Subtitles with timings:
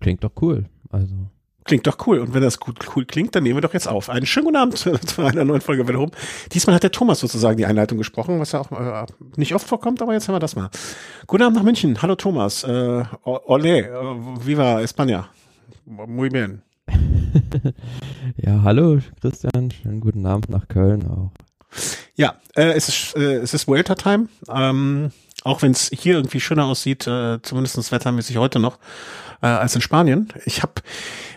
[0.00, 0.66] klingt doch cool.
[0.90, 1.14] Also.
[1.64, 2.18] Klingt doch cool.
[2.18, 4.08] Und wenn das gut cool klingt, dann nehmen wir doch jetzt auf.
[4.08, 6.10] Einen schönen guten Abend zu einer neuen Folge Welle.
[6.52, 10.02] Diesmal hat der Thomas sozusagen die Einleitung gesprochen, was ja auch äh, nicht oft vorkommt,
[10.02, 10.70] aber jetzt haben wir das mal.
[11.26, 12.00] Guten Abend nach München.
[12.02, 12.64] Hallo Thomas.
[12.64, 15.26] Äh, ole, äh, viva España.
[15.84, 16.62] Muy bien.
[18.36, 19.70] ja, hallo Christian.
[19.70, 21.30] Schönen guten Abend nach Köln auch.
[22.16, 24.28] Ja, äh, es ist, äh, es ist Welter Time.
[24.52, 25.10] Ähm,
[25.44, 28.78] auch wenn es hier irgendwie schöner aussieht, äh, zumindest wettermäßig heute noch,
[29.42, 30.32] äh, als in Spanien.
[30.44, 30.74] Ich habe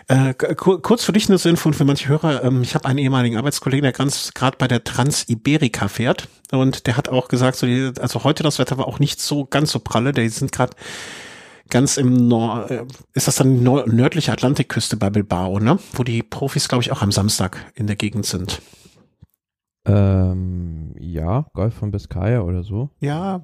[0.08, 3.36] äh, kurz für dich eine Info und für manche Hörer, ähm, ich habe einen ehemaligen
[3.36, 7.92] Arbeitskollegen, der ganz gerade bei der Trans-Iberica fährt und der hat auch gesagt, so die,
[8.00, 10.76] also heute das Wetter war auch nicht so ganz so pralle, die sind gerade
[11.70, 12.84] ganz im Nord, äh,
[13.14, 15.78] ist das dann nördliche Atlantikküste bei Bilbao, ne?
[15.92, 18.60] Wo die Profis, glaube ich, auch am Samstag in der Gegend sind.
[19.86, 22.90] Ähm, ja, Golf von Biscaya oder so.
[23.00, 23.42] Ja,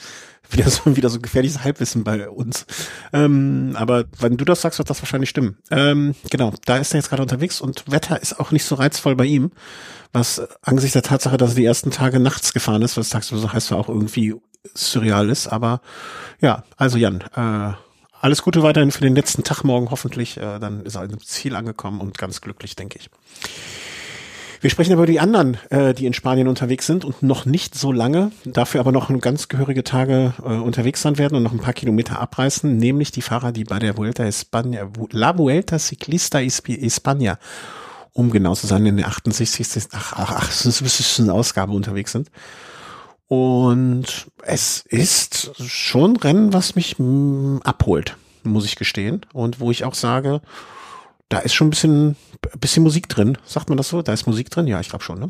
[0.50, 2.66] wieder so, wieder so gefährliches Halbwissen bei uns.
[3.12, 5.58] Ähm, aber wenn du das sagst, wird das wahrscheinlich stimmen.
[5.70, 9.16] Ähm, genau, da ist er jetzt gerade unterwegs und Wetter ist auch nicht so reizvoll
[9.16, 9.50] bei ihm,
[10.12, 13.70] was angesichts der Tatsache, dass er die ersten Tage nachts gefahren ist, was tagsüber heißt,
[13.70, 14.34] war auch irgendwie
[14.74, 15.48] surreal ist.
[15.48, 15.80] Aber
[16.40, 17.72] ja, also Jan, äh,
[18.20, 20.36] alles Gute weiterhin für den letzten Tag morgen hoffentlich.
[20.36, 23.10] Äh, dann ist er im Ziel angekommen und ganz glücklich, denke ich.
[24.62, 27.90] Wir sprechen über die anderen, äh, die in Spanien unterwegs sind und noch nicht so
[27.90, 31.72] lange, dafür aber noch ganz gehörige Tage äh, unterwegs sein werden und noch ein paar
[31.72, 37.38] Kilometer abreißen, nämlich die Fahrer, die bei der Vuelta España, La Vuelta Ciclista España,
[38.12, 39.88] um genau zu sein, in der 68.
[39.94, 42.30] Ach, ach, ach, das ist eine Ausgabe unterwegs sind.
[43.26, 49.26] Und es ist schon Rennen, was mich mm, abholt, muss ich gestehen.
[49.32, 50.40] Und wo ich auch sage,
[51.32, 52.16] da ist schon ein bisschen,
[52.60, 53.38] bisschen Musik drin.
[53.44, 54.02] Sagt man das so?
[54.02, 54.66] Da ist Musik drin?
[54.66, 55.28] Ja, ich glaube schon, ne?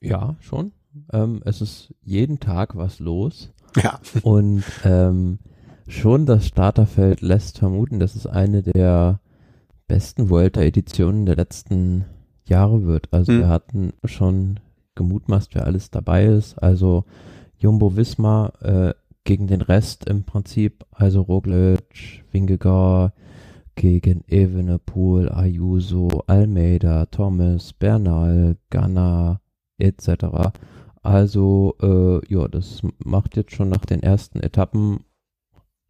[0.00, 0.70] Ja, schon.
[1.12, 3.50] Ähm, es ist jeden Tag was los.
[3.76, 3.98] Ja.
[4.22, 5.40] Und ähm,
[5.88, 9.18] schon das Starterfeld lässt vermuten, dass es eine der
[9.88, 12.04] besten Vuelta-Editionen der letzten
[12.44, 13.08] Jahre wird.
[13.10, 13.40] Also hm.
[13.40, 14.60] wir hatten schon
[14.94, 16.56] gemutmaßt, wer alles dabei ist.
[16.62, 17.04] Also
[17.58, 23.12] Jumbo Wismar äh, gegen den Rest im Prinzip, also Roglic, Wingegaard,
[23.80, 29.40] gegen Evenepoel, Ayuso, Almeida, Thomas, Bernal, Ganna
[29.78, 30.52] etc.
[31.02, 35.00] Also äh, ja, das macht jetzt schon nach den ersten Etappen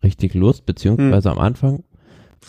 [0.05, 1.39] richtig Lust, beziehungsweise hm.
[1.39, 1.83] am Anfang,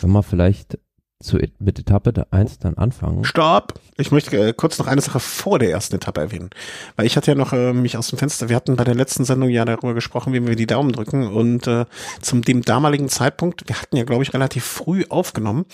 [0.00, 0.78] wenn man vielleicht
[1.22, 3.24] zu, mit Etappe 1 dann anfangen.
[3.24, 3.74] Stopp!
[3.96, 6.50] Ich möchte äh, kurz noch eine Sache vor der ersten Etappe erwähnen.
[6.96, 9.24] Weil ich hatte ja noch äh, mich aus dem Fenster, wir hatten bei der letzten
[9.24, 11.26] Sendung ja darüber gesprochen, wie wir die Daumen drücken.
[11.26, 11.86] Und äh,
[12.20, 15.64] zum dem damaligen Zeitpunkt, wir hatten ja, glaube ich, relativ früh aufgenommen,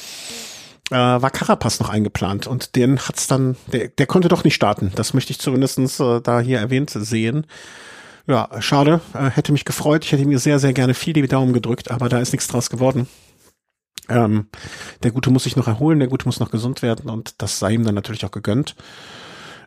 [0.91, 2.47] äh, war Carapaz noch eingeplant.
[2.47, 4.93] Und den hat's dann, der, der konnte doch nicht starten.
[4.95, 7.47] Das möchte ich zumindestens äh, da hier erwähnt sehen.
[8.27, 9.01] Ja, schade.
[9.15, 10.05] Äh, hätte mich gefreut.
[10.05, 12.69] Ich hätte mir sehr, sehr gerne viel die Daumen gedrückt, aber da ist nichts draus
[12.69, 13.09] geworden.
[14.09, 14.49] Ähm,
[15.03, 17.73] der Gute muss sich noch erholen, der Gute muss noch gesund werden und das sei
[17.73, 18.75] ihm dann natürlich auch gegönnt.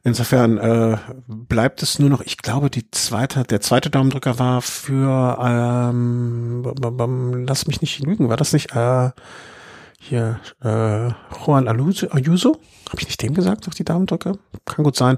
[0.04, 0.98] Insofern äh,
[1.28, 6.64] bleibt es nur noch, ich glaube, die zweite, der zweite Daumendrücker war für, ähm,
[7.48, 9.12] lass mich nicht lügen, war das nicht äh,
[10.00, 11.10] hier äh,
[11.46, 12.60] Juan Ayuso?
[12.90, 14.40] Habe ich nicht dem gesagt, auf die Daumendrücke?
[14.66, 15.18] Kann gut sein.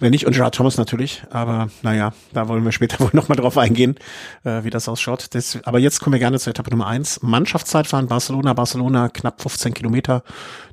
[0.00, 3.58] Wenn nicht, und Gerard Thomas natürlich, aber naja, da wollen wir später wohl nochmal drauf
[3.58, 3.96] eingehen,
[4.44, 5.34] äh, wie das ausschaut.
[5.34, 7.22] Das, aber jetzt kommen wir gerne zur Etappe Nummer eins.
[7.22, 10.24] Mannschaftszeitfahren Barcelona, Barcelona, knapp 15 Kilometer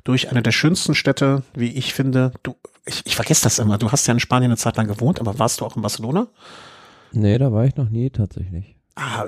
[0.04, 2.32] durch eine der schönsten Städte, wie ich finde.
[2.42, 2.56] Du,
[2.86, 5.38] ich, ich vergesse das immer, du hast ja in Spanien eine Zeit lang gewohnt, aber
[5.38, 6.28] warst du auch in Barcelona?
[7.12, 8.77] Nee, da war ich noch nie tatsächlich.
[9.00, 9.26] Ah,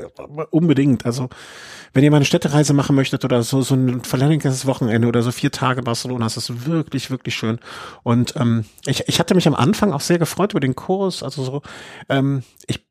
[0.51, 1.07] unbedingt.
[1.07, 1.29] Also,
[1.93, 5.31] wenn ihr mal eine Städtereise machen möchtet oder so, so ein verlängertes Wochenende oder so
[5.31, 7.61] vier Tage Barcelona, das ist wirklich, wirklich schön.
[8.03, 11.23] Und ähm, ich, ich hatte mich am Anfang auch sehr gefreut über den Kurs.
[11.23, 11.63] Also so,
[12.09, 12.85] ähm, ich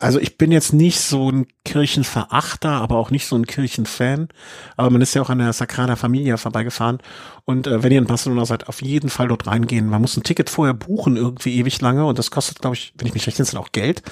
[0.00, 4.28] also ich bin jetzt nicht so ein Kirchenverachter, aber auch nicht so ein Kirchenfan.
[4.76, 6.98] Aber man ist ja auch an der Sagrada Familia vorbeigefahren.
[7.44, 9.88] Und äh, wenn ihr in Barcelona seid, auf jeden Fall dort reingehen.
[9.88, 12.04] Man muss ein Ticket vorher buchen, irgendwie ewig lange.
[12.06, 14.02] Und das kostet, glaube ich, wenn ich mich recht entsinne, auch Geld.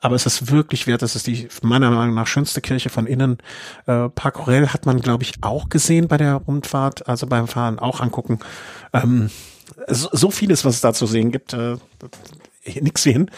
[0.00, 1.02] Aber es ist wirklich wert.
[1.02, 3.38] Das ist die meiner Meinung nach schönste Kirche von innen.
[3.86, 7.08] Äh, Park Aurel hat man, glaube ich, auch gesehen bei der Rundfahrt.
[7.08, 8.40] Also beim Fahren auch angucken.
[8.92, 9.30] Ähm,
[9.88, 11.54] so, so vieles, was es da zu sehen gibt.
[11.54, 11.76] Äh,
[12.80, 13.30] nix sehen.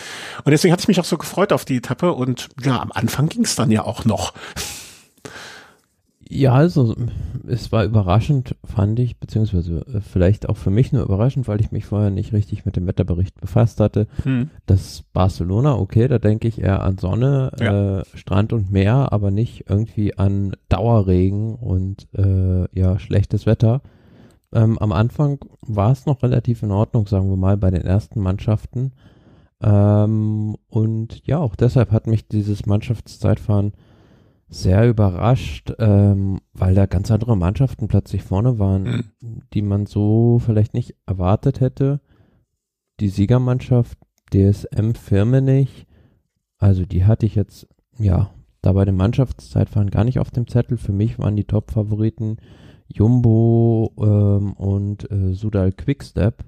[0.44, 3.28] Und deswegen hatte ich mich auch so gefreut auf die Etappe und ja, am Anfang
[3.28, 4.32] ging es dann ja auch noch.
[6.34, 6.94] Ja, also
[7.46, 11.72] es war überraschend, fand ich, beziehungsweise äh, vielleicht auch für mich nur überraschend, weil ich
[11.72, 14.06] mich vorher nicht richtig mit dem Wetterbericht befasst hatte.
[14.22, 14.48] Hm.
[14.64, 18.00] Das Barcelona, okay, da denke ich eher an Sonne, ja.
[18.00, 23.82] äh, Strand und Meer, aber nicht irgendwie an Dauerregen und äh, ja, schlechtes Wetter.
[24.54, 28.20] Ähm, am Anfang war es noch relativ in Ordnung, sagen wir mal, bei den ersten
[28.20, 28.92] Mannschaften.
[29.62, 33.72] Ähm, und ja, auch deshalb hat mich dieses Mannschaftszeitfahren
[34.48, 38.82] sehr überrascht, ähm, weil da ganz andere Mannschaften plötzlich vorne waren,
[39.20, 39.42] mhm.
[39.54, 42.00] die man so vielleicht nicht erwartet hätte.
[43.00, 43.98] Die Siegermannschaft
[44.32, 45.86] DSM Firmenich,
[46.58, 47.66] also die hatte ich jetzt,
[47.98, 48.30] ja,
[48.60, 50.76] da bei dem Mannschaftszeitfahren gar nicht auf dem Zettel.
[50.76, 52.36] Für mich waren die Top-Favoriten
[52.88, 56.44] Jumbo ähm, und äh, Sudal Quickstep.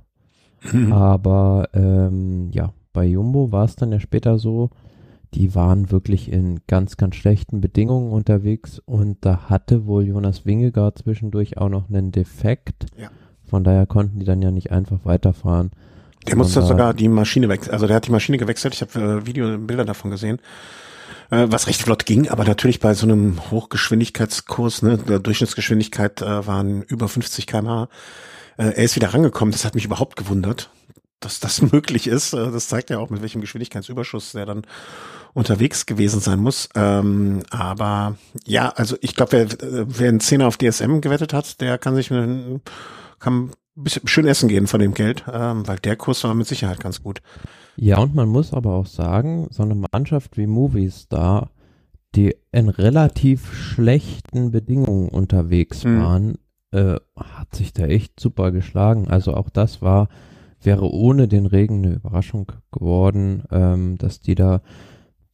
[0.72, 0.92] Mhm.
[0.92, 4.70] Aber ähm, ja, bei Jumbo war es dann ja später so,
[5.34, 10.98] die waren wirklich in ganz, ganz schlechten Bedingungen unterwegs und da hatte wohl Jonas Wingegaard
[10.98, 12.86] zwischendurch auch noch einen Defekt.
[12.96, 13.10] Ja.
[13.44, 15.72] Von daher konnten die dann ja nicht einfach weiterfahren.
[16.26, 19.26] Der musste sogar die Maschine wechseln, also der hat die Maschine gewechselt, ich habe äh,
[19.26, 20.38] Video und Bilder davon gesehen,
[21.30, 26.46] äh, was recht flott ging, aber natürlich bei so einem Hochgeschwindigkeitskurs, ne, der Durchschnittsgeschwindigkeit äh,
[26.46, 27.88] waren über 50 km/h.
[28.56, 30.70] Äh, er ist wieder rangekommen, das hat mich überhaupt gewundert,
[31.24, 32.32] dass das möglich ist.
[32.32, 34.62] Äh, das zeigt ja auch, mit welchem Geschwindigkeitsüberschuss der dann
[35.32, 36.68] unterwegs gewesen sein muss.
[36.74, 38.16] Ähm, aber
[38.46, 39.48] ja, also ich glaube, wer,
[39.88, 42.10] wer einen Zehner auf DSM gewettet hat, der kann sich
[43.18, 46.80] kann bisschen schön essen gehen von dem Geld, ähm, weil der Kurs war mit Sicherheit
[46.80, 47.20] ganz gut.
[47.76, 51.50] Ja, und man muss aber auch sagen, so eine Mannschaft wie Movistar,
[52.14, 56.00] die in relativ schlechten Bedingungen unterwegs mhm.
[56.00, 56.38] waren,
[56.70, 59.08] äh, hat sich da echt super geschlagen.
[59.08, 60.08] Also auch das war,
[60.64, 64.62] wäre ohne den Regen eine Überraschung geworden, ähm, dass die da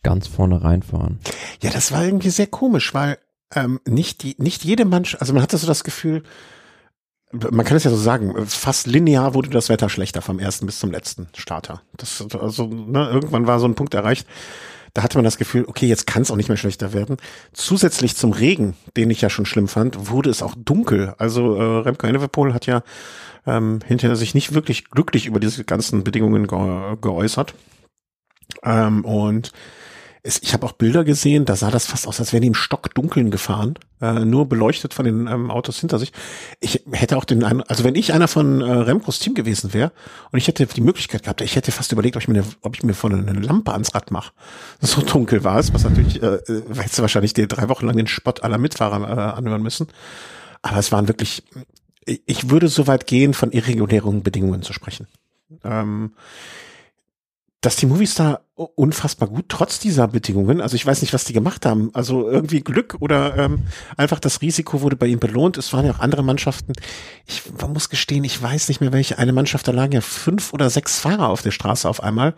[0.03, 1.19] ganz vorne reinfahren.
[1.63, 3.19] Ja, das war irgendwie sehr komisch, weil
[3.55, 6.23] ähm, nicht die, nicht jede Mannschaft, also man hatte so das Gefühl,
[7.33, 10.81] man kann es ja so sagen, fast linear wurde das Wetter schlechter vom ersten bis
[10.81, 11.83] zum letzten Starter.
[11.97, 14.27] Das, also, ne, irgendwann war so ein Punkt erreicht,
[14.95, 17.17] da hatte man das Gefühl, okay, jetzt kann es auch nicht mehr schlechter werden.
[17.53, 21.15] Zusätzlich zum Regen, den ich ja schon schlimm fand, wurde es auch dunkel.
[21.19, 22.83] Also äh, Remco Evenepoel hat ja
[23.47, 27.55] ähm, hinterher sich nicht wirklich glücklich über diese ganzen Bedingungen ge geäußert.
[28.63, 29.53] Ähm, und
[30.23, 32.55] es, ich habe auch Bilder gesehen, da sah das fast aus, als wären die im
[32.55, 36.13] Stockdunkeln gefahren, äh, nur beleuchtet von den ähm, Autos hinter sich.
[36.61, 39.93] Ich hätte auch den, also wenn ich einer von äh, Remcos Team gewesen wäre
[40.31, 42.77] und ich hätte die Möglichkeit gehabt, ich hätte fast überlegt, ob ich mir, eine, ob
[42.77, 44.33] ich mir von eine Lampe ans Rad mache.
[44.81, 47.97] So dunkel war es, was natürlich, äh, äh hättest du wahrscheinlich die drei Wochen lang
[47.97, 49.89] den Spott aller Mitfahrer äh, anhören müssen.
[50.63, 51.45] Aber es waren wirklich,
[52.05, 55.07] ich würde so weit gehen, von irregulären Bedingungen zu sprechen.
[55.65, 56.13] Ähm,
[57.61, 60.61] dass die Movies da unfassbar gut, trotz dieser Bedingungen.
[60.61, 61.91] Also ich weiß nicht, was die gemacht haben.
[61.93, 63.65] Also irgendwie Glück oder ähm,
[63.97, 65.59] einfach das Risiko wurde bei ihnen belohnt.
[65.59, 66.73] Es waren ja auch andere Mannschaften.
[67.27, 69.19] Ich man muss gestehen, ich weiß nicht mehr welche.
[69.19, 72.35] Eine Mannschaft, da lagen ja fünf oder sechs Fahrer auf der Straße auf einmal.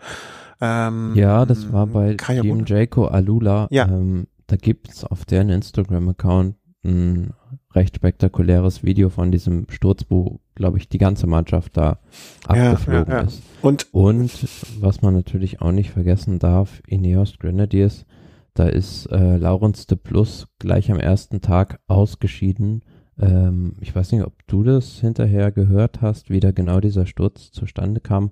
[0.59, 3.67] Ähm, ja, das war bei Team Jaco Alula.
[3.69, 3.85] Ja.
[3.85, 7.33] Ähm, da gibt's auf deren Instagram-Account ein
[7.75, 11.99] recht spektakuläres Video von diesem Sturz, wo, glaube ich, die ganze Mannschaft da
[12.47, 13.27] abgeflogen ja, ja, ja.
[13.27, 13.41] ist.
[13.61, 14.31] Und, und
[14.79, 18.05] was man natürlich auch nicht vergessen darf, Ineos Grenadiers,
[18.53, 22.83] da ist äh, Laurens de Plus gleich am ersten Tag ausgeschieden.
[23.19, 27.51] Ähm, ich weiß nicht, ob du das hinterher gehört hast, wie da genau dieser Sturz
[27.51, 28.31] zustande kam.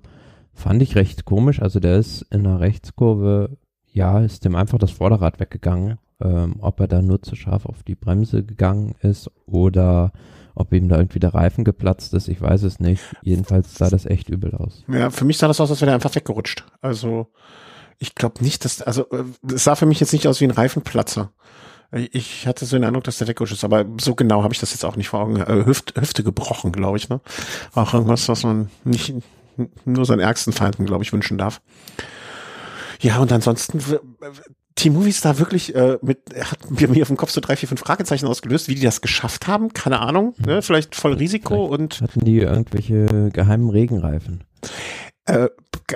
[0.52, 1.60] Fand ich recht komisch.
[1.60, 3.56] Also der ist in einer Rechtskurve,
[3.86, 7.82] ja, ist dem einfach das Vorderrad weggegangen ähm, ob er da nur zu scharf auf
[7.82, 10.12] die Bremse gegangen ist oder
[10.54, 13.02] ob ihm da irgendwie der Reifen geplatzt ist, ich weiß es nicht.
[13.22, 14.84] Jedenfalls sah das echt übel aus.
[14.88, 16.64] Ja, für mich sah das aus, als wäre er einfach weggerutscht.
[16.80, 17.28] Also
[17.98, 20.50] ich glaube nicht, dass, also äh, es sah für mich jetzt nicht aus wie ein
[20.50, 21.32] Reifenplatzer.
[22.12, 24.72] Ich hatte so den Eindruck, dass der weggerutscht ist, aber so genau habe ich das
[24.72, 25.36] jetzt auch nicht vor Augen.
[25.36, 27.08] Äh, Hüft, Hüfte gebrochen, glaube ich.
[27.08, 27.20] Ne?
[27.74, 29.14] Auch irgendwas, was man nicht
[29.84, 31.60] nur seinen ärgsten Feinden, glaube ich, wünschen darf.
[33.00, 33.82] Ja, und ansonsten
[34.82, 38.26] T-Movies da wirklich äh, mit, hat mir auf dem Kopf so drei, vier, fünf Fragezeichen
[38.26, 40.60] ausgelöst, wie die das geschafft haben, keine Ahnung, ne?
[40.62, 42.00] vielleicht voll Risiko vielleicht und.
[42.00, 44.44] Hatten die irgendwelche geheimen Regenreifen?
[45.24, 45.48] Äh,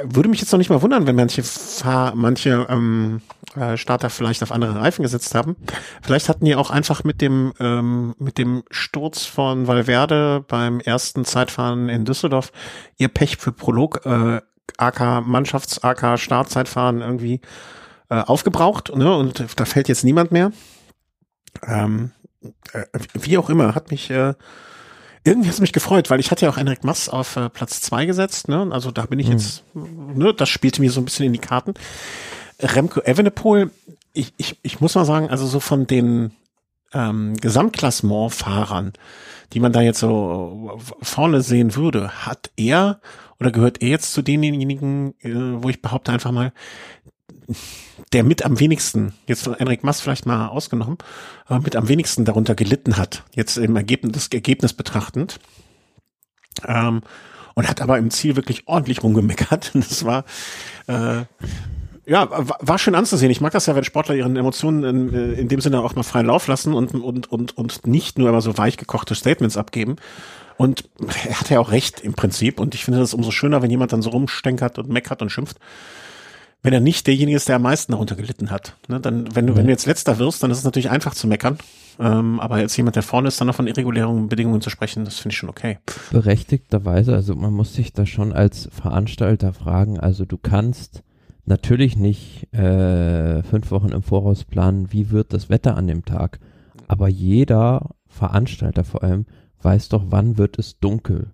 [0.05, 3.23] würde mich jetzt noch nicht mal wundern, wenn manche Fahr manche ähm,
[3.57, 5.57] äh, Starter vielleicht auf andere Reifen gesetzt haben.
[6.01, 11.25] Vielleicht hatten die auch einfach mit dem ähm, mit dem Sturz von Valverde beim ersten
[11.25, 12.53] Zeitfahren in Düsseldorf
[12.99, 14.41] ihr Pech für Prolog äh,
[14.79, 17.41] AK Mannschafts AK Startzeitfahren irgendwie
[18.09, 19.17] äh, aufgebraucht ne?
[19.17, 20.53] und da fällt jetzt niemand mehr.
[21.67, 22.13] Ähm,
[22.73, 22.85] äh,
[23.15, 24.35] wie auch immer, hat mich äh,
[25.25, 27.81] irgendwie hat es mich gefreut, weil ich hatte ja auch Henrik Mass auf äh, Platz
[27.81, 28.69] zwei gesetzt, ne?
[28.71, 29.33] Also da bin ich mhm.
[29.33, 31.75] jetzt, ne, das spielte mir so ein bisschen in die Karten.
[32.61, 33.71] Remco Evenepoel,
[34.13, 36.31] ich, ich, ich muss mal sagen, also so von den
[36.95, 38.93] ähm, Gesamtklassement-Fahrern,
[39.53, 43.01] die man da jetzt so vorne sehen würde, hat er
[43.39, 46.53] oder gehört er jetzt zu denjenigen, äh, wo ich behaupte einfach mal,
[48.13, 50.99] der mit am wenigsten, jetzt von Enrik Mass vielleicht mal ausgenommen,
[51.47, 55.39] aber mit am wenigsten darunter gelitten hat, jetzt im Ergebnis, das Ergebnis betrachtend.
[56.67, 57.03] Ähm,
[57.55, 59.73] und hat aber im Ziel wirklich ordentlich rumgemeckert.
[59.75, 60.25] Das war,
[60.89, 61.25] äh,
[62.07, 63.33] Ja, war schön anzusehen.
[63.33, 66.03] Ich mag das ja, wenn Sportler ihren Emotionen in, äh, in dem Sinne auch mal
[66.03, 69.97] freien Lauf lassen und, und, und, und nicht nur immer so weich gekochte Statements abgeben.
[70.57, 70.89] Und
[71.25, 72.61] er hat ja auch recht im Prinzip.
[72.61, 75.59] Und ich finde das umso schöner, wenn jemand dann so rumstenkert und meckert und schimpft.
[76.67, 78.77] Wenn er nicht derjenige ist, der am meisten darunter gelitten hat.
[78.89, 81.29] Ne, dann, wenn du, wenn du jetzt letzter wirst, dann ist es natürlich einfach zu
[81.29, 81.59] meckern.
[82.01, 85.21] Ähm, aber jetzt jemand, der vorne ist, dann noch von irregulären Bedingungen zu sprechen, das
[85.21, 85.79] finde ich schon okay.
[86.11, 91.05] Berechtigterweise, also man muss sich da schon als Veranstalter fragen, also du kannst
[91.45, 96.41] natürlich nicht äh, fünf Wochen im Voraus planen, wie wird das Wetter an dem Tag.
[96.89, 99.27] Aber jeder Veranstalter vor allem
[99.63, 101.31] weiß doch, wann wird es dunkel.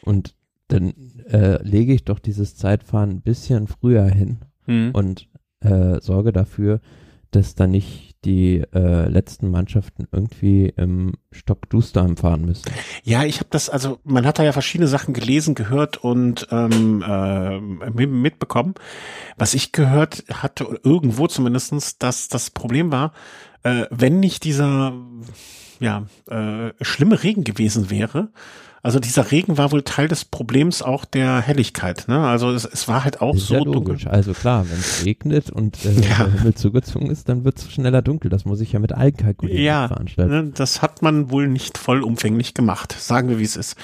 [0.00, 0.34] Und
[0.68, 0.94] dann
[1.28, 4.90] äh, lege ich doch dieses Zeitfahren ein bisschen früher hin mhm.
[4.92, 5.28] und
[5.60, 6.80] äh, sorge dafür,
[7.30, 12.70] dass da nicht die äh, letzten Mannschaften irgendwie im Stockduster fahren müssen.
[13.04, 17.04] Ja, ich habe das, also man hat da ja verschiedene Sachen gelesen, gehört und ähm,
[17.06, 18.74] äh, mitbekommen.
[19.36, 23.12] Was ich gehört hatte, irgendwo zumindestens, dass das Problem war,
[23.62, 24.94] äh, wenn nicht dieser
[25.78, 28.30] ja, äh, schlimme Regen gewesen wäre,
[28.86, 32.04] also dieser Regen war wohl Teil des Problems auch der Helligkeit.
[32.06, 32.24] Ne?
[32.24, 33.98] Also es, es war halt auch so ja dunkel.
[34.06, 36.18] Also klar, wenn es regnet und äh, ja.
[36.18, 38.30] der Himmel zugezogen ist, dann wird es schneller dunkel.
[38.30, 39.60] Das muss ich ja mit allen kalkulieren.
[39.60, 42.94] Ja, ne, das hat man wohl nicht vollumfänglich gemacht.
[42.96, 43.74] Sagen wir, wie es ist.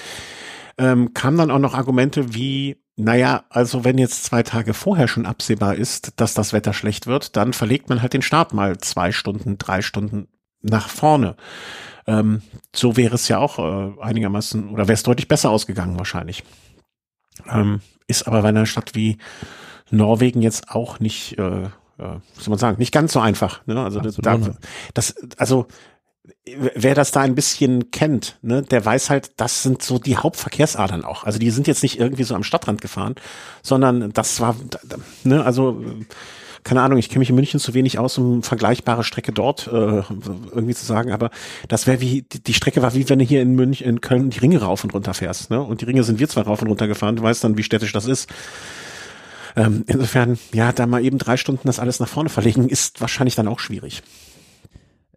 [0.77, 5.25] Ähm, kamen dann auch noch Argumente wie, naja, also wenn jetzt zwei Tage vorher schon
[5.25, 9.11] absehbar ist, dass das Wetter schlecht wird, dann verlegt man halt den Start mal zwei
[9.11, 10.29] Stunden, drei Stunden
[10.63, 11.35] nach vorne.
[12.07, 12.41] Ähm,
[12.75, 16.43] so wäre es ja auch äh, einigermaßen, oder wäre es deutlich besser ausgegangen wahrscheinlich.
[17.47, 19.17] Ähm, ist aber bei einer Stadt wie
[19.91, 23.65] Norwegen jetzt auch nicht, äh, äh, soll man sagen, nicht ganz so einfach.
[23.67, 23.81] Ne?
[23.81, 24.39] Also da,
[24.93, 25.67] das, also
[26.45, 31.03] wer das da ein bisschen kennt, ne, der weiß halt, das sind so die Hauptverkehrsadern
[31.03, 31.25] auch.
[31.25, 33.15] Also die sind jetzt nicht irgendwie so am Stadtrand gefahren,
[33.61, 34.55] sondern das war,
[35.23, 35.83] ne, also
[36.63, 40.01] keine Ahnung, ich kenne mich in München zu wenig aus, um vergleichbare Strecke dort äh,
[40.51, 41.29] irgendwie zu sagen, aber
[41.67, 44.29] das wäre wie, die, die Strecke war wie wenn du hier in München, in Köln
[44.29, 45.61] die Ringe rauf und runter fährst, ne?
[45.61, 47.93] Und die Ringe sind wir zwar rauf und runter gefahren, du weißt dann, wie städtisch
[47.93, 48.29] das ist.
[49.55, 53.35] Ähm, insofern, ja, da mal eben drei Stunden das alles nach vorne verlegen, ist wahrscheinlich
[53.35, 54.01] dann auch schwierig.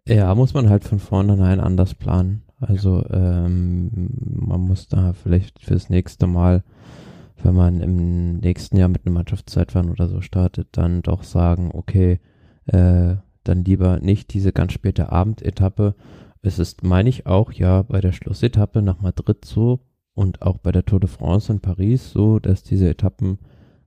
[0.05, 2.43] Ja, muss man halt von vornherein anders planen.
[2.59, 6.63] Also ähm, man muss da vielleicht fürs nächste Mal
[7.43, 12.19] wenn man im nächsten Jahr mit einem Mannschaftszeitfahren oder so startet, dann doch sagen, okay,
[12.65, 15.95] äh, dann lieber nicht diese ganz späte Abendetappe.
[16.41, 19.79] Es ist, meine ich, auch ja bei der Schlussetappe nach Madrid so
[20.13, 23.37] und auch bei der Tour de France in Paris so, dass diese Etappen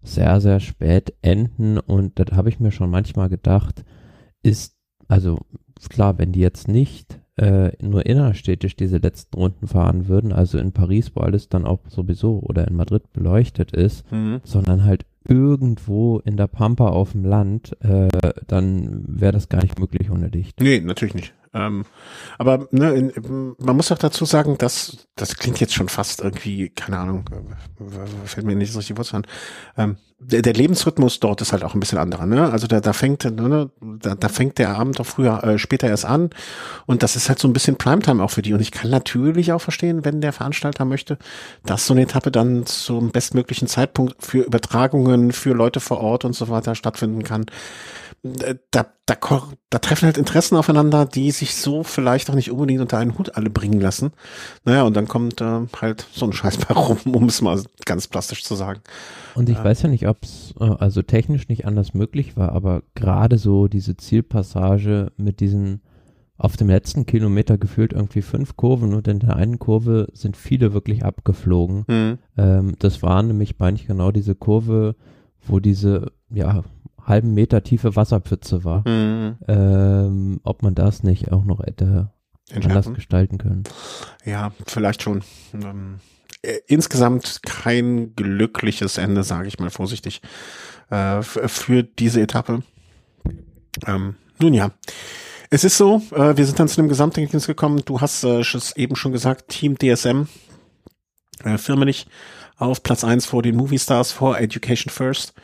[0.03, 3.85] sehr, sehr spät enden und das habe ich mir schon manchmal gedacht,
[4.43, 4.80] ist,
[5.11, 5.39] also
[5.89, 10.73] klar, wenn die jetzt nicht äh, nur innerstädtisch diese letzten Runden fahren würden, also in
[10.73, 14.41] Paris, wo alles dann auch sowieso oder in Madrid beleuchtet ist, mhm.
[14.45, 18.09] sondern halt irgendwo in der Pampa auf dem Land, äh,
[18.47, 20.61] dann wäre das gar nicht möglich ohne Licht.
[20.61, 21.35] Nee, natürlich nicht.
[21.53, 21.85] Ähm,
[22.39, 26.69] aber ne, in, man muss auch dazu sagen, dass das klingt jetzt schon fast irgendwie,
[26.69, 27.25] keine Ahnung,
[27.81, 29.27] äh, fällt mir nicht so richtig was an.
[29.77, 32.27] Ähm, der, der Lebensrhythmus dort ist halt auch ein bisschen anderer.
[32.27, 32.53] Ne?
[32.53, 36.05] Also da, da fängt ne, da, da fängt der Abend auch früher äh, später erst
[36.05, 36.31] an
[36.87, 38.53] und das ist halt so ein bisschen Primetime auch für die.
[38.53, 41.19] Und ich kann natürlich auch verstehen, wenn der Veranstalter möchte,
[41.65, 46.35] dass so eine Etappe dann zum bestmöglichen Zeitpunkt für Übertragungen, für Leute vor Ort und
[46.35, 47.47] so weiter stattfinden kann
[48.23, 48.55] da,
[49.07, 49.17] da,
[49.71, 53.37] da treffen halt Interessen aufeinander, die sich so vielleicht auch nicht unbedingt unter einen Hut
[53.37, 54.13] alle bringen lassen.
[54.65, 58.09] Naja, und dann kommt äh, halt so ein Scheiß bei rum, um es mal ganz
[58.09, 58.81] plastisch zu sagen.
[59.35, 62.53] Und ich äh, weiß ja nicht, ob es äh, also technisch nicht anders möglich war,
[62.53, 65.81] aber gerade so diese Zielpassage mit diesen
[66.41, 70.73] auf dem letzten Kilometer gefühlt irgendwie fünf Kurven und in der einen Kurve sind viele
[70.73, 71.85] wirklich abgeflogen.
[71.87, 72.19] Mhm.
[72.39, 74.97] Ähm, das war nämlich, meine ich, genau diese Kurve,
[75.43, 76.65] wo diese, ja,
[77.05, 78.89] halben Meter tiefe Wasserpfütze war.
[78.89, 79.37] Mhm.
[79.49, 82.11] Ähm, ob man das nicht auch noch hätte
[82.55, 83.65] anders gestalten können.
[84.25, 85.23] Ja, vielleicht schon.
[85.53, 85.97] Ähm,
[86.43, 90.23] äh, insgesamt kein glückliches Ende, sage ich mal vorsichtig,
[90.91, 92.63] äh, für diese Etappe.
[93.87, 94.71] Ähm, nun ja.
[95.51, 97.83] Es ist so, äh, wir sind dann zu einem Gesamtergebnis gekommen.
[97.85, 100.27] Du hast äh, es eben schon gesagt, Team DSM,
[101.45, 102.07] äh, firmenlich
[102.57, 105.35] auf Platz eins vor den Movie Stars, vor Education First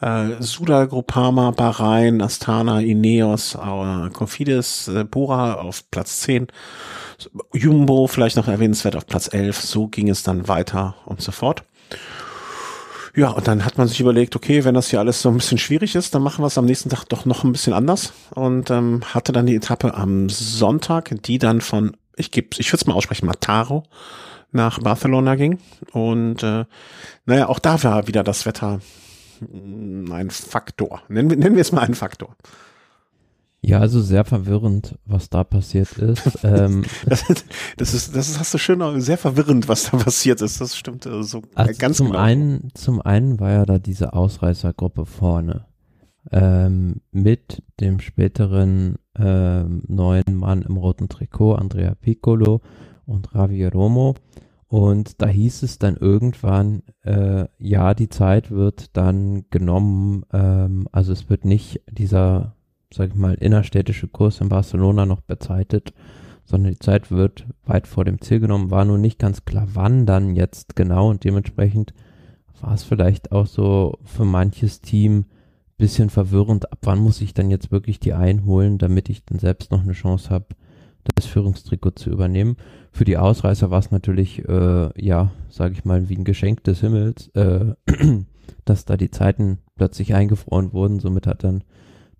[0.00, 6.48] äh, Suda, Groupama, Bahrain, Astana, Ineos, äh, Confidis, äh, Bora auf Platz 10,
[7.52, 11.64] Jumbo vielleicht noch erwähnenswert auf Platz 11, so ging es dann weiter und so fort.
[13.14, 15.58] Ja, und dann hat man sich überlegt, okay, wenn das hier alles so ein bisschen
[15.58, 18.70] schwierig ist, dann machen wir es am nächsten Tag doch noch ein bisschen anders und
[18.70, 22.86] ähm, hatte dann die Etappe am Sonntag, die dann von, ich gebe, ich würde es
[22.86, 23.82] mal aussprechen, Mataro
[24.52, 25.58] nach Barcelona ging
[25.92, 26.64] und äh,
[27.26, 28.80] naja, auch da war wieder das Wetter
[29.40, 31.02] ein Faktor.
[31.08, 32.36] Nennen wir, nennen wir es mal einen Faktor.
[33.60, 36.38] Ja, also sehr verwirrend, was da passiert ist.
[36.44, 37.24] ähm, das,
[37.76, 40.60] das, ist, das ist, hast du schön, sehr verwirrend, was da passiert ist.
[40.60, 42.18] Das stimmt äh, so also ganz zum genau.
[42.18, 45.66] Einen, zum einen war ja da diese Ausreißergruppe vorne
[46.30, 52.60] ähm, mit dem späteren ähm, neuen Mann im roten Trikot, Andrea Piccolo
[53.06, 54.14] und Ravi Romo.
[54.68, 61.12] Und da hieß es dann irgendwann, äh, ja, die Zeit wird dann genommen, ähm, also
[61.12, 62.57] es wird nicht dieser
[62.92, 65.92] sag ich mal, innerstädtische Kurs in Barcelona noch bezeitet,
[66.44, 70.06] sondern die Zeit wird weit vor dem Ziel genommen, war nur nicht ganz klar, wann
[70.06, 71.92] dann jetzt genau und dementsprechend
[72.60, 75.26] war es vielleicht auch so für manches Team
[75.76, 79.70] bisschen verwirrend, ab wann muss ich dann jetzt wirklich die einholen, damit ich dann selbst
[79.70, 80.46] noch eine Chance habe,
[81.14, 82.56] das Führungstrikot zu übernehmen.
[82.92, 86.80] Für die Ausreißer war es natürlich, äh, ja, sage ich mal, wie ein Geschenk des
[86.80, 87.74] Himmels, äh,
[88.64, 91.00] dass da die Zeiten plötzlich eingefroren wurden.
[91.00, 91.62] Somit hat dann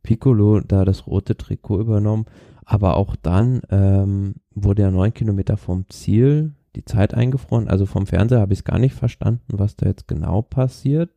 [0.09, 2.25] Piccolo da das rote Trikot übernommen.
[2.65, 7.69] Aber auch dann ähm, wurde ja neun Kilometer vom Ziel die Zeit eingefroren.
[7.69, 11.11] Also vom Fernseher habe ich es gar nicht verstanden, was da jetzt genau passiert.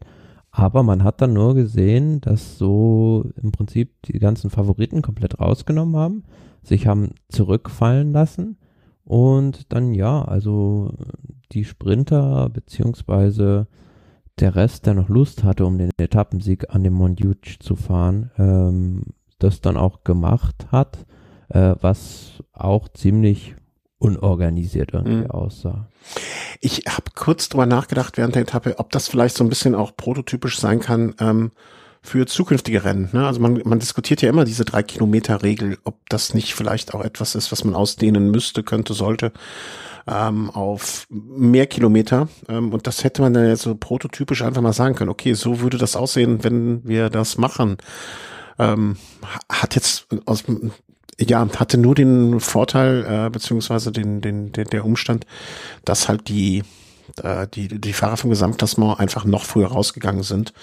[0.51, 5.95] Aber man hat dann nur gesehen, dass so im Prinzip die ganzen Favoriten komplett rausgenommen
[5.95, 6.23] haben,
[6.61, 8.57] sich haben zurückfallen lassen
[9.05, 10.93] und dann ja, also
[11.53, 13.67] die Sprinter beziehungsweise
[14.41, 19.03] der Rest, der noch Lust hatte, um den Etappensieg an dem Montjuic zu fahren, ähm,
[19.39, 21.05] das dann auch gemacht hat,
[21.49, 23.55] äh, was auch ziemlich
[23.99, 25.31] unorganisiert irgendwie mhm.
[25.31, 25.87] aussah.
[26.59, 29.95] Ich habe kurz drüber nachgedacht während der Etappe, ob das vielleicht so ein bisschen auch
[29.95, 31.51] prototypisch sein kann ähm,
[32.01, 33.09] für zukünftige Rennen.
[33.13, 33.25] Ne?
[33.25, 37.03] Also man, man diskutiert ja immer diese drei Kilometer Regel, ob das nicht vielleicht auch
[37.03, 39.31] etwas ist, was man ausdehnen müsste, könnte, sollte
[40.07, 42.27] ähm, auf mehr Kilometer.
[42.47, 45.09] Ähm, und das hätte man dann jetzt so prototypisch einfach mal sagen können.
[45.09, 47.77] Okay, so würde das aussehen, wenn wir das machen.
[48.59, 48.97] Ähm,
[49.49, 50.43] hat jetzt aus
[51.19, 55.25] ja, hatte nur den Vorteil, äh, beziehungsweise den, den, den, der Umstand,
[55.85, 56.63] dass halt die,
[57.21, 60.53] äh, die, die Fahrer vom Gesamtklassement einfach noch früher rausgegangen sind.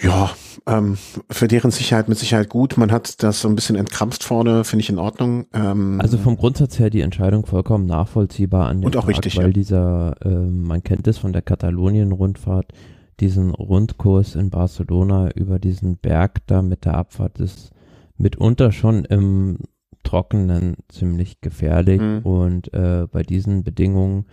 [0.00, 0.30] Ja,
[0.66, 0.96] ähm,
[1.30, 2.76] für deren Sicherheit mit Sicherheit gut.
[2.76, 5.46] Man hat das so ein bisschen entkrampft vorne, finde ich in Ordnung.
[5.52, 9.36] Ähm, also vom Grundsatz her die Entscheidung vollkommen nachvollziehbar an dem Und auch Tag, richtig,
[9.36, 9.52] weil ja.
[9.52, 12.72] dieser, äh, man kennt es von der Katalonien-Rundfahrt,
[13.20, 17.72] diesen Rundkurs in Barcelona über diesen Berg da mit der Abfahrt ist
[18.16, 19.58] mitunter schon im
[20.02, 22.20] Trockenen ziemlich gefährlich mhm.
[22.22, 24.26] und äh, bei diesen Bedingungen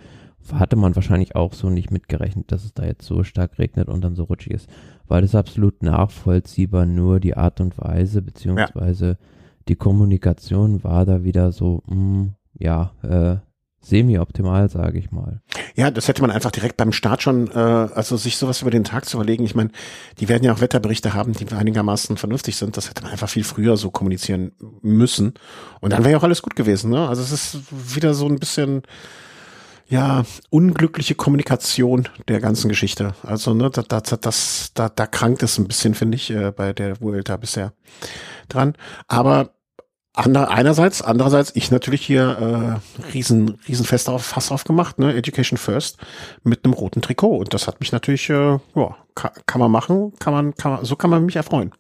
[0.53, 4.01] hatte man wahrscheinlich auch so nicht mitgerechnet, dass es da jetzt so stark regnet und
[4.01, 4.69] dann so rutschig ist
[5.07, 9.27] weil es absolut nachvollziehbar, nur die Art und Weise beziehungsweise ja.
[9.67, 13.37] die Kommunikation war da wieder so, mh, mm, ja, äh,
[13.81, 15.41] semi-optimal, sage ich mal.
[15.75, 18.83] Ja, das hätte man einfach direkt beim Start schon, äh, also sich sowas über den
[18.83, 19.43] Tag zu überlegen.
[19.43, 19.69] Ich meine,
[20.19, 22.77] die werden ja auch Wetterberichte haben, die einigermaßen vernünftig sind.
[22.77, 25.35] Das hätte man einfach viel früher so kommunizieren müssen.
[25.81, 26.89] Und dann wäre ja auch alles gut gewesen.
[26.89, 27.07] Ne?
[27.07, 28.81] Also es ist wieder so ein bisschen
[29.87, 33.13] ja, unglückliche Kommunikation der ganzen Geschichte.
[33.23, 36.73] Also, ne, da, da, das, da, da krankt es ein bisschen, finde ich, äh, bei
[36.73, 37.73] der Vuelta bisher
[38.49, 38.73] dran.
[39.07, 39.51] Aber
[40.13, 45.57] ander, einerseits, andererseits, ich natürlich hier äh, riesen, riesen Fest auf, Fass aufgemacht, ne, Education
[45.57, 45.97] First,
[46.43, 47.37] mit einem roten Trikot.
[47.37, 50.85] Und das hat mich natürlich, äh, ja, kann, kann man machen, kann man, kann man,
[50.85, 51.71] so kann man mich erfreuen.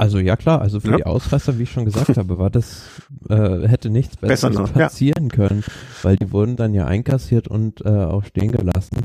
[0.00, 0.96] Also ja klar, also für ja.
[0.96, 2.84] die Ausreißer, wie ich schon gesagt habe, war das,
[3.28, 5.36] äh, hätte nichts Besseres Besser, passieren ja.
[5.36, 5.62] können,
[6.02, 9.02] weil die wurden dann ja einkassiert und äh, auch stehen gelassen.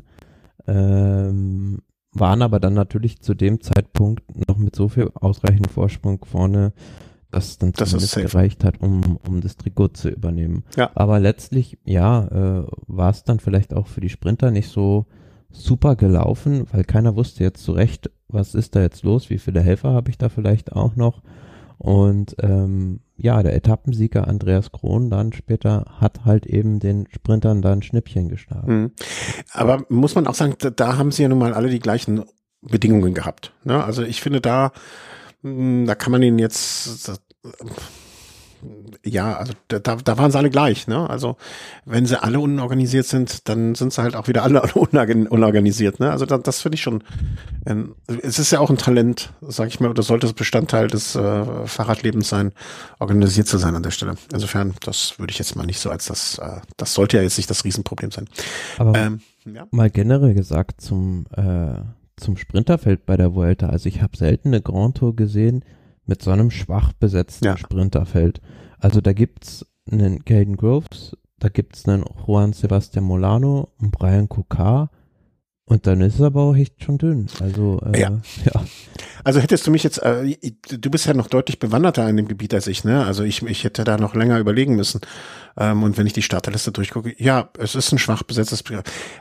[0.66, 1.80] Ähm,
[2.14, 6.72] waren aber dann natürlich zu dem Zeitpunkt noch mit so viel ausreichend Vorsprung vorne,
[7.30, 10.64] dass dann das zumindest gereicht hat, um, um das Trikot zu übernehmen.
[10.78, 10.92] Ja.
[10.96, 15.08] Aber letztlich, ja, äh, war es dann vielleicht auch für die Sprinter nicht so
[15.56, 19.62] super gelaufen, weil keiner wusste jetzt so recht, was ist da jetzt los, wie viele
[19.62, 21.22] Helfer habe ich da vielleicht auch noch.
[21.78, 27.82] Und ähm, ja, der Etappensieger Andreas Krohn dann später hat halt eben den Sprintern dann
[27.82, 28.82] Schnippchen geschlagen.
[28.82, 28.91] Mhm.
[29.52, 32.24] Aber muss man auch sagen, da, da, haben sie ja nun mal alle die gleichen
[32.62, 33.54] Bedingungen gehabt.
[33.63, 33.84] Ne?
[33.84, 34.72] Also ich finde da,
[35.44, 37.12] hm, da kann man ihnen jetzt
[39.04, 41.10] ja, also da, da waren sie alle gleich, ne?
[41.10, 41.38] Also
[41.86, 46.12] wenn sie alle unorganisiert sind, dann sind sie halt auch wieder alle unorganisiert, ne?
[46.12, 47.04] Also da, das finde ich schon.
[47.65, 51.15] Ähm, es ist ja auch ein Talent, sag ich mal, oder sollte es Bestandteil des
[51.15, 52.52] äh, Fahrradlebens sein,
[53.00, 54.15] organisiert zu sein an der Stelle.
[54.34, 57.38] Insofern, das würde ich jetzt mal nicht so als das, äh, das sollte ja jetzt
[57.38, 58.28] nicht das Riesenproblem sein.
[58.78, 59.68] Aber ähm, ja.
[59.72, 61.80] mal generell gesagt zum äh,
[62.18, 63.70] zum Sprinterfeld bei der Vuelta.
[63.70, 65.63] Also ich habe selten eine Grand Tour gesehen,
[66.06, 67.58] mit so einem schwach besetzten ja.
[67.58, 68.41] Sprinterfeld.
[68.80, 74.89] Also da gibt's einen Caden Groves, da gibt's einen Juan Sebastian Molano, einen Brian Kokar,
[75.68, 77.28] Und dann ist es aber auch echt schon dünn.
[77.39, 78.22] Also äh, ja.
[78.46, 78.63] ja.
[79.24, 80.38] Also hättest du mich jetzt, äh,
[80.68, 83.04] du bist ja noch deutlich bewanderter in dem Gebiet als ich, ne?
[83.04, 85.02] Also ich, ich hätte da noch länger überlegen müssen.
[85.58, 88.63] Ähm, und wenn ich die Starterliste durchgucke, ja, es ist ein schwach besetztes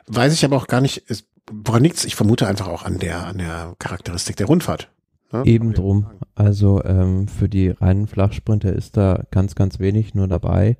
[0.06, 2.04] Weiß ich aber auch gar nicht, es, woran liegt's?
[2.04, 4.90] Ich vermute einfach auch an der, an der Charakteristik der Rundfahrt.
[5.34, 5.42] Ne?
[5.44, 6.06] Eben drum.
[6.34, 10.76] Also ähm, für die reinen Flachsprinter ist da ganz, ganz wenig nur dabei.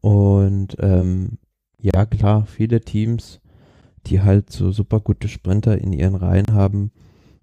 [0.00, 1.38] Und ähm,
[1.78, 3.40] ja, klar, viele Teams
[4.06, 6.90] die halt so super gute Sprinter in ihren Reihen haben,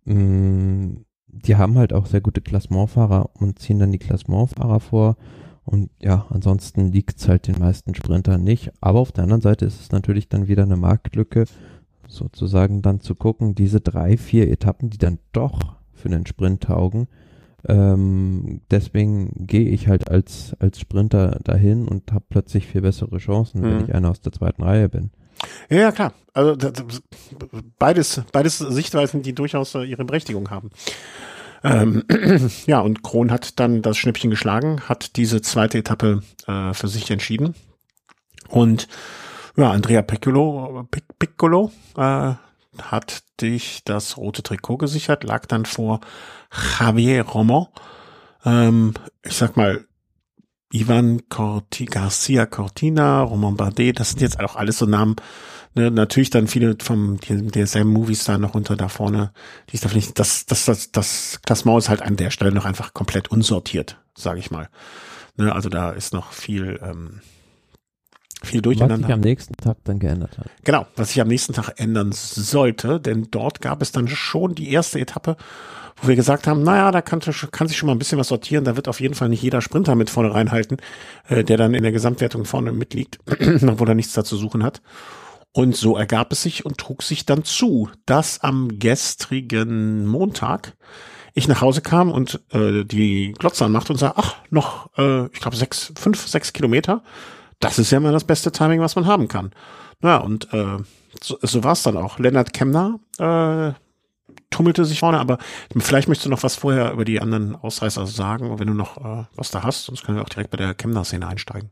[0.05, 5.17] mh, mm, die haben halt auch sehr gute Klassementfahrer und ziehen dann die Klassementfahrer vor.
[5.65, 8.71] Und ja, ansonsten liegt es halt den meisten Sprintern nicht.
[8.81, 11.45] Aber auf der anderen Seite ist es natürlich dann wieder eine Marktlücke,
[12.07, 17.07] sozusagen dann zu gucken, diese drei, vier Etappen, die dann doch für den Sprint taugen.
[17.65, 23.61] Ähm, deswegen gehe ich halt als, als Sprinter dahin und habe plötzlich viel bessere Chancen,
[23.61, 23.65] mhm.
[23.65, 25.11] wenn ich einer aus der zweiten Reihe bin.
[25.69, 26.13] Ja, ja, klar.
[26.33, 26.55] Also
[27.79, 30.71] beides, beides Sichtweisen, die durchaus äh, ihre Berechtigung haben.
[31.63, 32.03] Ähm,
[32.65, 37.09] ja, und Kron hat dann das Schnippchen geschlagen, hat diese zweite Etappe äh, für sich
[37.11, 37.55] entschieden.
[38.49, 38.87] Und
[39.55, 40.87] ja, Andrea Piccolo,
[41.19, 42.33] Piccolo äh,
[42.81, 46.01] hat dich das rote Trikot gesichert, lag dann vor
[46.79, 47.69] Javier Romo.
[48.45, 49.85] Ähm, ich sag mal,
[50.73, 55.15] Ivan Corti, Garcia Cortina, Roman Bardet, das sind jetzt auch alles so Namen,
[55.75, 59.33] ne, natürlich dann viele vom DSM Movies da noch unter da vorne,
[59.69, 62.65] die ist da nicht, das, das, das, das Klassement ist halt an der Stelle noch
[62.65, 64.67] einfach komplett unsortiert, sage ich mal.
[65.35, 67.21] Ne, also da ist noch viel, ähm,
[68.45, 68.95] viel durcheinander.
[68.95, 70.47] Was sich am nächsten Tag dann geändert hat.
[70.63, 74.71] Genau, was sich am nächsten Tag ändern sollte, denn dort gab es dann schon die
[74.71, 75.37] erste Etappe,
[76.01, 77.19] wo wir gesagt haben, naja, da kann,
[77.51, 79.61] kann sich schon mal ein bisschen was sortieren, da wird auf jeden Fall nicht jeder
[79.61, 80.77] Sprinter mit vorne reinhalten,
[81.27, 83.19] äh, der dann in der Gesamtwertung vorne mitliegt,
[83.67, 84.81] obwohl er nichts da zu suchen hat.
[85.55, 90.75] Und so ergab es sich und trug sich dann zu, dass am gestrigen Montag
[91.35, 95.39] ich nach Hause kam und äh, die Glotze anmachte und sah, ach, noch, äh, ich
[95.39, 97.03] glaube, sechs, fünf, sechs Kilometer.
[97.63, 99.51] Das ist ja mal das beste Timing, was man haben kann.
[100.01, 100.77] Ja, und äh,
[101.21, 102.19] so, so war es dann auch.
[102.19, 103.73] Lennart Kemner, äh,
[104.49, 105.37] tummelte sich vorne, aber
[105.77, 109.25] vielleicht möchtest du noch was vorher über die anderen Ausreißer sagen, wenn du noch äh,
[109.35, 111.69] was da hast, sonst können wir auch direkt bei der Chemner-Szene einsteigen.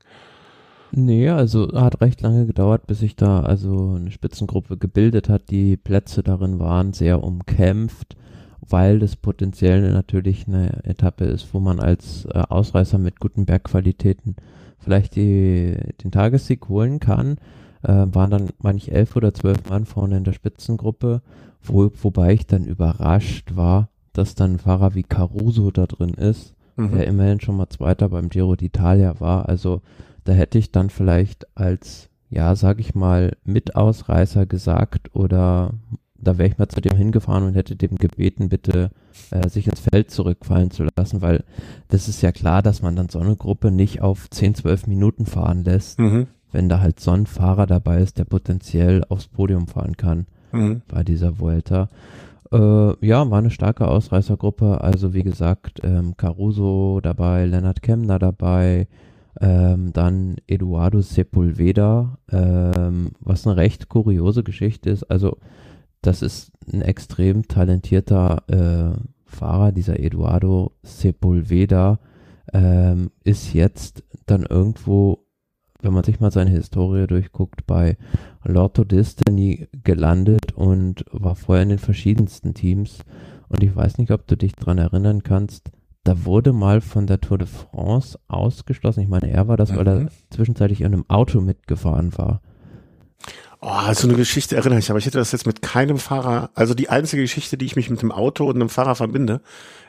[0.94, 5.50] Nee, also hat recht lange gedauert, bis sich da also eine Spitzengruppe gebildet hat.
[5.50, 8.18] Die Plätze darin waren sehr umkämpft,
[8.60, 14.36] weil das potenziell natürlich eine Etappe ist, wo man als äh, Ausreißer mit guten Bergqualitäten
[14.82, 17.38] vielleicht die, den Tagessieg holen kann.
[17.84, 21.22] Äh, waren dann manch elf oder zwölf Mann vorne in der Spitzengruppe
[21.64, 26.54] wo, wobei ich dann überrascht war, dass dann ein Fahrer wie Caruso da drin ist,
[26.76, 26.92] mhm.
[26.92, 29.48] der immerhin schon mal Zweiter beim Giro d'Italia war.
[29.48, 29.82] Also
[30.24, 35.72] da hätte ich dann vielleicht als, ja, sag ich mal, Mitausreißer gesagt oder
[36.22, 38.92] da wäre ich mal zu dem hingefahren und hätte dem gebeten, bitte
[39.32, 41.44] äh, sich ins Feld zurückfallen zu lassen, weil
[41.90, 45.26] das ist ja klar, dass man dann so eine Gruppe nicht auf 10, 12 Minuten
[45.26, 46.28] fahren lässt, mhm.
[46.52, 50.82] wenn da halt so ein Fahrer dabei ist, der potenziell aufs Podium fahren kann mhm.
[50.88, 51.90] bei dieser Vuelta.
[52.52, 54.82] Äh, ja, war eine starke Ausreißergruppe.
[54.82, 58.88] Also wie gesagt, ähm, Caruso dabei, Lennart Kemner dabei,
[59.40, 65.04] ähm, dann Eduardo Sepulveda, ähm, was eine recht kuriose Geschichte ist.
[65.04, 65.38] Also
[66.02, 72.00] das ist ein extrem talentierter äh, Fahrer, dieser Eduardo Sepulveda,
[72.54, 75.26] ähm, ist jetzt dann irgendwo
[75.82, 77.98] wenn man sich mal seine Historie durchguckt, bei
[78.44, 83.00] Lotto Destiny gelandet und war vorher in den verschiedensten Teams.
[83.50, 85.72] Und ich weiß nicht, ob du dich dran erinnern kannst,
[86.04, 89.02] da wurde mal von der Tour de France ausgeschlossen.
[89.02, 89.76] Ich meine, er war das, mhm.
[89.78, 92.42] weil er zwischenzeitlich in einem Auto mitgefahren war.
[93.64, 96.74] Oh, also eine Geschichte erinnere ich, aber ich hätte das jetzt mit keinem Fahrer, also
[96.74, 99.42] die einzige Geschichte, die ich mich mit dem Auto und einem Fahrer verbinde,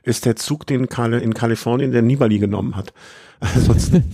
[0.03, 2.93] ist der Zug, den Kale in Kalifornien der Nibali genommen hat.
[3.41, 4.05] Ansonsten,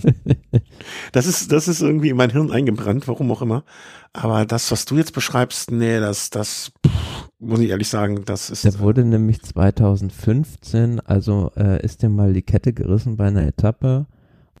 [1.11, 3.65] das ist, das ist irgendwie in mein Hirn eingebrannt, warum auch immer.
[4.13, 8.49] Aber das, was du jetzt beschreibst, nee, das, das, pff, muss ich ehrlich sagen, das
[8.49, 8.63] ist.
[8.63, 14.07] Der wurde nämlich 2015, also äh, ist dem mal die Kette gerissen bei einer Etappe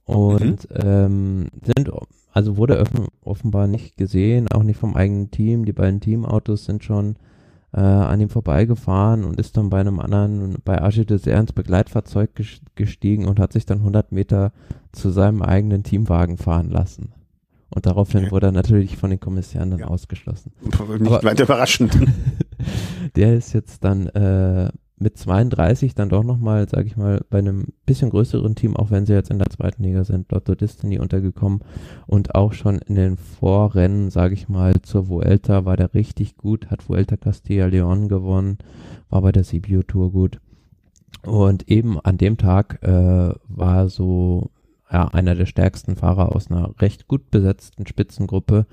[0.03, 0.75] und mhm.
[0.75, 1.89] ähm, sind,
[2.31, 2.83] also wurde
[3.23, 5.65] offenbar nicht gesehen, auch nicht vom eigenen Team.
[5.65, 7.15] Die beiden Teamautos sind schon
[7.73, 12.31] äh, an ihm vorbeigefahren und ist dann bei einem anderen, bei Archie Dessert ins Begleitfahrzeug
[12.75, 14.51] gestiegen und hat sich dann 100 Meter
[14.91, 17.13] zu seinem eigenen Teamwagen fahren lassen.
[17.69, 18.31] Und daraufhin okay.
[18.31, 19.87] wurde er natürlich von den Kommissären dann ja.
[19.87, 20.51] ausgeschlossen.
[20.63, 20.79] Nicht
[21.23, 21.97] weiter überraschend.
[23.15, 27.67] der ist jetzt dann äh, mit 32 dann doch nochmal, sage ich mal, bei einem
[27.85, 31.61] bisschen größeren Team, auch wenn sie jetzt in der zweiten Liga sind, Lotto Destiny untergekommen
[32.07, 36.69] und auch schon in den Vorrennen, sage ich mal, zur Vuelta war der richtig gut,
[36.69, 38.57] hat Vuelta Castilla León gewonnen,
[39.09, 40.39] war bei der CBU Tour gut.
[41.23, 44.51] Und eben an dem Tag äh, war so
[44.91, 48.65] ja, einer der stärksten Fahrer aus einer recht gut besetzten Spitzengruppe,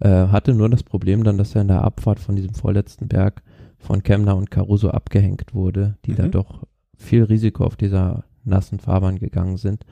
[0.00, 3.42] äh, hatte nur das Problem dann, dass er in der Abfahrt von diesem vorletzten Berg
[3.84, 6.16] von Kemner und Caruso abgehängt wurde, die mhm.
[6.16, 6.66] da doch
[6.96, 9.84] viel Risiko auf dieser nassen Fahrbahn gegangen sind.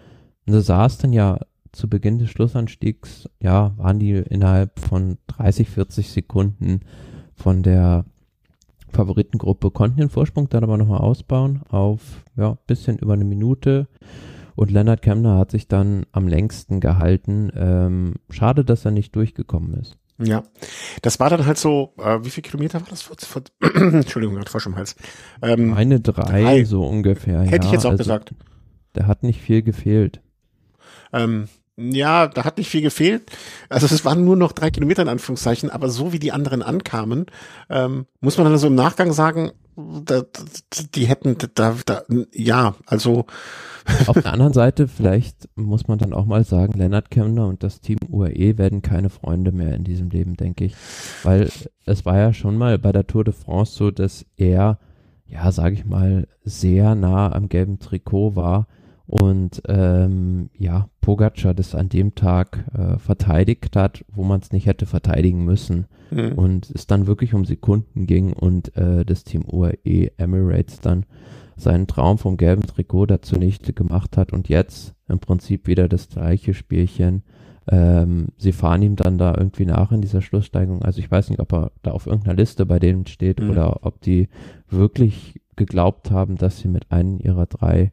[0.46, 1.38] Und da saß dann ja
[1.72, 6.80] zu Beginn des Schlussanstiegs, ja, waren die innerhalb von 30, 40 Sekunden
[7.34, 8.04] von der
[8.88, 13.88] Favoritengruppe, konnten den Vorsprung dann aber nochmal ausbauen auf, ja, bisschen über eine Minute.
[14.54, 17.50] Und Leonard Kemner hat sich dann am längsten gehalten.
[17.54, 19.96] Ähm, schade, dass er nicht durchgekommen ist.
[20.24, 20.42] Ja,
[21.02, 23.08] das war dann halt so, äh, wie viel Kilometer war das?
[23.74, 24.96] Entschuldigung, gerade Frosch im Hals.
[25.42, 27.40] Ähm, Eine drei, drei, so ungefähr.
[27.42, 28.34] Hätte ja, ich jetzt auch also, gesagt.
[28.94, 30.20] Der hat nicht viel gefehlt.
[31.12, 33.22] Ähm, ja, da hat nicht viel gefehlt.
[33.68, 37.26] Also es waren nur noch drei Kilometer in Anführungszeichen, aber so wie die anderen ankamen,
[37.70, 40.22] ähm, muss man dann so im Nachgang sagen, da,
[40.94, 43.26] die hätten da, da, ja, also
[44.06, 47.80] auf der anderen Seite, vielleicht muss man dann auch mal sagen, Lennart Kemner und das
[47.80, 50.74] Team UAE werden keine Freunde mehr in diesem Leben, denke ich.
[51.22, 51.50] Weil
[51.84, 54.78] es war ja schon mal bei der Tour de France so, dass er,
[55.26, 58.66] ja, sage ich mal, sehr nah am gelben Trikot war
[59.06, 64.66] und ähm, ja, Pogacar das an dem Tag äh, verteidigt hat, wo man es nicht
[64.66, 66.32] hätte verteidigen müssen mhm.
[66.32, 71.04] und es dann wirklich um Sekunden ging und äh, das Team UAE Emirates dann
[71.56, 76.08] seinen Traum vom gelben Trikot da zunichte gemacht hat und jetzt im Prinzip wieder das
[76.08, 77.22] gleiche Spielchen.
[77.68, 80.82] Ähm, sie fahren ihm dann da irgendwie nach in dieser Schlusssteigung.
[80.82, 83.50] Also ich weiß nicht, ob er da auf irgendeiner Liste bei denen steht mhm.
[83.50, 84.28] oder ob die
[84.68, 87.92] wirklich geglaubt haben, dass sie mit einem ihrer drei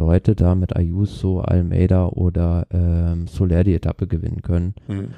[0.00, 4.74] Leute da mit Ayuso, Almeida oder ähm, Soler die Etappe gewinnen können.
[4.88, 5.08] Mhm.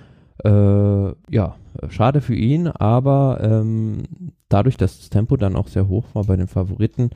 [0.44, 1.54] Äh, ja,
[1.88, 4.02] schade für ihn, aber ähm,
[4.48, 7.10] dadurch, dass das Tempo dann auch sehr hoch war bei den Favoriten,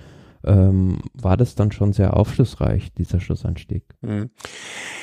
[0.46, 3.84] ähm, war das dann schon sehr aufschlussreich, dieser Schlussanstieg.
[4.00, 4.30] Mhm.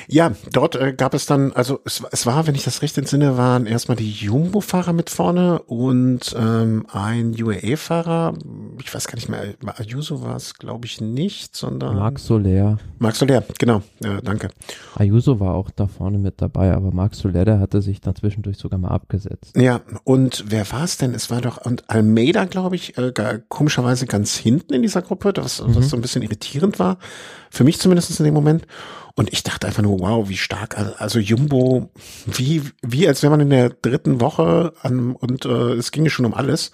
[0.08, 3.36] Ja, dort äh, gab es dann, also es, es war, wenn ich das recht entsinne,
[3.36, 8.34] waren erstmal die Jumbo-Fahrer mit vorne und ähm, ein UAE-Fahrer,
[8.80, 12.78] ich weiß gar nicht mehr, Ayuso war es, glaube ich, nicht, sondern Marc Soler.
[12.98, 14.48] Marc Soler, genau, äh, danke.
[14.96, 18.56] Ayuso war auch da vorne mit dabei, aber Marc Soler, der hatte sich dann zwischendurch
[18.56, 19.56] sogar mal abgesetzt.
[19.56, 21.14] Ja, und wer war es denn?
[21.14, 23.12] Es war doch, und Almeida, glaube ich, äh,
[23.48, 25.74] komischerweise ganz hinten in dieser Gruppe, was, mhm.
[25.74, 26.98] was so ein bisschen irritierend war.
[27.50, 28.66] Für mich zumindest in dem Moment.
[29.16, 31.90] Und ich dachte einfach nur, wow, wie stark, also Jumbo,
[32.26, 36.26] wie, wie als wäre man in der dritten Woche an, und äh, es ginge schon
[36.26, 36.72] um alles.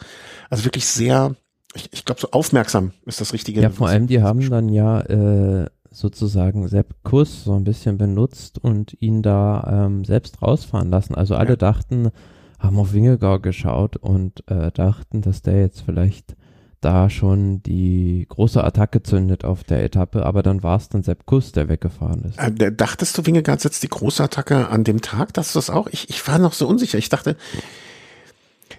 [0.49, 1.37] Also wirklich sehr,
[1.75, 3.61] ich, ich glaube, so aufmerksam ist das Richtige.
[3.61, 8.59] Ja, vor allem, die haben dann ja äh, sozusagen Sepp Kuss so ein bisschen benutzt
[8.59, 11.15] und ihn da ähm, selbst rausfahren lassen.
[11.15, 11.57] Also alle ja.
[11.57, 12.11] dachten,
[12.59, 16.37] haben auf Wingegau geschaut und äh, dachten, dass der jetzt vielleicht
[16.81, 21.27] da schon die große Attacke zündet auf der Etappe, aber dann war es dann Sepp
[21.27, 22.39] Kuss, der weggefahren ist.
[22.39, 25.33] Äh, dachtest du, Wingegaard setzt die große Attacke an dem Tag?
[25.35, 25.89] Dass du das auch?
[25.89, 26.99] Ich, ich war noch so unsicher.
[26.99, 27.37] Ich dachte,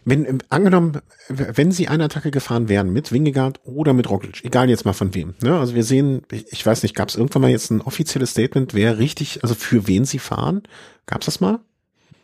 [0.04, 4.70] wenn, äh, angenommen, wenn sie eine Attacke gefahren wären mit Wingegaard oder mit Roglic, egal
[4.70, 5.60] jetzt mal von wem, ne?
[5.60, 8.98] Also wir sehen, ich weiß nicht, gab es irgendwann mal jetzt ein offizielles Statement, wer
[8.98, 10.64] richtig, also für wen sie fahren?
[11.06, 11.60] Gab es das mal?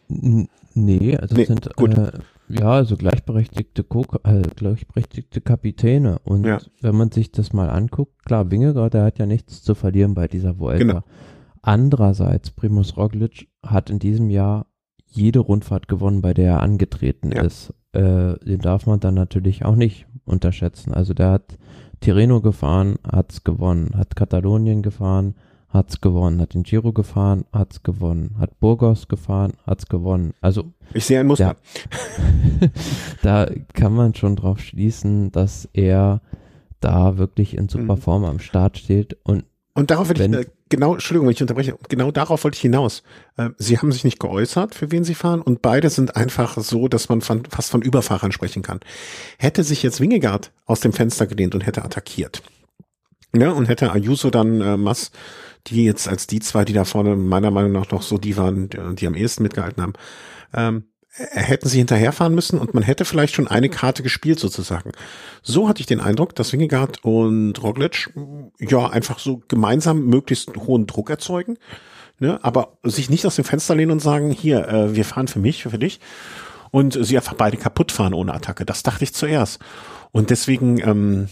[0.07, 1.97] Nee, also nee, sind gut.
[1.97, 2.11] Äh,
[2.49, 6.19] ja, also gleichberechtigte, Co äh, gleichberechtigte Kapitäne.
[6.23, 6.59] Und ja.
[6.81, 10.27] wenn man sich das mal anguckt, klar, Wingegaard, der hat ja nichts zu verlieren bei
[10.27, 10.83] dieser Vuelta.
[10.83, 11.03] Genau.
[11.61, 14.67] Andererseits, Primus Roglic hat in diesem Jahr
[15.05, 17.41] jede Rundfahrt gewonnen, bei der er angetreten ja.
[17.43, 17.73] ist.
[17.91, 20.93] Äh, den darf man dann natürlich auch nicht unterschätzen.
[20.93, 21.57] Also der hat
[21.99, 25.35] Tirreno gefahren, hat's gewonnen, hat Katalonien gefahren,
[25.69, 30.33] hat's gewonnen, hat den Giro gefahren, hat's gewonnen, hat Burgos gefahren, hat's gewonnen.
[30.41, 31.55] Also ich sehe ein Muster.
[32.61, 32.67] Ja,
[33.21, 36.21] da kann man schon drauf schließen, dass er
[36.79, 38.01] da wirklich in super mhm.
[38.01, 41.77] Form am Start steht und und darauf will ich, äh, genau, Entschuldigung, wenn ich unterbreche,
[41.87, 43.03] genau darauf wollte ich hinaus.
[43.37, 46.87] Äh, sie haben sich nicht geäußert, für wen sie fahren, und beide sind einfach so,
[46.87, 48.79] dass man von, fast von Überfahrern sprechen kann.
[49.37, 52.41] Hätte sich jetzt Wingegaard aus dem Fenster gelehnt und hätte attackiert,
[53.35, 55.11] ja, und hätte Ayuso dann äh, Mass
[55.67, 58.69] die jetzt als die zwei, die da vorne meiner Meinung nach noch so die waren,
[58.95, 59.93] die am ehesten mitgehalten haben,
[60.53, 64.91] ähm, hätten sie hinterherfahren müssen und man hätte vielleicht schon eine Karte gespielt sozusagen.
[65.41, 68.13] So hatte ich den Eindruck, dass Wingegaard und Roglic
[68.59, 71.57] ja einfach so gemeinsam möglichst hohen Druck erzeugen,
[72.19, 75.39] ne, aber sich nicht aus dem Fenster lehnen und sagen, hier, äh, wir fahren für
[75.39, 75.99] mich, für dich
[76.71, 78.65] und sie einfach beide kaputt fahren ohne Attacke.
[78.65, 79.59] Das dachte ich zuerst.
[80.11, 81.29] Und deswegen ähm,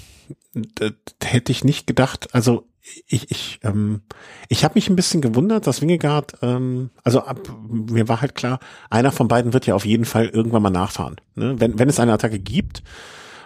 [1.24, 2.68] hätte ich nicht gedacht, also
[3.08, 4.02] ich, ich, ähm,
[4.50, 8.60] ich habe mich ein bisschen gewundert, dass Wingegaard, ähm, also ab, mir war halt klar,
[8.90, 11.16] einer von beiden wird ja auf jeden Fall irgendwann mal nachfahren.
[11.36, 11.56] Ne?
[11.60, 12.84] Wenn, wenn es eine Attacke gibt,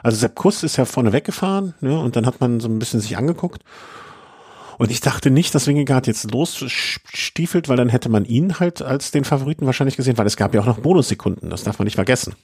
[0.03, 1.97] also Sepp Kuss ist ja vorne weggefahren ne?
[1.99, 3.63] und dann hat man so ein bisschen sich angeguckt
[4.77, 9.11] und ich dachte nicht, dass Wingegaard jetzt losstiefelt, weil dann hätte man ihn halt als
[9.11, 11.95] den Favoriten wahrscheinlich gesehen, weil es gab ja auch noch Bonussekunden, das darf man nicht
[11.95, 12.35] vergessen.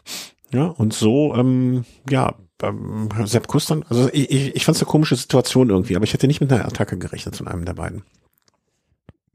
[0.53, 4.83] Ja, und so, ähm, ja, ähm, Sepp Kuss dann, also ich, ich, ich fand es
[4.83, 7.73] eine komische Situation irgendwie, aber ich hätte nicht mit einer Attacke gerechnet von einem der
[7.73, 8.03] beiden.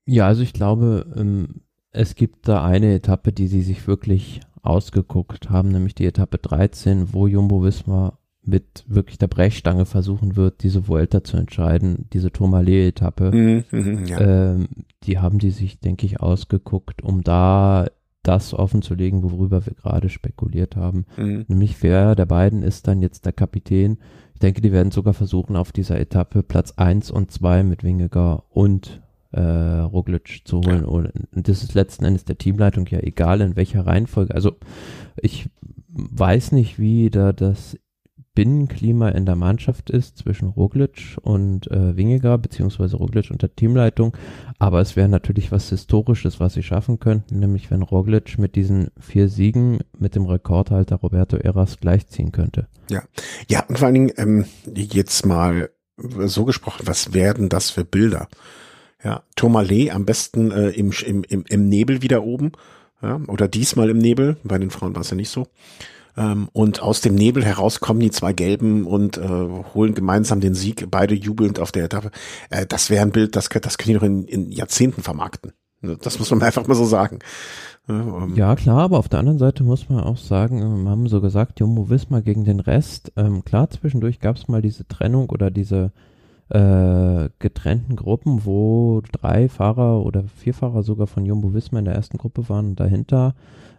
[0.07, 5.51] Ja, also ich glaube, ähm, es gibt da eine Etappe, die sie sich wirklich ausgeguckt
[5.51, 10.88] haben, nämlich die Etappe 13, wo Jumbo Wismar mit wirklich der Brechstange versuchen wird, diese
[10.88, 13.31] Vuelta zu entscheiden, diese Tourmalet-Etappe.
[13.33, 14.20] Mhm, mhm, ja.
[14.20, 14.68] ähm,
[15.05, 17.87] die haben die sich, denke ich, ausgeguckt, um da
[18.22, 21.06] das offenzulegen, worüber wir gerade spekuliert haben.
[21.16, 21.46] Mhm.
[21.48, 23.98] Nämlich wer der beiden ist dann jetzt der Kapitän.
[24.35, 28.44] Ich denke, die werden sogar versuchen, auf dieser Etappe Platz 1 und 2 mit Wingegar
[28.50, 29.02] und
[29.33, 30.83] äh, Roglic zu holen.
[30.83, 30.88] Ja.
[30.88, 34.35] Und das ist letzten Endes der Teamleitung ja egal, in welcher Reihenfolge.
[34.35, 34.56] Also
[35.16, 35.48] ich
[35.88, 37.78] weiß nicht, wie da das
[38.35, 44.16] Binnenklima in der Mannschaft ist zwischen Roglic und äh, Wingegar, beziehungsweise Roglic und der Teamleitung.
[44.59, 48.88] Aber es wäre natürlich was Historisches, was sie schaffen könnten, nämlich wenn Roglic mit diesen
[49.01, 52.69] vier Siegen mit dem Rekordhalter Roberto Eras gleichziehen könnte.
[52.88, 53.03] Ja,
[53.49, 58.29] ja, und vor allen Dingen ähm, jetzt mal so gesprochen, was werden das für Bilder?
[59.03, 62.53] Ja, Tourmalet am besten äh, im, im, im, im Nebel wieder oben,
[63.03, 65.47] ja, oder diesmal im Nebel, bei den Frauen war es ja nicht so.
[66.16, 69.23] Ähm, und aus dem Nebel heraus kommen die zwei Gelben und äh,
[69.75, 72.11] holen gemeinsam den Sieg, beide jubelnd auf der Etappe.
[72.51, 75.53] Äh, das wäre ein Bild, das, das können die noch in, in Jahrzehnten vermarkten.
[75.81, 77.20] Ne, das muss man einfach mal so sagen.
[77.88, 81.09] Ähm, ja, klar, aber auf der anderen Seite muss man auch sagen, wir ähm, haben
[81.09, 83.12] so gesagt, Jumbo Wismar gegen den Rest.
[83.16, 85.92] Ähm, klar, zwischendurch gab es mal diese Trennung oder diese
[86.51, 91.94] äh, getrennten Gruppen, wo drei Fahrer oder vier Fahrer sogar von Jumbo Wismar in der
[91.94, 93.35] ersten Gruppe waren und dahinter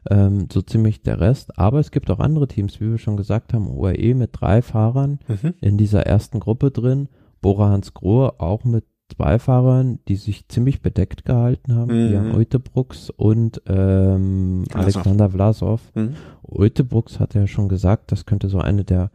[0.09, 1.57] ähm, so ziemlich der Rest.
[1.57, 5.19] Aber es gibt auch andere Teams, wie wir schon gesagt haben, UAE mit drei Fahrern
[5.27, 5.53] mhm.
[5.61, 7.09] in dieser ersten Gruppe drin,
[7.41, 8.85] Bora Hans Grohe auch mit
[9.15, 12.13] zwei Fahrern, die sich ziemlich bedeckt gehalten haben, mhm.
[12.13, 15.81] Jan Uitebrooks und ähm, Alexander Vlasov.
[15.95, 16.15] Mhm.
[16.43, 19.11] Uitebrooks hat ja schon gesagt, das könnte so eine der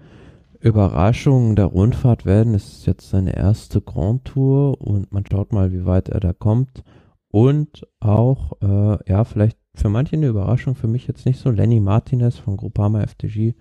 [0.60, 2.54] Überraschungen der Rundfahrt werden.
[2.54, 6.32] Es ist jetzt seine erste Grand Tour und man schaut mal, wie weit er da
[6.32, 6.82] kommt.
[7.30, 11.50] Und auch, äh, ja, vielleicht für manche eine Überraschung, für mich jetzt nicht so.
[11.50, 13.54] Lenny Martinez von Groupama FTG,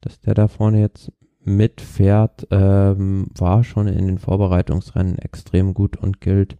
[0.00, 1.12] dass der da vorne jetzt
[1.44, 6.56] mitfährt, ähm, war schon in den Vorbereitungsrennen extrem gut und gilt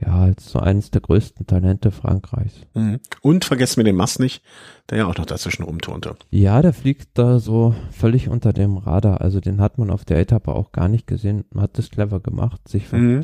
[0.00, 2.60] ja als so eines der größten Talente Frankreichs.
[2.74, 3.00] Mhm.
[3.20, 4.42] Und vergessen wir den Mass nicht,
[4.90, 6.14] der ja auch noch dazwischen rumturnte.
[6.30, 9.20] Ja, der fliegt da so völlig unter dem Radar.
[9.20, 11.44] Also den hat man auf der Etappe auch gar nicht gesehen.
[11.52, 13.20] Man hat das clever gemacht, sich mhm.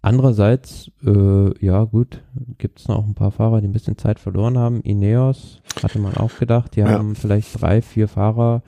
[0.00, 2.22] Andererseits, äh, ja gut,
[2.58, 4.80] gibt es noch ein paar Fahrer, die ein bisschen Zeit verloren haben.
[4.82, 6.90] Ineos hatte man auch gedacht, die ja.
[6.90, 8.62] haben vielleicht drei, vier Fahrer,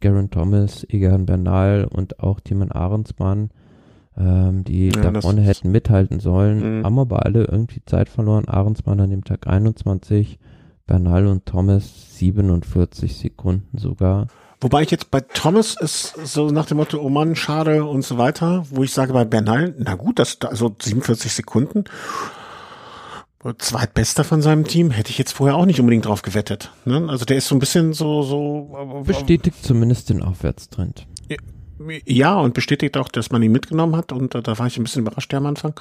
[0.00, 3.50] Garen Thomas, Egan Bernal und auch Timon Ahrensmann,
[4.16, 6.84] ähm, die ja, da vorne hätten mithalten sollen, mhm.
[6.84, 8.48] haben aber alle irgendwie Zeit verloren.
[8.48, 10.40] Ahrensmann an dem Tag 21,
[10.86, 14.26] Bernal und Thomas 47 Sekunden sogar.
[14.62, 18.16] Wobei ich jetzt bei Thomas ist so nach dem Motto, oh Mann, schade und so
[18.16, 21.84] weiter, wo ich sage bei Bernal, na gut, das also 47 Sekunden.
[23.58, 26.70] Zweitbester von seinem Team hätte ich jetzt vorher auch nicht unbedingt drauf gewettet.
[26.84, 27.08] Ne?
[27.08, 31.08] Also der ist so ein bisschen so so bestätigt zumindest den Aufwärtstrend.
[32.04, 34.84] Ja und bestätigt auch, dass man ihn mitgenommen hat und äh, da war ich ein
[34.84, 35.74] bisschen überrascht am Anfang.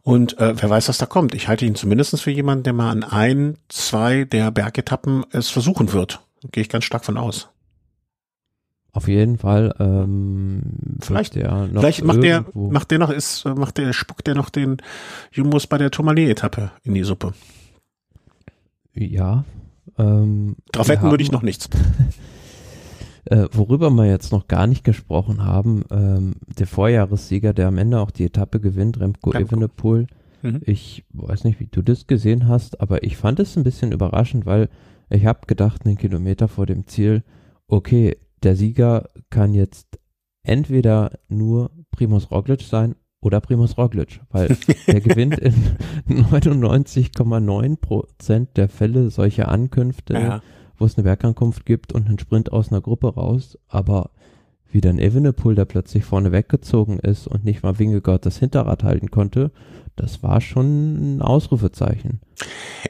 [0.00, 1.34] Und äh, wer weiß, was da kommt.
[1.34, 5.92] Ich halte ihn zumindest für jemanden, der mal an ein, zwei der Bergetappen es versuchen
[5.92, 6.20] wird.
[6.50, 7.50] Gehe ich ganz stark von aus.
[8.94, 9.74] Auf jeden Fall.
[9.80, 10.62] Ähm,
[11.00, 14.50] vielleicht der noch vielleicht macht der macht der noch ist macht der spuckt der noch
[14.50, 14.76] den
[15.32, 17.34] Jumbos bei der Tourmalet-Etappe in die Suppe.
[18.94, 19.44] Ja.
[19.98, 21.68] Ähm, Darauf wetten würde ich noch nichts.
[23.24, 27.98] äh, worüber wir jetzt noch gar nicht gesprochen haben, ähm, der Vorjahressieger, der am Ende
[27.98, 29.56] auch die Etappe gewinnt, Remco, Remco.
[29.56, 30.06] Evenepoel.
[30.42, 30.60] Mhm.
[30.64, 34.46] Ich weiß nicht, wie du das gesehen hast, aber ich fand es ein bisschen überraschend,
[34.46, 34.68] weil
[35.10, 37.24] ich habe gedacht, einen Kilometer vor dem Ziel,
[37.66, 39.98] okay, der Sieger kann jetzt
[40.42, 44.56] entweder nur Primus Roglic sein oder Primus Roglic, weil
[44.86, 45.54] der gewinnt in
[46.08, 50.42] 99,9 Prozent der Fälle solche Ankünfte, ja.
[50.76, 54.10] wo es eine Bergankunft gibt und einen Sprint aus einer Gruppe raus, aber
[54.74, 59.10] wie dann Evenepoel, der plötzlich vorne weggezogen ist und nicht mal Wingegaard das Hinterrad halten
[59.10, 59.52] konnte,
[59.94, 62.20] das war schon ein Ausrufezeichen.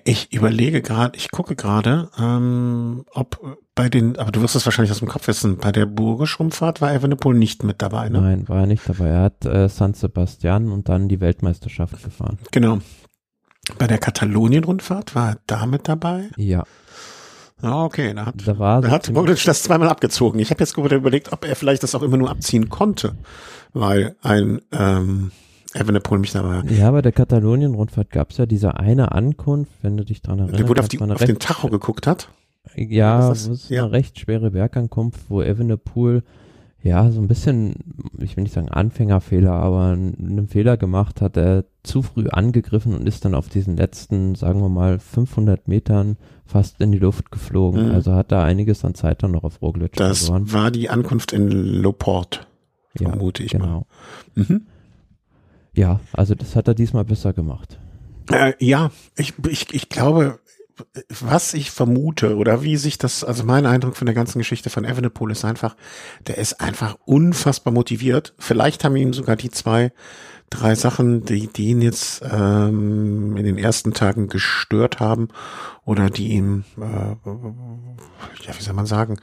[0.04, 4.92] Ich überlege gerade, ich gucke gerade, ähm, ob bei den, aber du wirst es wahrscheinlich
[4.92, 8.20] aus dem Kopf wissen, bei der Burgisch-Rundfahrt war Evenepoel nicht mit dabei, ne?
[8.22, 9.08] Nein, war er nicht dabei.
[9.08, 12.38] Er hat äh, San Sebastian und dann die Weltmeisterschaft gefahren.
[12.50, 12.78] Genau.
[13.78, 16.30] Bei der Katalonien-Rundfahrt war er da mit dabei?
[16.36, 16.64] Ja.
[17.62, 18.12] Ah, okay.
[18.14, 20.38] Da hat, Da war da hat Roglic das zweimal abgezogen.
[20.40, 23.14] Ich habe jetzt gerade überlegt, ob er vielleicht das auch immer nur abziehen konnte,
[23.72, 25.30] weil ein ähm,
[25.72, 26.70] Evenepoel mich dabei war.
[26.70, 30.60] Ja, bei der Katalonien-Rundfahrt gab es ja diese eine Ankunft, wenn du dich dran erinnerst.
[30.60, 32.28] Der wurde auf, die, auf den recht- Tacho geguckt hat.
[32.76, 33.46] Ja, das?
[33.46, 33.84] ist Ja.
[33.84, 36.22] eine recht schwere Bergankunft, wo Evenepoel
[36.82, 37.76] ja so ein bisschen,
[38.18, 42.94] ich will nicht sagen Anfängerfehler, aber einen, einen Fehler gemacht hat, er zu früh angegriffen
[42.94, 47.30] und ist dann auf diesen letzten, sagen wir mal, 500 Metern fast in die Luft
[47.30, 47.88] geflogen.
[47.88, 47.94] Mhm.
[47.94, 50.52] Also hat da einiges an Zeit dann noch auf Roglic Das verloren.
[50.52, 52.46] war die Ankunft in Loport,
[52.98, 53.86] Ja, vermute ich genau.
[54.36, 54.44] mal.
[54.44, 54.66] Mhm.
[55.74, 57.78] Ja, also das hat er diesmal besser gemacht.
[58.30, 60.38] Äh, ja, ich, ich, ich glaube,
[61.20, 64.84] was ich vermute oder wie sich das, also mein Eindruck von der ganzen Geschichte von
[64.84, 65.76] Evenepoel ist einfach,
[66.26, 68.34] der ist einfach unfassbar motiviert.
[68.38, 69.92] Vielleicht haben ihm sogar die zwei,
[70.50, 75.28] drei Sachen, die, die ihn jetzt ähm, in den ersten Tagen gestört haben
[75.84, 79.18] oder die ihm, äh, ja, wie soll man sagen,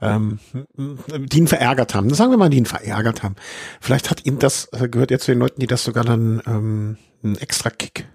[0.00, 0.38] ähm,
[0.76, 2.12] die ihn verärgert haben.
[2.12, 3.36] Sagen wir mal, die ihn verärgert haben.
[3.80, 6.98] Vielleicht hat ihm das, äh, gehört er zu den Leuten, die das sogar dann ähm,
[7.22, 8.06] einen extra Kick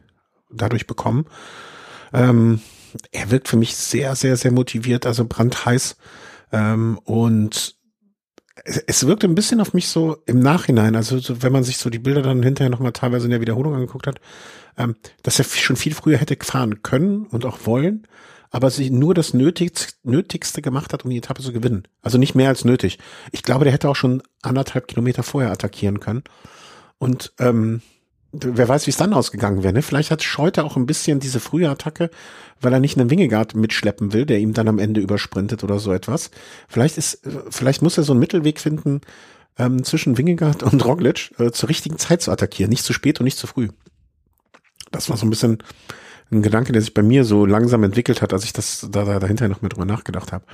[0.52, 1.26] dadurch bekommen.
[2.14, 2.62] Ähm,
[3.12, 5.96] er wirkt für mich sehr, sehr, sehr motiviert, also brandheiß.
[6.52, 7.79] Ähm, und
[8.66, 11.78] es, es wirkte ein bisschen auf mich so im Nachhinein, also so, wenn man sich
[11.78, 14.20] so die Bilder dann hinterher nochmal teilweise in der Wiederholung angeguckt hat,
[14.78, 18.08] ähm, dass er schon viel früher hätte fahren können und auch wollen,
[18.52, 21.88] aber sich nur das Nötigste, Nötigste gemacht hat, um die Etappe zu gewinnen.
[22.02, 22.98] Also nicht mehr als nötig.
[23.32, 26.24] Ich glaube, der hätte auch schon anderthalb Kilometer vorher attackieren können.
[26.98, 27.82] Und ähm,
[28.32, 29.74] wer weiß, wie es dann ausgegangen wäre.
[29.74, 29.82] Ne?
[29.82, 32.10] Vielleicht hat Scheuter auch ein bisschen diese frühe Attacke,
[32.62, 35.92] weil er nicht einen Wingegaard mitschleppen will, der ihm dann am Ende übersprintet oder so
[35.92, 36.30] etwas.
[36.68, 39.02] Vielleicht ist, äh, vielleicht muss er so einen Mittelweg finden
[39.58, 43.26] ähm, zwischen Wingegaard und Roglic äh, zur richtigen Zeit zu attackieren, nicht zu spät und
[43.26, 43.70] nicht zu früh.
[44.92, 45.60] Das war so ein bisschen
[46.32, 49.20] ein Gedanke, der sich bei mir so langsam entwickelt hat, als ich das da, da
[49.20, 50.46] dahinter noch mal drüber nachgedacht habe.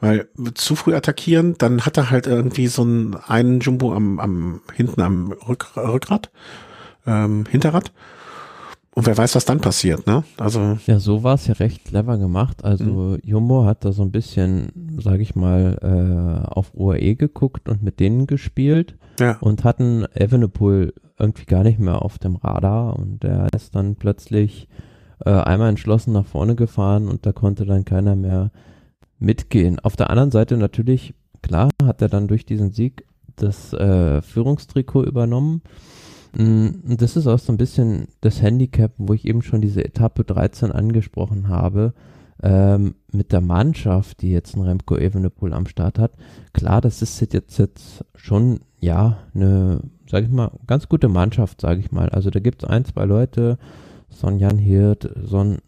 [0.00, 4.62] Weil zu früh attackieren, dann hat er halt irgendwie so einen, einen Jumbo am, am
[4.74, 6.30] hinten am Rück, Rückgrat,
[7.10, 7.92] ähm, Hinterrad.
[8.92, 10.24] Und wer weiß, was dann passiert, ne?
[10.36, 12.64] Also, Ja, so war es ja recht clever gemacht.
[12.64, 13.18] Also Mhm.
[13.24, 18.00] Jumbo hat da so ein bisschen, sage ich mal, äh, auf UAE geguckt und mit
[18.00, 19.36] denen gespielt ja.
[19.40, 24.68] und hatten Evenepoel irgendwie gar nicht mehr auf dem Radar und der ist dann plötzlich
[25.24, 28.50] äh, einmal entschlossen nach vorne gefahren und da konnte dann keiner mehr
[29.18, 29.78] mitgehen.
[29.78, 33.04] Auf der anderen Seite natürlich, klar, hat er dann durch diesen Sieg
[33.36, 35.62] das äh, Führungstrikot übernommen.
[36.36, 40.24] Mm, das ist auch so ein bisschen das Handicap, wo ich eben schon diese Etappe
[40.24, 41.94] 13 angesprochen habe,
[42.42, 46.12] ähm, mit der Mannschaft, die jetzt ein Remco Evenepoel am Start hat.
[46.52, 51.80] Klar, das ist jetzt, jetzt schon, ja, eine, sag ich mal, ganz gute Mannschaft, sage
[51.80, 52.08] ich mal.
[52.08, 53.58] Also da gibt es ein, zwei Leute,
[54.08, 55.58] so ein Jan Hirt, so ein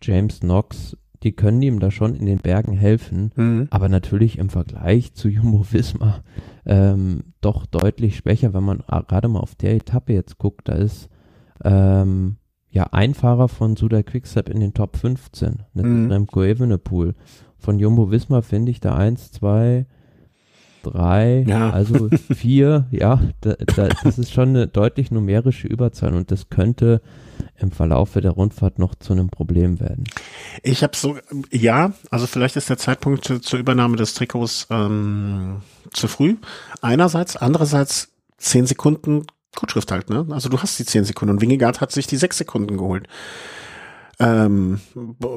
[0.00, 3.32] James Knox, die können ihm da schon in den Bergen helfen.
[3.36, 3.68] Mhm.
[3.70, 6.22] Aber natürlich im Vergleich zu Jumbo Visma
[6.66, 11.08] ähm, doch deutlich schwächer, wenn man gerade mal auf der Etappe jetzt guckt, da ist
[11.64, 12.36] ähm,
[12.70, 16.04] ja ein Fahrer von Suda Quickstep in den Top 15, das Mhm.
[16.04, 17.14] ist Remco Evenepoel.
[17.58, 19.86] Von Jumbo Visma finde ich da eins, zwei,
[20.82, 21.70] drei, Ja.
[21.70, 27.00] also vier, ja, da, da, das ist schon eine deutlich numerische Überzahl und das könnte
[27.62, 30.04] im Verlaufe der Rundfahrt noch zu einem Problem werden.
[30.62, 31.16] Ich habe so,
[31.50, 36.36] ja, also vielleicht ist der Zeitpunkt zu, zur Übernahme des Trikots ähm, zu früh.
[36.80, 40.26] Einerseits, andererseits zehn Sekunden Gutschrift halt, ne?
[40.30, 43.06] Also du hast die zehn Sekunden und Wingegaard hat sich die sechs Sekunden geholt.
[44.18, 44.80] Ähm,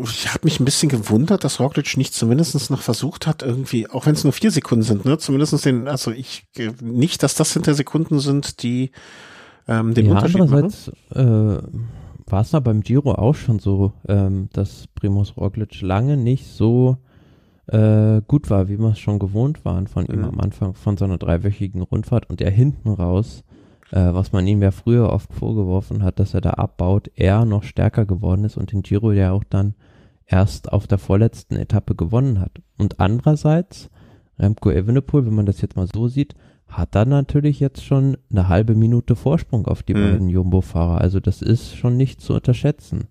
[0.04, 4.06] ich habe mich ein bisschen gewundert, dass Roglic nicht zumindest noch versucht hat, irgendwie, auch
[4.06, 7.54] wenn es nur vier Sekunden sind, ne, zumindest den, also ich äh, nicht, dass das
[7.54, 8.92] hinter Sekunden sind, die
[9.68, 10.54] ähm, den ja, Unterschied machen.
[10.54, 11.68] andererseits äh,
[12.28, 16.98] war es da beim Giro auch schon so, ähm, dass Primus Roglic lange nicht so
[17.68, 20.26] äh, gut war, wie wir es schon gewohnt waren von ihm Mhm.
[20.26, 23.44] am Anfang von so einer dreiwöchigen Rundfahrt und er hinten raus,
[23.92, 27.64] äh, was man ihm ja früher oft vorgeworfen hat, dass er da abbaut, er noch
[27.64, 29.74] stärker geworden ist und den Giro ja auch dann
[30.28, 32.62] erst auf der vorletzten Etappe gewonnen hat.
[32.78, 33.90] Und andererseits,
[34.38, 36.36] Remco Evenepoel, wenn man das jetzt mal so sieht,
[36.78, 40.12] hat er natürlich jetzt schon eine halbe Minute Vorsprung auf die Mhm.
[40.12, 41.02] beiden Jumbo-Fahrer.
[41.02, 43.08] Also das ist schon nicht zu unterschätzen.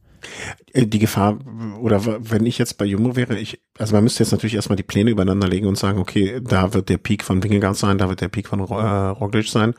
[0.73, 1.39] Äh, Die Gefahr,
[1.81, 2.01] oder
[2.31, 5.11] wenn ich jetzt bei Jumbo wäre, ich, also man müsste jetzt natürlich erstmal die Pläne
[5.11, 8.29] übereinander legen und sagen, okay, da wird der Peak von Wingegaard sein, da wird der
[8.29, 9.75] Peak von äh, Roglic sein.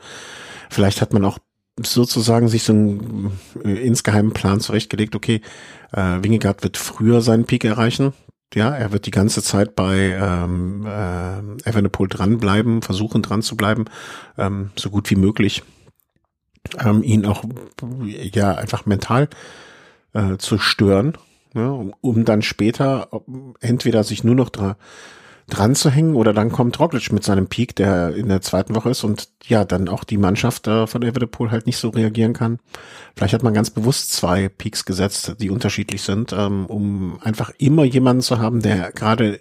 [0.70, 1.38] Vielleicht hat man auch
[1.82, 3.32] sozusagen sich so einen
[3.64, 5.40] äh, insgeheimen Plan zurechtgelegt, okay,
[5.92, 8.12] äh, Wingegaard wird früher seinen Peak erreichen.
[8.54, 13.86] Ja, er wird die ganze Zeit bei ähm, äh, Evenepoel dranbleiben, versuchen dran zu bleiben,
[14.38, 15.62] ähm, so gut wie möglich.
[16.78, 17.44] Ähm, ihn auch
[18.32, 19.28] ja einfach mental
[20.14, 21.16] äh, zu stören,
[21.54, 23.08] ja, um, um dann später
[23.60, 24.76] entweder sich nur noch dran
[25.48, 28.90] dran zu hängen oder dann kommt Roglic mit seinem Peak, der in der zweiten Woche
[28.90, 32.58] ist und ja, dann auch die Mannschaft äh, von Evenepoel halt nicht so reagieren kann.
[33.14, 37.84] Vielleicht hat man ganz bewusst zwei Peaks gesetzt, die unterschiedlich sind, ähm, um einfach immer
[37.84, 39.40] jemanden zu haben, der gerade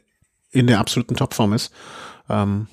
[0.51, 1.73] in der absoluten Topform ist.
[2.29, 2.67] Ähm,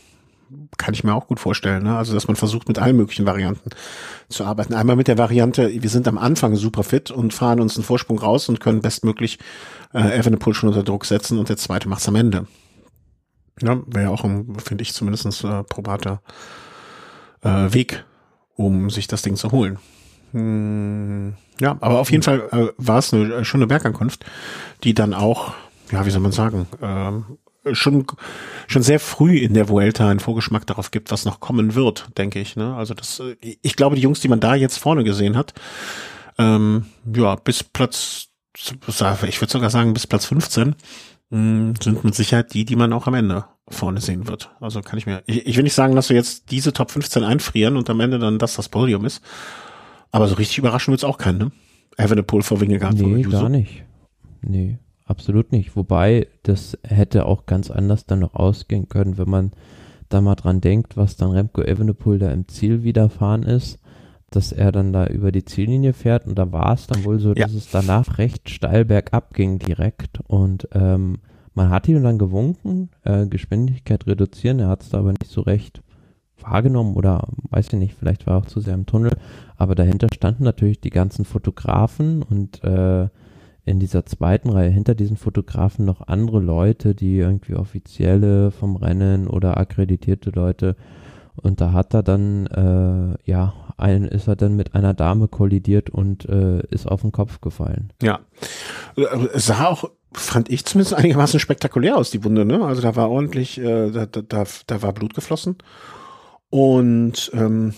[0.76, 1.85] kann ich mir auch gut vorstellen.
[1.85, 1.97] Ne?
[1.97, 3.70] Also, dass man versucht, mit allen möglichen Varianten
[4.28, 4.74] zu arbeiten.
[4.74, 8.18] Einmal mit der Variante, wir sind am Anfang super fit und fahren uns einen Vorsprung
[8.18, 9.39] raus und können bestmöglich
[9.95, 12.47] äh, Evenepoel schon unter Druck setzen und der zweite macht's am Ende.
[13.61, 16.23] Ja, wäre auch, finde ich, zumindest äh, probater
[17.43, 18.05] äh, Weg,
[18.55, 19.79] um sich das Ding zu holen.
[20.33, 24.25] Hm, ja, aber auf jeden Fall äh, war es eine äh, schöne Bergankunft,
[24.83, 25.53] die dann auch,
[25.91, 28.07] ja, wie soll man sagen, äh, schon
[28.67, 32.41] schon sehr früh in der Vuelta einen Vorgeschmack darauf gibt, was noch kommen wird, denke
[32.41, 32.57] ich.
[32.57, 32.75] Ne?
[32.75, 35.53] Also das, äh, ich glaube, die Jungs, die man da jetzt vorne gesehen hat,
[36.39, 40.75] ähm, ja, bis Platz, ich würde sogar sagen, bis Platz 15 hm,
[41.33, 44.51] sind mit Sicherheit die, die man auch am Ende vorne sehen wird.
[44.61, 47.24] Also kann ich mir, ich, ich will nicht sagen, dass wir jetzt diese Top 15
[47.24, 49.22] einfrieren und am Ende dann das das Podium ist.
[50.11, 51.53] Aber so richtig überraschen wird's auch keinen, ne?
[51.97, 53.85] Evenepoel vor Wingegaard Nee, gar nicht.
[54.43, 55.74] Nee, absolut nicht.
[55.74, 59.53] Wobei, das hätte auch ganz anders dann noch ausgehen können, wenn man
[60.11, 63.78] da mal dran denkt, was dann Remco Evenepoel da im Ziel widerfahren ist,
[64.37, 67.30] dass er dann da über die Ziellinie fährt und da war es dann wohl so,
[67.35, 67.47] ja.
[67.47, 71.18] dass es danach recht steil bergab ging direkt und ähm,
[71.55, 75.43] man hat ihm dann gewunken, äh, Geschwindigkeit reduzieren, er hat es da aber nicht so
[75.43, 75.83] recht
[76.41, 79.12] wahrgenommen oder weiß ich nicht, vielleicht war er auch zu sehr im Tunnel,
[79.57, 83.09] aber dahinter standen natürlich die ganzen Fotografen und äh,
[83.64, 89.28] in dieser zweiten Reihe hinter diesen Fotografen noch andere Leute, die irgendwie offizielle vom Rennen
[89.28, 90.76] oder akkreditierte Leute
[91.37, 95.91] und da hat er dann, äh, ja, ein, ist er dann mit einer Dame kollidiert
[95.91, 97.93] und äh, ist auf den Kopf gefallen.
[98.03, 98.20] Ja.
[99.33, 102.64] Es sah auch fand ich zumindest einigermaßen spektakulär aus, die Wunde, ne?
[102.64, 105.57] Also da war ordentlich, äh, da, da, da war Blut geflossen.
[106.51, 107.74] Und ähm,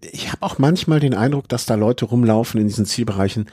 [0.00, 3.48] ich habe auch manchmal den Eindruck, dass da Leute rumlaufen in diesen Zielbereichen.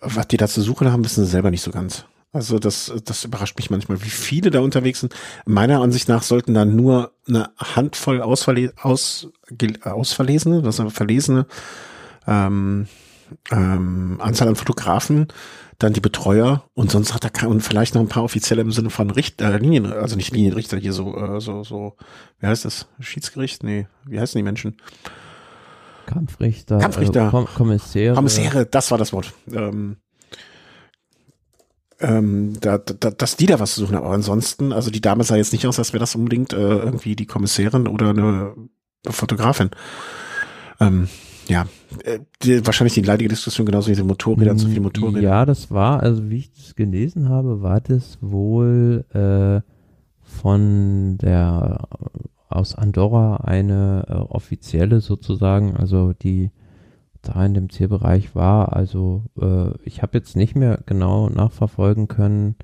[0.00, 2.04] Was die da zu suchen haben, wissen sie selber nicht so ganz.
[2.32, 5.14] Also das, das überrascht mich manchmal, wie viele da unterwegs sind.
[5.46, 9.28] Meiner Ansicht nach sollten da nur eine Handvoll ausverle aus,
[9.82, 11.46] ausverlesene, was verlesene
[12.26, 12.88] ähm,
[13.50, 15.28] ähm, Anzahl an Fotografen
[15.78, 18.90] dann die Betreuer und sonst hat er und vielleicht noch ein paar offizielle im Sinne
[18.90, 21.96] von Richter, äh, Linien, also nicht Linienrichter hier so, äh, so, so,
[22.40, 22.86] wie heißt das?
[22.98, 23.62] Schiedsgericht?
[23.62, 24.78] Nee, wie heißen die Menschen?
[26.06, 28.14] Kampfrichter, Kampfrichter, äh, Kom Kommissäre.
[28.14, 29.34] Kommissäre, das war das Wort.
[29.52, 29.98] Ähm,
[32.00, 34.04] ähm, da, da, dass die da was zu suchen haben.
[34.04, 37.16] Aber ansonsten, also die Dame sah jetzt nicht aus, als wäre das unbedingt äh, irgendwie
[37.16, 38.54] die Kommissärin oder eine
[39.06, 39.70] Fotografin.
[40.80, 41.08] Ähm,
[41.48, 41.66] ja,
[42.04, 45.20] äh, die, wahrscheinlich die leidige Diskussion genauso wie die Motorräder, zu viele Motorräder.
[45.20, 49.60] Ja, das war, also wie ich das gelesen habe, war das wohl äh,
[50.22, 51.88] von der
[52.48, 56.50] aus Andorra eine äh, offizielle sozusagen, also die
[57.28, 58.74] da in dem Zielbereich war.
[58.74, 62.56] Also äh, ich habe jetzt nicht mehr genau nachverfolgen können,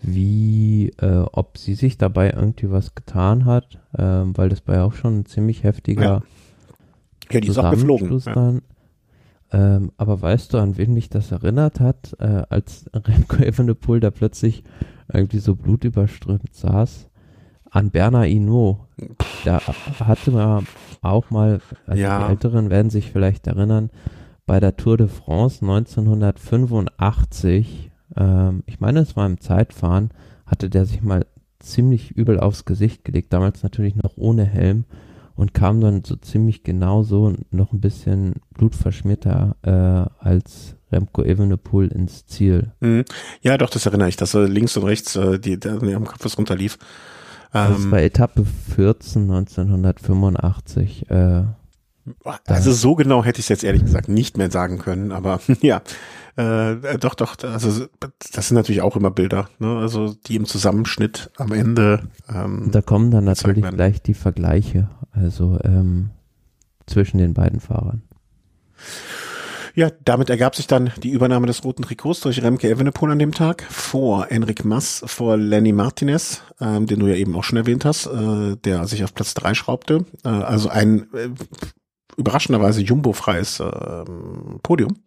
[0.00, 4.84] wie, äh, ob sie sich dabei irgendwie was getan hat, äh, weil das war ja
[4.84, 6.22] auch schon ein ziemlich heftiger ja.
[7.30, 8.20] Ja, die ist auch geflogen.
[8.26, 8.54] Ja.
[9.52, 14.10] Ähm, aber weißt du, an wen mich das erinnert hat, äh, als Remco Evenepoel da
[14.10, 14.64] plötzlich
[15.12, 17.08] irgendwie so blutüberströmt saß?
[17.72, 18.78] An Bernard Hinault.
[19.44, 19.60] Da
[19.98, 20.66] hatte man
[21.00, 22.18] auch mal, also ja.
[22.18, 23.90] die Älteren werden sich vielleicht erinnern,
[24.46, 30.10] bei der Tour de France 1985, ähm, ich meine, es war im Zeitfahren,
[30.46, 31.24] hatte der sich mal
[31.60, 34.84] ziemlich übel aufs Gesicht gelegt, damals natürlich noch ohne Helm
[35.34, 41.88] und kam dann so ziemlich genau so noch ein bisschen blutverschmierter äh, als Remco Evenepoel
[41.88, 42.72] ins Ziel.
[42.80, 43.06] Mhm.
[43.40, 46.22] Ja, doch, das erinnere ich, dass er links und rechts äh, die, der, am Kopf
[46.24, 46.76] was runterlief.
[47.54, 48.44] Ähm, das war Etappe
[48.74, 51.10] 14 1985.
[51.10, 51.44] Äh,
[52.46, 55.82] also so genau hätte ich es jetzt ehrlich gesagt nicht mehr sagen können, aber ja,
[56.36, 57.86] äh, äh, doch, doch, also
[58.32, 59.78] das sind natürlich auch immer Bilder, ne?
[59.78, 62.08] also die im Zusammenschnitt am Ende.
[62.32, 66.10] Ähm, da kommen dann natürlich gleich die Vergleiche, also ähm,
[66.86, 68.02] zwischen den beiden Fahrern.
[69.74, 73.32] Ja, damit ergab sich dann die Übernahme des roten Trikots durch Remke Evenepoel an dem
[73.32, 77.86] Tag vor Enric Mas, vor Lenny Martinez, ähm, den du ja eben auch schon erwähnt
[77.86, 80.04] hast, äh, der sich auf Platz drei schraubte.
[80.24, 81.30] Äh, also ein äh,
[82.18, 84.98] überraschenderweise jumbo-freies ähm, Podium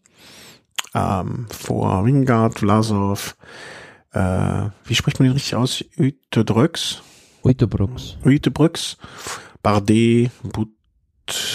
[0.95, 3.35] ähm, vor Wingard, Vlasov,
[4.13, 5.83] äh, wie spricht man den richtig aus?
[5.97, 7.03] Uetedrux?
[7.43, 8.17] Uetebrux.
[8.25, 8.97] Uetebrux,
[9.61, 10.69] Bardet, But,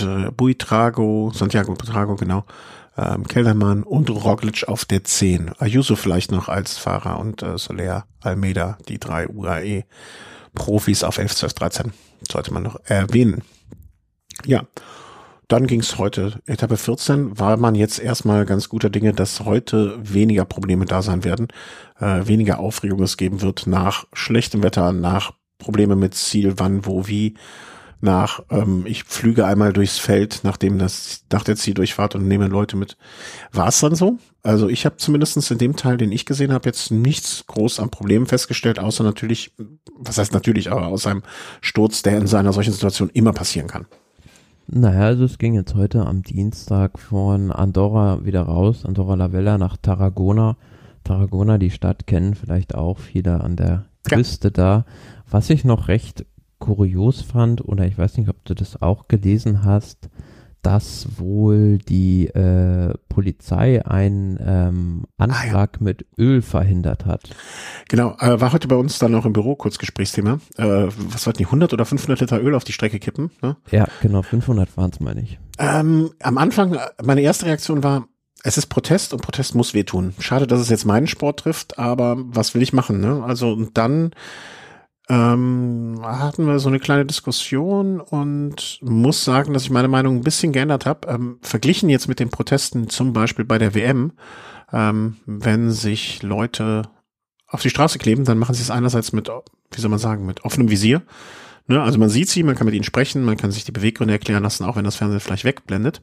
[0.03, 2.45] äh, Buitrago, Santiago Buitrago, genau,
[3.01, 5.53] ähm, Kellermann und Roglic auf der 10.
[5.59, 9.85] Ayuso vielleicht noch als Fahrer und äh, Soler, Almeida, die drei UAE
[10.55, 11.93] Profis auf 11, 12, 13,
[12.31, 13.43] sollte man noch erwähnen.
[14.45, 14.65] Ja,
[15.49, 19.99] dann ging es heute, Etappe 14, war man jetzt erstmal ganz guter Dinge, dass heute
[20.03, 21.49] weniger Probleme da sein werden,
[21.99, 27.07] äh, weniger Aufregung es geben wird nach schlechtem Wetter, nach Probleme mit Ziel, wann, wo,
[27.07, 27.35] wie,
[28.01, 32.77] nach ähm, ich flüge einmal durchs Feld, nachdem das nach der Zieldurchfahrt und nehme Leute
[32.77, 32.97] mit.
[33.53, 34.19] War es dann so?
[34.43, 37.91] Also ich habe zumindestens in dem Teil, den ich gesehen habe, jetzt nichts groß an
[37.91, 39.53] Problemen festgestellt, außer natürlich,
[39.99, 41.23] was heißt natürlich, aber aus einem
[41.61, 43.87] Sturz, der in seiner solchen Situation immer passieren kann.
[44.67, 49.59] Naja, also es ging jetzt heute am Dienstag von Andorra wieder raus, Andorra la Vella
[49.59, 50.57] nach Tarragona.
[51.03, 54.53] Tarragona, die Stadt kennen vielleicht auch viele an der Küste ja.
[54.53, 54.85] da.
[55.29, 56.25] Was ich noch recht
[56.61, 60.09] kurios fand, oder ich weiß nicht, ob du das auch gelesen hast,
[60.63, 65.85] dass wohl die äh, Polizei einen ähm, Anschlag ah, ja.
[65.85, 67.31] mit Öl verhindert hat.
[67.89, 70.39] Genau, äh, war heute bei uns dann auch im Büro kurz Gesprächsthema.
[70.57, 73.31] Äh, was wollten die, 100 oder 500 Liter Öl auf die Strecke kippen?
[73.41, 73.57] Ne?
[73.71, 75.39] Ja, genau, 500 waren es, meine ich.
[75.59, 78.07] Ähm, am Anfang, meine erste Reaktion war,
[78.43, 80.15] es ist Protest und Protest muss wehtun.
[80.19, 83.01] Schade, dass es jetzt meinen Sport trifft, aber was will ich machen?
[83.01, 83.23] Ne?
[83.25, 84.13] Also und dann
[85.11, 90.23] ähm, hatten wir so eine kleine Diskussion und muss sagen, dass ich meine Meinung ein
[90.23, 91.09] bisschen geändert habe.
[91.09, 94.13] Ähm, verglichen jetzt mit den Protesten zum Beispiel bei der WM,
[94.73, 96.83] ähm, wenn sich Leute
[97.49, 99.29] auf die Straße kleben, dann machen sie es einerseits mit,
[99.73, 101.03] wie soll man sagen, mit offenem Visier.
[101.67, 101.83] Ne?
[101.83, 104.45] Also man sieht sie, man kann mit ihnen sprechen, man kann sich die Beweggründe erklären
[104.45, 106.03] lassen, auch wenn das Fernsehen vielleicht wegblendet.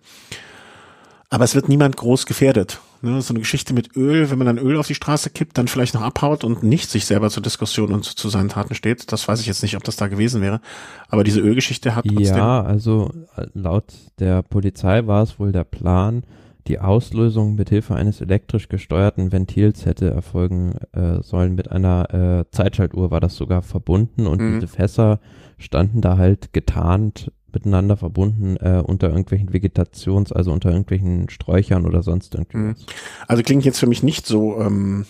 [1.30, 2.82] Aber es wird niemand groß gefährdet.
[3.02, 5.68] Ne, so eine Geschichte mit Öl, wenn man dann Öl auf die Straße kippt, dann
[5.68, 9.12] vielleicht noch abhaut und nicht sich selber zur Diskussion und zu, zu seinen Taten steht.
[9.12, 10.62] Das weiß ich jetzt nicht, ob das da gewesen wäre.
[11.08, 12.38] Aber diese Ölgeschichte hat trotzdem.
[12.38, 16.24] Ja, also äh, laut der Polizei war es wohl der Plan,
[16.68, 21.56] die Auslösung mit Hilfe eines elektrisch gesteuerten Ventils hätte erfolgen äh, sollen.
[21.56, 24.56] Mit einer äh, Zeitschaltuhr war das sogar verbunden und mhm.
[24.56, 25.20] diese Fässer
[25.58, 32.04] standen da halt getarnt miteinander verbunden äh, unter irgendwelchen Vegetations-, also unter irgendwelchen Sträuchern oder
[32.04, 32.78] sonst irgendwas.
[32.80, 32.86] Mhm.
[33.28, 35.06] Also klingt jetzt für mich nicht so, ähm,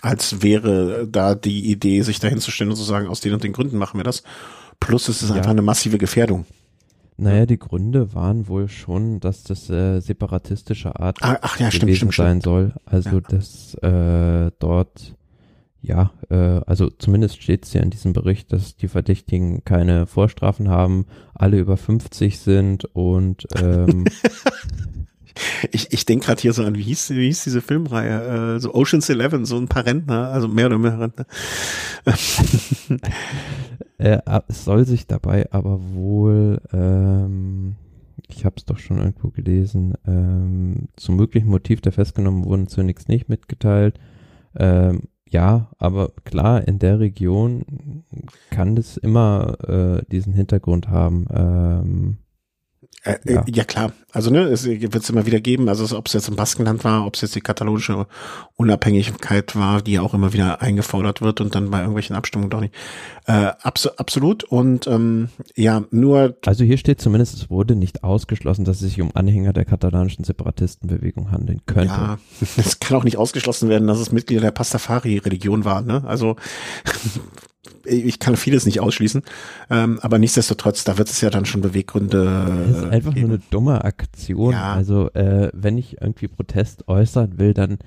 [0.00, 3.44] als wäre da die Idee, sich dahin zu stellen und zu sagen, aus den und
[3.44, 4.22] den Gründen machen wir das.
[4.80, 5.36] Plus es ist ja.
[5.36, 6.46] einfach eine massive Gefährdung.
[7.18, 11.96] Naja, die Gründe waren wohl schon, dass das äh, separatistische Art ach, ach ja, gewesen
[11.96, 12.42] stimmt, sein stimmt.
[12.44, 12.72] soll.
[12.84, 13.20] Also ja.
[13.20, 15.14] dass äh, dort
[15.80, 20.68] ja, äh, also zumindest steht es ja in diesem Bericht, dass die Verdächtigen keine Vorstrafen
[20.68, 24.04] haben, alle über 50 sind und ähm,
[25.70, 28.56] ich, ich denke gerade hier so an, wie hieß, wie hieß diese Filmreihe?
[28.56, 31.26] Äh, so Ocean's Eleven, so ein paar Rentner, also mehr oder mehr Rentner.
[33.98, 34.18] äh,
[34.48, 37.76] es soll sich dabei aber wohl, ähm,
[38.28, 43.08] ich habe es doch schon irgendwo gelesen, ähm, zum möglichen Motiv der festgenommen wurden zunächst
[43.08, 43.98] nicht mitgeteilt.
[44.56, 48.04] Ähm, ja, aber klar, in der Region
[48.50, 51.26] kann das immer äh, diesen Hintergrund haben.
[51.30, 52.18] Ähm,
[53.06, 53.44] äh, äh, ja.
[53.46, 53.64] ja.
[53.64, 53.92] klar.
[54.12, 55.68] Also ne, es wird es immer wieder geben.
[55.68, 58.06] Also ob es jetzt im Baskenland war, ob es jetzt die katalonische
[58.56, 62.74] Unabhängigkeit war, die auch immer wieder eingefordert wird und dann bei irgendwelchen Abstimmungen doch nicht.
[63.26, 64.44] Äh, abso absolut.
[64.44, 66.36] Und ähm, ja, nur.
[66.46, 70.24] Also hier steht zumindest, es wurde nicht ausgeschlossen, dass es sich um Anhänger der katalanischen
[70.24, 71.94] Separatistenbewegung handeln könnte.
[71.94, 72.18] Ja,
[72.56, 75.86] es kann auch nicht ausgeschlossen werden, dass es Mitglieder der Pastafari-Religion waren.
[75.86, 76.02] Ne?
[76.06, 76.36] Also
[77.86, 79.22] ich kann vieles nicht ausschließen,
[79.70, 82.66] ähm, aber nichtsdestotrotz, da wird es ja dann schon Beweggründe.
[82.68, 83.28] Das ist einfach geben.
[83.28, 84.52] nur eine dumme Aktion.
[84.52, 84.74] Ja.
[84.74, 87.78] Also äh, wenn ich irgendwie Protest äußern will, dann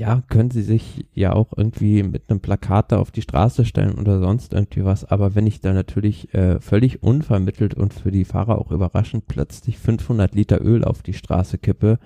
[0.00, 3.98] ja, können sie sich ja auch irgendwie mit einem Plakat da auf die Straße stellen
[3.98, 5.04] oder sonst irgendwie was.
[5.04, 9.78] Aber wenn ich da natürlich äh, völlig unvermittelt und für die Fahrer auch überraschend plötzlich
[9.78, 11.98] 500 Liter Öl auf die Straße kippe,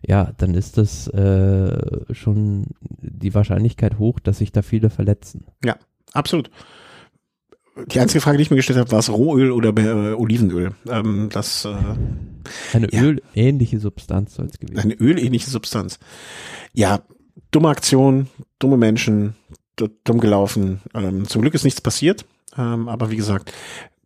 [0.00, 2.68] ja, dann ist das äh, schon
[3.02, 5.44] die Wahrscheinlichkeit hoch, dass sich da viele verletzen.
[5.62, 5.76] Ja,
[6.14, 6.50] absolut.
[7.86, 10.74] Die einzige Frage, die ich mir gestellt habe, war es Rohöl oder äh, Olivenöl?
[10.88, 11.74] Ähm, das äh,
[12.72, 13.02] eine ja.
[13.02, 14.78] ölähnliche Substanz soll es gewesen.
[14.78, 15.98] Eine ölähnliche Substanz.
[16.72, 17.02] Ja,
[17.50, 19.34] dumme Aktion, dumme Menschen,
[19.76, 20.80] dumm gelaufen.
[20.94, 22.24] Ähm, zum Glück ist nichts passiert.
[22.56, 23.52] Ähm, aber wie gesagt,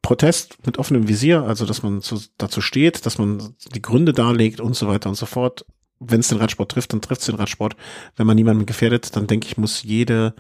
[0.01, 4.61] Protest mit offenem Visier, also dass man zu, dazu steht, dass man die Gründe darlegt
[4.61, 5.67] und so weiter und so fort.
[6.01, 7.77] Wenn es den Radsport trifft, dann trifft es den Radsport.
[8.17, 10.35] Wenn man niemanden gefährdet, dann denke ich, muss jede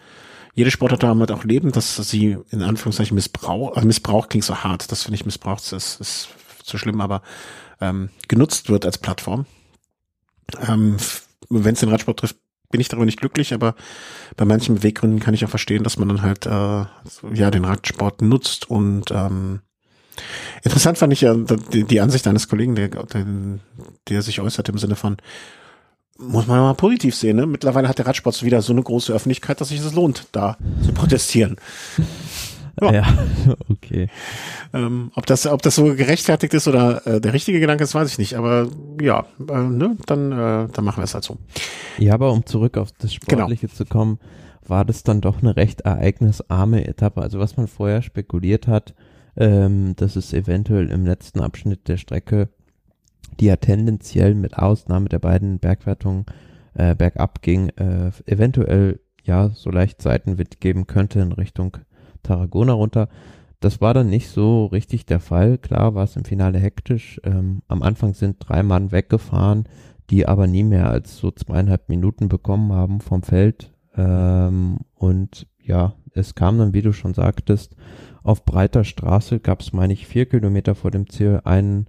[0.55, 4.91] jede Sportart damit auch leben, dass sie in Anführungszeichen Missbrauch, also Missbrauch klingt so hart,
[4.91, 6.29] das finde ich Missbrauch, das ist,
[6.65, 7.23] so schlimm, aber
[7.81, 9.47] ähm, genutzt wird als Plattform.
[10.67, 10.97] Ähm,
[11.49, 12.37] Wenn es den Radsport trifft,
[12.71, 13.75] bin ich darüber nicht glücklich, aber
[14.37, 16.85] bei manchen Beweggründen kann ich auch verstehen, dass man dann halt äh,
[17.35, 19.61] ja den Radsport nutzt und ähm,
[20.63, 23.27] interessant fand ich ja die, die Ansicht eines Kollegen, der, der,
[24.09, 25.17] der sich äußert im Sinne von
[26.19, 27.37] muss man mal positiv sehen.
[27.37, 27.47] Ne?
[27.47, 30.93] Mittlerweile hat der Radsport wieder so eine große Öffentlichkeit, dass sich es lohnt, da zu
[30.93, 31.57] protestieren.
[32.81, 33.07] Ja, ja
[33.69, 34.09] okay.
[34.73, 38.11] Ähm, ob das, ob das so gerechtfertigt ist oder äh, der richtige Gedanke ist, weiß
[38.13, 38.35] ich nicht.
[38.35, 38.69] Aber
[39.01, 41.39] ja, äh, ne, dann, äh, dann machen wir es halt so.
[41.99, 43.43] Ja, aber um zurück auf das genau.
[43.43, 43.77] Sportliche genau.
[43.77, 44.19] zu kommen,
[44.67, 47.21] war das dann doch eine recht ereignisarme Etappe.
[47.21, 48.95] Also was man vorher spekuliert hat,
[49.37, 52.49] ähm, dass es eventuell im letzten Abschnitt der Strecke,
[53.41, 56.27] die ja tendenziell mit Ausnahme der beiden Bergwertungen
[56.75, 61.77] äh, bergab ging, äh, eventuell ja so leicht Seitenwind geben könnte in Richtung
[62.23, 63.09] Tarragona runter.
[63.61, 65.59] Das war dann nicht so richtig der Fall.
[65.59, 67.21] Klar war es im Finale hektisch.
[67.25, 69.65] Ähm, am Anfang sind drei Mann weggefahren,
[70.11, 73.73] die aber nie mehr als so zweieinhalb Minuten bekommen haben vom Feld.
[73.97, 77.75] Ähm, und ja, es kam dann, wie du schon sagtest,
[78.23, 81.87] auf breiter Straße gab es, meine ich, vier Kilometer vor dem Ziel einen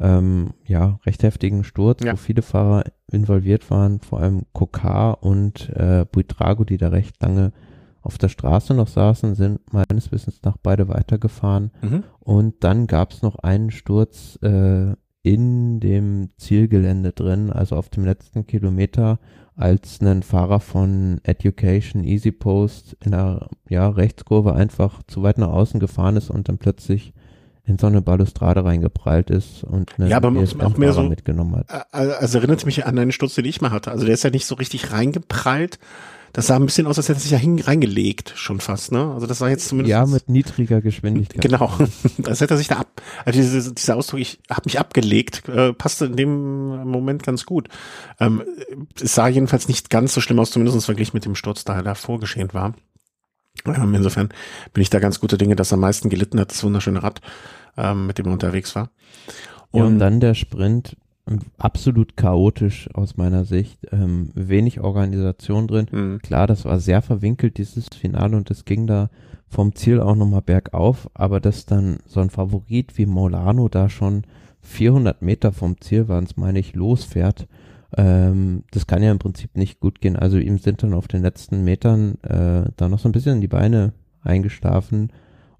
[0.00, 2.12] ähm, ja, recht heftigen Sturz, ja.
[2.12, 7.52] wo viele Fahrer involviert waren, vor allem Kokar und äh, Buitrago, die da recht lange
[8.02, 11.70] auf der Straße noch saßen, sind meines Wissens nach beide weitergefahren.
[11.82, 12.04] Mhm.
[12.18, 18.04] Und dann gab es noch einen Sturz äh, in dem Zielgelände drin, also auf dem
[18.06, 19.18] letzten Kilometer,
[19.54, 25.50] als ein Fahrer von Education Easy Post in der ja, Rechtskurve einfach zu weit nach
[25.50, 27.12] außen gefahren ist und dann plötzlich
[27.70, 31.86] in so eine Balustrade reingeprallt ist und eine ja, aber auch mehr so mitgenommen hat.
[31.92, 33.90] Also erinnert mich an einen Sturz, den ich mal hatte.
[33.90, 35.78] Also der ist ja nicht so richtig reingeprallt,
[36.32, 39.12] das sah ein bisschen aus, als hätte er sich ja hin, reingelegt, schon fast, ne?
[39.12, 39.90] Also das sah jetzt zumindest.
[39.90, 41.40] Ja, mit niedriger Geschwindigkeit.
[41.40, 41.72] Genau.
[42.18, 45.72] Das hätte er sich da ab, also diese, dieser Ausdruck, ich habe mich abgelegt, äh,
[45.72, 47.68] passte in dem Moment ganz gut.
[48.20, 48.42] Ähm,
[49.00, 51.82] es sah jedenfalls nicht ganz so schlimm aus, zumindest verglichen mit dem Sturz, da er
[51.82, 52.74] davor geschehen war.
[53.66, 54.28] Ähm, insofern
[54.72, 57.20] bin ich da ganz gute Dinge, dass er am meisten gelitten hat, das wunderschöne Rad,
[57.76, 58.90] ähm, mit dem er unterwegs war.
[59.70, 60.96] Und, ja, und dann der Sprint
[61.58, 63.78] absolut chaotisch aus meiner Sicht.
[63.92, 65.86] Ähm, wenig Organisation drin.
[65.90, 66.18] Mhm.
[66.22, 69.10] Klar, das war sehr verwinkelt, dieses Finale, und es ging da
[69.48, 74.22] vom Ziel auch nochmal bergauf, aber dass dann so ein Favorit wie Molano da schon
[74.62, 77.48] 400 Meter vom Ziel waren es, meine ich, losfährt,
[77.96, 80.16] ähm, das kann ja im Prinzip nicht gut gehen.
[80.16, 83.40] Also ihm sind dann auf den letzten Metern äh, da noch so ein bisschen in
[83.40, 83.92] die Beine
[84.22, 85.10] eingeschlafen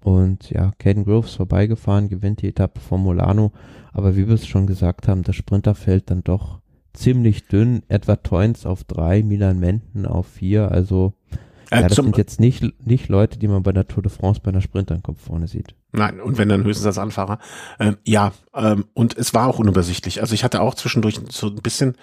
[0.03, 3.51] und ja, Caden Groves vorbeigefahren, gewinnt die Etappe von Molano.
[3.93, 6.59] Aber wie wir es schon gesagt haben, das Sprinterfeld dann doch
[6.93, 7.83] ziemlich dünn.
[7.87, 10.71] Etwa Toins auf drei, Milan Menden auf vier.
[10.71, 11.13] Also
[11.71, 14.49] ja, das sind jetzt nicht, nicht Leute, die man bei der Tour de France bei
[14.49, 15.73] einer Sprinterankunft vorne sieht.
[15.93, 17.39] Nein, und wenn dann höchstens als Anfahrer.
[17.79, 20.19] Ähm, ja, ähm, und es war auch unübersichtlich.
[20.21, 21.95] Also ich hatte auch zwischendurch so ein bisschen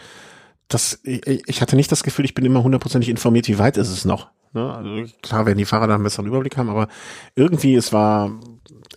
[0.69, 4.05] das, ich, hatte nicht das Gefühl, ich bin immer hundertprozentig informiert, wie weit ist es
[4.05, 4.29] noch.
[4.53, 4.73] Ne?
[4.73, 6.89] Also klar werden die Fahrer da einen besseren Überblick haben, aber
[7.35, 8.31] irgendwie, es war,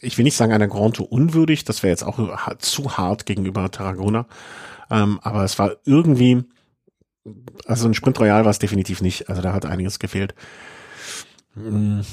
[0.01, 2.19] ich will nicht sagen einer Grand Tour unwürdig, das wäre jetzt auch
[2.59, 4.27] zu hart gegenüber Tarragona,
[4.89, 6.43] ähm, aber es war irgendwie,
[7.65, 10.35] also ein Sprint Royal war es definitiv nicht, also da hat einiges gefehlt.
[11.53, 12.03] Hm.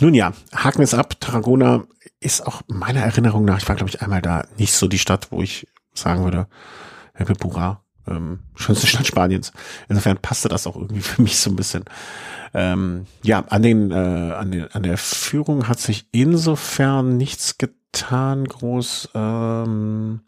[0.00, 1.20] Nun ja, haken es ab.
[1.20, 1.84] Tarragona
[2.18, 5.30] ist auch meiner Erinnerung nach, ich war glaube ich einmal da, nicht so die Stadt,
[5.30, 6.48] wo ich sagen würde,
[7.14, 9.52] Heppe Pura ähm, schönste Stadt Spaniens.
[9.88, 11.84] Insofern passte das auch irgendwie für mich so ein bisschen.
[12.52, 18.44] Ähm, ja, an den, äh, an den, an der Führung hat sich insofern nichts getan,
[18.44, 20.20] groß, ähm,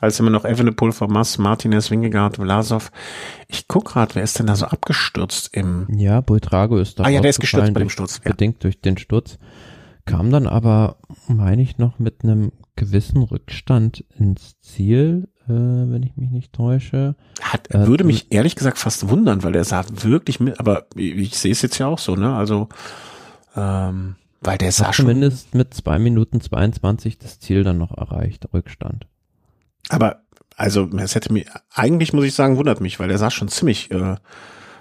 [0.00, 2.90] als immer noch Evenepoel, Mass, Martinez, Wingegaard, Vlasov.
[3.48, 5.86] Ich guck gerade, wer ist denn da so abgestürzt im?
[5.90, 7.04] Ja, Buitrago ist da.
[7.04, 8.20] Ah ja, der ist gestürzt bei dem Sturz.
[8.24, 8.30] Ja.
[8.30, 9.38] Bedingt durch den Sturz.
[10.04, 16.16] Kam dann aber, meine ich, noch mit einem gewissen Rückstand ins Ziel äh, wenn ich
[16.16, 17.14] mich nicht täusche.
[17.40, 21.38] Hat, äh, würde mich ehrlich gesagt fast wundern, weil er sah wirklich mit, aber ich
[21.38, 22.34] sehe es jetzt ja auch so, ne?
[22.34, 22.68] Also,
[23.56, 25.06] ähm, weil der sah schon.
[25.06, 29.06] Zumindest mit zwei Minuten 22 das Ziel dann noch erreicht, Rückstand.
[29.88, 30.22] Aber,
[30.56, 33.90] also, es hätte mir, eigentlich muss ich sagen, wundert mich, weil der sah schon ziemlich,
[33.90, 34.16] äh,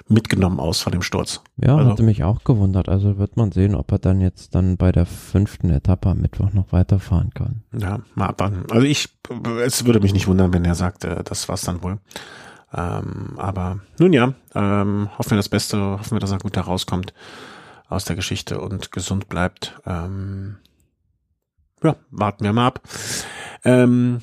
[0.08, 1.42] mitgenommen aus von dem Sturz.
[1.58, 2.90] Ja, also, hatte mich auch gewundert.
[2.90, 6.54] Also wird man sehen, ob er dann jetzt dann bei der fünften Etappe am Mittwoch
[6.54, 7.64] noch weiterfahren kann.
[7.76, 8.66] Ja, mal abwarten.
[8.70, 9.10] Also ich,
[9.64, 11.98] es würde mich nicht wundern, wenn er sagt, äh, das war's dann wohl.
[12.74, 17.14] Ähm, aber nun ja, ähm, hoffen wir das Beste, hoffen wir, dass er gut herauskommt
[17.88, 19.80] aus der Geschichte und gesund bleibt.
[19.86, 20.58] Ähm,
[21.84, 22.82] ja, warten wir mal ab.
[23.64, 24.22] Ähm,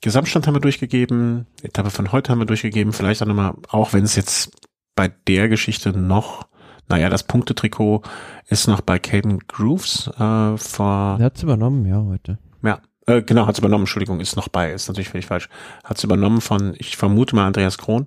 [0.00, 4.04] Gesamtstand haben wir durchgegeben, Etappe von heute haben wir durchgegeben, vielleicht auch nochmal, auch wenn
[4.04, 4.50] es jetzt
[4.96, 6.46] bei der Geschichte noch,
[6.88, 8.02] naja, das Punktetrikot
[8.48, 11.16] ist noch bei Caden Grooves äh, vor.
[11.18, 12.38] Der hat's übernommen, ja, heute.
[12.62, 15.48] Ja, Äh, genau, hat es übernommen, Entschuldigung, ist noch bei, ist natürlich völlig falsch.
[15.82, 18.06] Hat es übernommen von, ich vermute mal, Andreas Krohn.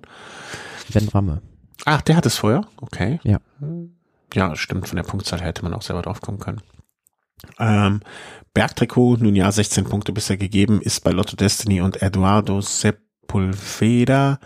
[0.92, 1.42] Ben Ramme.
[1.84, 2.66] Ach, der hat es vorher?
[2.80, 3.20] Okay.
[3.22, 3.38] Ja.
[4.34, 6.60] Ja, stimmt, von der Punktzahl hätte man auch selber drauf kommen können.
[7.58, 8.00] Ähm,
[8.52, 14.38] Bergtrikot, nun ja, 16 Punkte bisher gegeben, ist bei Lotto Destiny und Eduardo Sepulveda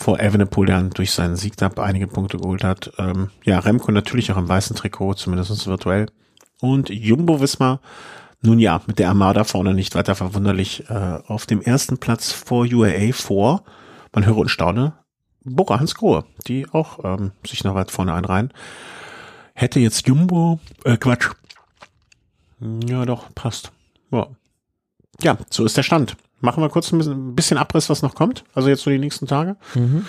[0.00, 2.92] vor Evenepoel, der durch seinen Sieg da einige Punkte geholt hat.
[2.98, 6.06] Ähm, ja, Remco natürlich auch im weißen Trikot, zumindest virtuell.
[6.60, 7.80] Und Jumbo Wismar,
[8.40, 12.66] nun ja, mit der Armada vorne nicht weiter verwunderlich, äh, auf dem ersten Platz vor
[12.66, 13.64] UAA vor,
[14.14, 14.94] man höre und staune,
[15.44, 18.52] Bora Hans Grohe, die auch ähm, sich noch weit vorne einreihen.
[19.54, 21.30] Hätte jetzt Jumbo, äh, Quatsch.
[22.86, 23.72] Ja, doch, passt.
[24.10, 24.28] Ja.
[25.20, 26.16] ja, so ist der Stand.
[26.40, 28.44] Machen wir kurz ein bisschen, ein bisschen Abriss, was noch kommt.
[28.54, 29.56] Also jetzt so die nächsten Tage.
[29.74, 30.06] Mhm.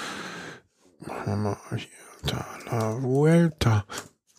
[1.06, 1.88] Machen wir mal hier,
[2.26, 3.86] da, la Vuelta.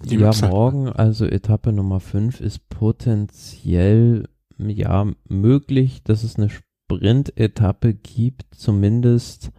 [0.05, 0.51] Die ja, Website.
[0.51, 4.29] morgen, also Etappe Nummer 5, ist potenziell
[4.59, 9.51] ja möglich, dass es eine Sprint-Etappe gibt, zumindest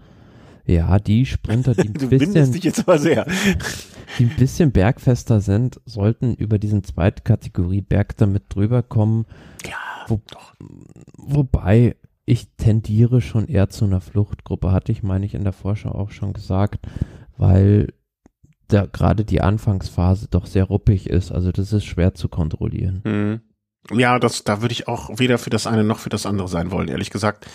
[0.65, 3.25] ja, die Sprinter, die ein Du bisschen, dich jetzt aber sehr.
[4.19, 9.25] die ein bisschen bergfester sind, sollten über diesen Zweitkategorie Berg damit drüber kommen.
[9.65, 10.21] Ja, Wo,
[11.17, 11.95] wobei
[12.25, 16.11] ich tendiere schon eher zu einer Fluchtgruppe, hatte ich, meine ich, in der Vorschau auch
[16.11, 16.87] schon gesagt,
[17.37, 17.93] weil
[18.67, 21.31] da gerade die Anfangsphase doch sehr ruppig ist.
[21.31, 23.01] Also das ist schwer zu kontrollieren.
[23.03, 23.41] Mhm.
[23.91, 26.71] Ja, das, da würde ich auch weder für das eine noch für das andere sein
[26.71, 27.45] wollen, ehrlich gesagt.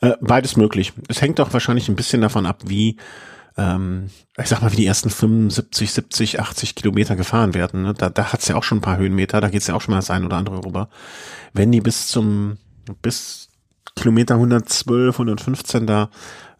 [0.00, 0.94] Äh, beides möglich.
[1.08, 2.96] Es hängt auch wahrscheinlich ein bisschen davon ab, wie,
[3.58, 7.82] ähm, ich sag mal, wie die ersten 75, 70, 80 Kilometer gefahren werden.
[7.82, 7.92] Ne?
[7.92, 9.98] Da, da hat's ja auch schon ein paar Höhenmeter, da geht's ja auch schon mal
[9.98, 10.88] das ein oder andere rüber.
[11.52, 12.56] Wenn die bis zum,
[13.02, 13.47] bis
[13.98, 16.10] Kilometer 112, 115 da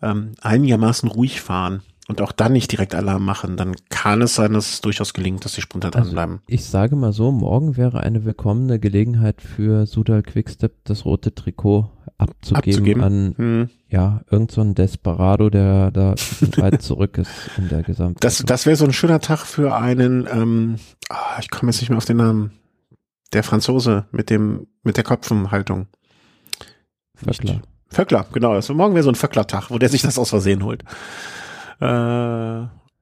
[0.02, 4.54] ähm, einigermaßen ruhig fahren und auch dann nicht direkt Alarm machen, dann kann es sein,
[4.54, 6.40] dass es durchaus gelingt, dass die Sprinter Also, dranbleiben.
[6.46, 11.90] Ich sage mal so, morgen wäre eine willkommene Gelegenheit für Sudal Quickstep das rote Trikot
[12.16, 13.02] abzugeben, Abzugeben.
[13.02, 13.70] an Hm.
[13.88, 16.14] ja, irgend so ein Desperado, der da
[16.56, 18.18] weit zurück ist in der gesamten.
[18.20, 20.76] Das, das wäre so ein schöner Tag für einen, ähm,
[21.10, 22.52] ah, ich komme jetzt nicht mehr auf den Namen,
[23.34, 25.86] der Franzose mit dem, mit der Kopfenhaltung.
[27.24, 27.62] Vöckler.
[27.90, 28.54] Vöckler, genau.
[28.54, 30.84] Das, morgen wäre so ein Vöckler-Tag, wo der sich das aus Versehen holt.
[31.80, 31.86] Äh,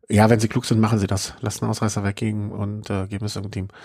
[0.08, 1.34] ja, wenn sie klug sind, machen sie das.
[1.40, 3.76] Lassen Ausreißer weggehen und äh, geben es irgendeinem Team.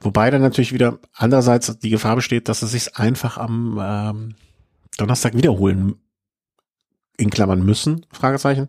[0.00, 4.34] Wobei dann natürlich wieder andererseits die Gefahr besteht, dass sie sich einfach am ähm,
[4.96, 5.96] Donnerstag wiederholen
[7.16, 8.68] in Klammern müssen, Fragezeichen.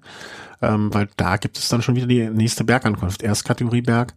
[0.62, 3.22] Ähm, weil da gibt es dann schon wieder die nächste Bergankunft.
[3.22, 4.14] Erst Kategorie Berg.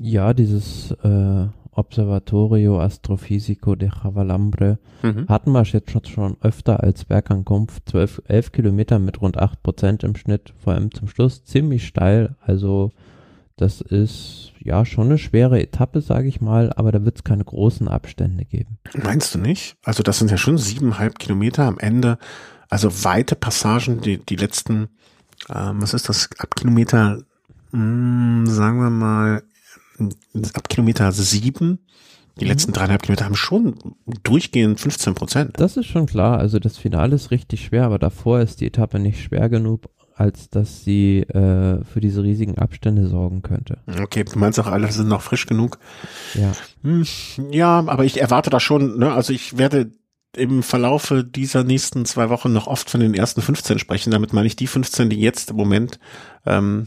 [0.00, 5.26] Ja, dieses äh, Observatorio Astrofisico de Javalambre Mhm.
[5.28, 7.88] hatten wir jetzt schon, schon öfter als Bergankunft.
[7.88, 11.44] 12, 11 Kilometer mit rund 8 Prozent im Schnitt, vor allem zum Schluss.
[11.44, 12.36] Ziemlich steil.
[12.40, 12.92] Also
[13.56, 17.44] das ist ja schon eine schwere Etappe, sage ich mal, aber da wird es keine
[17.44, 18.78] großen Abstände geben.
[19.02, 19.76] Meinst du nicht?
[19.84, 22.18] Also das sind ja schon siebeneinhalb Kilometer am Ende.
[22.70, 24.88] Also weite Passagen, die, die letzten,
[25.52, 27.18] ähm, was ist das, ab Kilometer,
[27.72, 29.42] mh, sagen wir mal,
[30.54, 31.78] ab Kilometer sieben,
[32.40, 32.50] die Mhm.
[32.50, 33.74] letzten dreieinhalb Kilometer haben schon
[34.22, 35.50] durchgehend 15 Prozent.
[35.58, 36.38] Das ist schon klar.
[36.38, 40.48] Also das Finale ist richtig schwer, aber davor ist die Etappe nicht schwer genug, als
[40.50, 43.78] dass sie äh, für diese riesigen Abstände sorgen könnte.
[44.00, 45.78] Okay, du meinst auch, alle sind noch frisch genug.
[46.34, 46.52] Ja.
[46.82, 47.04] Hm,
[47.50, 49.90] ja, aber ich erwarte da schon, ne, also ich werde
[50.34, 54.10] im Verlaufe dieser nächsten zwei Wochen noch oft von den ersten 15 sprechen.
[54.10, 55.98] Damit meine ich die 15, die jetzt im Moment
[56.46, 56.86] ähm,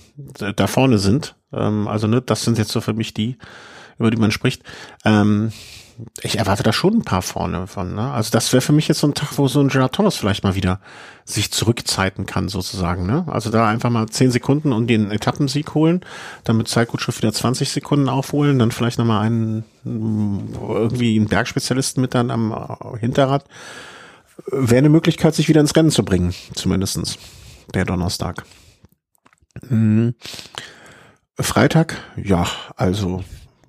[0.55, 1.35] da vorne sind.
[1.55, 3.37] Ähm, also ne, das sind jetzt so für mich die,
[3.97, 4.63] über die man spricht.
[5.03, 5.51] Ähm,
[6.21, 7.95] ich erwarte da schon ein paar vorne von.
[7.95, 8.11] Ne?
[8.11, 10.43] Also das wäre für mich jetzt so ein Tag, wo so ein Gerard Thomas vielleicht
[10.43, 10.81] mal wieder
[11.23, 13.05] sich zurückzeiten kann sozusagen.
[13.05, 13.25] Ne?
[13.27, 16.01] Also da einfach mal 10 Sekunden und den Etappensieg holen,
[16.43, 22.13] dann mit Zeitgutschrift wieder 20 Sekunden aufholen, dann vielleicht nochmal einen irgendwie einen Bergspezialisten mit
[22.13, 23.45] dann am äh, Hinterrad.
[24.47, 27.17] Wäre eine Möglichkeit, sich wieder ins Rennen zu bringen, zumindestens
[27.73, 28.43] der Donnerstag.
[29.69, 30.15] Mhm.
[31.37, 33.23] Freitag, ja, also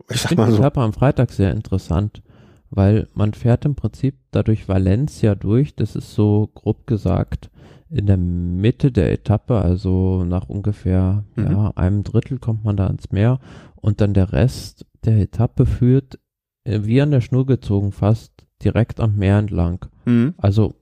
[0.08, 0.58] ich sag finde mal die so.
[0.58, 2.22] Etappe am Freitag sehr interessant,
[2.70, 5.74] weil man fährt im Prinzip dadurch Valencia durch.
[5.74, 7.50] Das ist so grob gesagt
[7.88, 11.50] in der Mitte der Etappe, also nach ungefähr Mhm.
[11.50, 13.38] ja, einem Drittel kommt man da ins Meer
[13.76, 16.18] und dann der Rest der Etappe führt
[16.64, 18.32] äh, wie an der Schnur gezogen fast
[18.64, 19.84] direkt am Meer entlang.
[20.04, 20.34] Mhm.
[20.36, 20.74] Also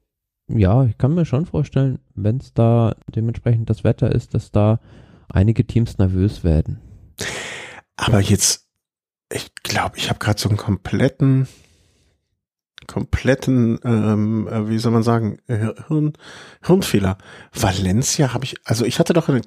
[0.49, 4.81] ja, ich kann mir schon vorstellen, wenn es da dementsprechend das Wetter ist, dass da
[5.29, 6.81] einige Teams nervös werden.
[7.97, 8.69] Aber jetzt,
[9.33, 11.49] ich glaube, ich habe gerade so einen kompletten
[12.87, 16.13] kompletten, ähm, äh, wie soll man sagen, Hirn,
[16.63, 17.19] Hirnfehler.
[17.53, 19.43] Valencia habe ich, also ich hatte doch, eine,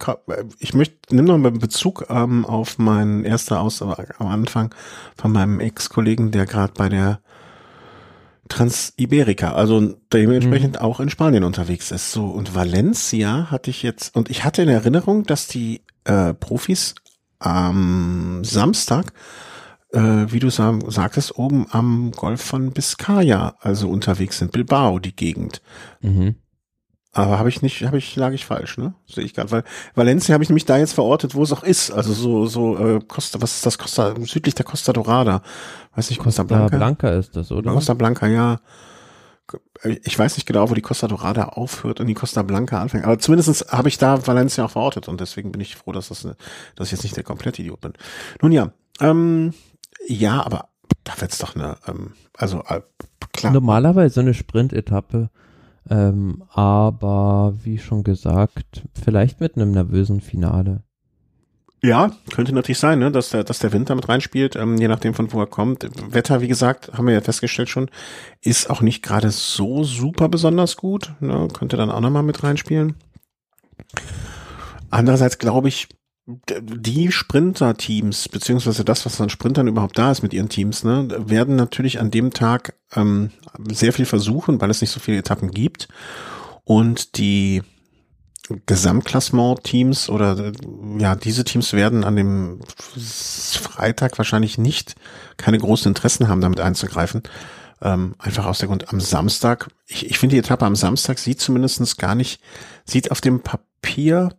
[0.60, 4.74] ich möchte, nimm noch mal Bezug ähm, auf meinen erster Aus am Anfang
[5.16, 7.20] von meinem Ex-Kollegen, der gerade bei der
[8.48, 10.82] Transiberika, also dementsprechend mhm.
[10.82, 12.12] auch in Spanien unterwegs ist.
[12.12, 16.96] So und Valencia hatte ich jetzt und ich hatte in Erinnerung, dass die äh, Profis
[17.40, 19.14] am Samstag,
[19.92, 25.16] äh, wie du sag, sagtest, oben am Golf von Biscaya, also unterwegs sind Bilbao, die
[25.16, 25.62] Gegend.
[26.02, 26.36] Mhm.
[27.14, 28.94] Aber habe ich nicht, habe ich, lag ich falsch, ne?
[29.08, 29.64] Sehe ich gerade, weil
[29.96, 31.90] Valencia habe ich nämlich da jetzt verortet, wo es auch ist.
[31.92, 33.78] Also so, so äh, Costa, was ist das?
[33.78, 35.42] Costa, südlich der Costa Dorada.
[35.96, 36.66] Weiß nicht, Costa Blanca.
[36.66, 37.74] Costa Blanca ist das, oder?
[37.74, 38.60] Costa Blanca, ja.
[40.04, 43.06] Ich weiß nicht genau, wo die Costa Dorada aufhört und die Costa Blanca anfängt.
[43.06, 46.28] Aber zumindestens habe ich da Valencia auch verortet und deswegen bin ich froh, dass das,
[46.76, 47.94] dass ich jetzt nicht der komplette Idiot bin.
[48.42, 49.54] Nun ja, ähm,
[50.08, 50.70] ja, aber
[51.04, 52.82] da wird's doch eine, ähm, also äh,
[53.32, 53.54] klar.
[53.54, 55.30] Normalerweise eine Sprint-Etappe
[55.90, 60.84] ähm, aber wie schon gesagt, vielleicht mit einem nervösen Finale.
[61.84, 65.14] Ja, könnte natürlich sein, ne, dass der, dass der Wind damit reinspielt, ähm, je nachdem
[65.14, 65.88] von wo er kommt.
[66.12, 67.90] Wetter, wie gesagt, haben wir ja festgestellt schon,
[68.42, 71.14] ist auch nicht gerade so super besonders gut.
[71.20, 72.96] Ne, könnte dann auch nochmal mit reinspielen.
[74.90, 75.88] Andererseits glaube ich,
[76.28, 81.56] die Sprinter-Teams, beziehungsweise das, was an Sprintern überhaupt da ist mit ihren Teams, ne, werden
[81.56, 83.32] natürlich an dem Tag ähm,
[83.70, 85.88] sehr viel versuchen, weil es nicht so viele Etappen gibt.
[86.66, 87.64] Und die
[88.66, 90.52] Gesamtklassement-Teams oder
[90.98, 92.60] ja, diese Teams werden an dem
[92.98, 94.96] Freitag wahrscheinlich nicht
[95.38, 97.24] keine großen Interessen haben, damit einzugreifen.
[97.82, 99.70] Ähm, einfach aus der Grund am Samstag.
[99.86, 102.42] Ich, ich finde die Etappe am Samstag sieht zumindestens gar nicht,
[102.86, 104.36] sieht auf dem Papier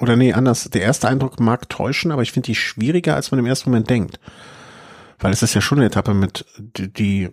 [0.00, 0.64] oder nee, anders.
[0.64, 3.88] Der erste Eindruck mag täuschen, aber ich finde die schwieriger, als man im ersten Moment
[3.88, 4.20] denkt.
[5.18, 7.30] Weil es ist ja schon eine Etappe mit, die, die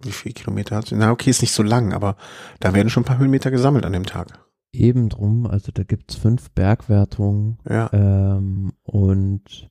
[0.00, 0.94] wie viel Kilometer hat sie?
[0.96, 2.16] Na, okay, ist nicht so lang, aber
[2.60, 4.38] da werden schon ein paar Höhenmeter gesammelt an dem Tag.
[4.72, 7.58] Eben drum, also da gibt's fünf Bergwertungen.
[7.68, 7.90] Ja.
[7.92, 9.70] Ähm, und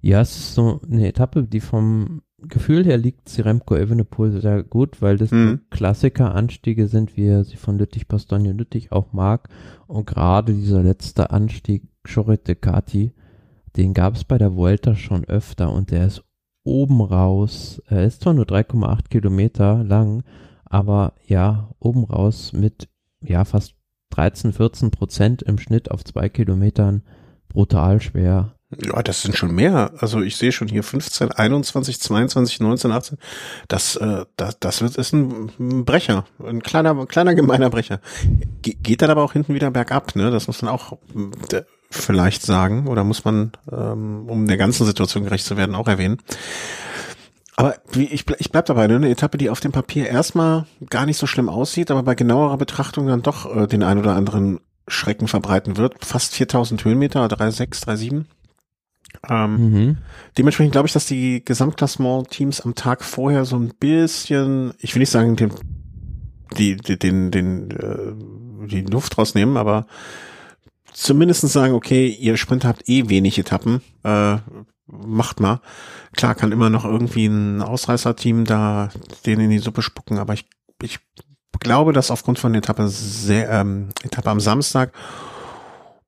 [0.00, 5.00] ja, es ist so eine Etappe, die vom Gefühl her liegt Siremko Evenepoel sehr gut,
[5.02, 5.60] weil das mhm.
[5.70, 9.48] Klassiker-Anstiege sind, wie er sie von Lüttich, Bastogne, Lüttich auch mag.
[9.86, 13.12] Und gerade dieser letzte Anstieg, Chorette Kati,
[13.76, 16.24] den gab es bei der Vuelta schon öfter und der ist
[16.64, 17.82] oben raus.
[17.88, 20.22] Er ist zwar nur 3,8 Kilometer lang,
[20.64, 22.88] aber ja, oben raus mit
[23.22, 23.74] ja fast
[24.10, 27.02] 13, 14 Prozent im Schnitt auf zwei Kilometern
[27.48, 28.54] brutal schwer.
[28.78, 29.92] Ja, das sind schon mehr.
[29.98, 33.18] Also ich sehe schon hier 15, 21, 22, 19, 18.
[33.66, 38.00] Das, äh, das, das wird ist ein Brecher, ein kleiner, kleiner gemeiner Brecher.
[38.62, 40.30] Ge geht dann aber auch hinten wieder bergab, ne?
[40.30, 40.98] Das muss man auch
[41.52, 45.88] äh, vielleicht sagen oder muss man, ähm, um der ganzen Situation gerecht zu werden, auch
[45.88, 46.18] erwähnen.
[47.56, 48.96] Aber wie, ich, ich bleib dabei, ne?
[48.96, 52.56] eine Etappe, die auf dem Papier erstmal gar nicht so schlimm aussieht, aber bei genauerer
[52.56, 56.04] Betrachtung dann doch äh, den ein oder anderen Schrecken verbreiten wird.
[56.04, 58.24] Fast 4000 Höhenmeter, 3,6, 3,7.
[59.28, 59.98] Ähm, mhm.
[60.38, 65.10] Dementsprechend glaube ich, dass die Gesamtklassement-Teams am Tag vorher so ein bisschen, ich will nicht
[65.10, 65.52] sagen, den,
[66.56, 69.86] die, die, den, den, äh, die Luft rausnehmen, aber
[70.92, 74.38] zumindest sagen, okay, ihr Sprinter habt eh wenig Etappen, äh,
[74.86, 75.60] macht mal.
[76.16, 78.90] Klar kann immer noch irgendwie ein Ausreißerteam da
[79.26, 80.46] den in die Suppe spucken, aber ich,
[80.82, 80.98] ich
[81.60, 84.92] glaube, dass aufgrund von der Etappe, sehr, ähm, Etappe am Samstag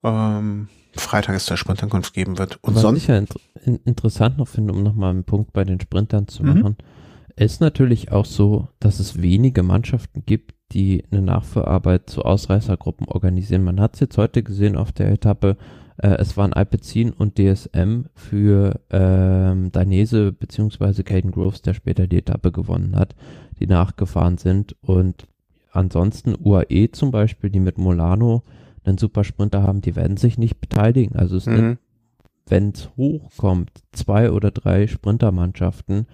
[0.02, 2.58] ähm, Freitag es der Sprintankunft geben wird.
[2.62, 3.26] Und Was ich ja in,
[3.64, 6.48] in, interessant noch finde, um nochmal einen Punkt bei den Sprintern zu mhm.
[6.48, 6.76] machen,
[7.36, 13.64] ist natürlich auch so, dass es wenige Mannschaften gibt, die eine Nachführarbeit zu Ausreißergruppen organisieren.
[13.64, 15.56] Man hat es jetzt heute gesehen auf der Etappe,
[15.98, 22.18] äh, es waren Alpecin und DSM für ähm, Dainese beziehungsweise Caden Groves, der später die
[22.18, 23.14] Etappe gewonnen hat,
[23.60, 25.26] die nachgefahren sind und
[25.72, 28.42] ansonsten UAE zum Beispiel, die mit Molano
[28.84, 31.16] einen Supersprinter haben, die werden sich nicht beteiligen.
[31.16, 31.56] Also es mhm.
[31.56, 31.78] sind,
[32.46, 36.06] wenn es hochkommt, zwei oder drei Sprintermannschaften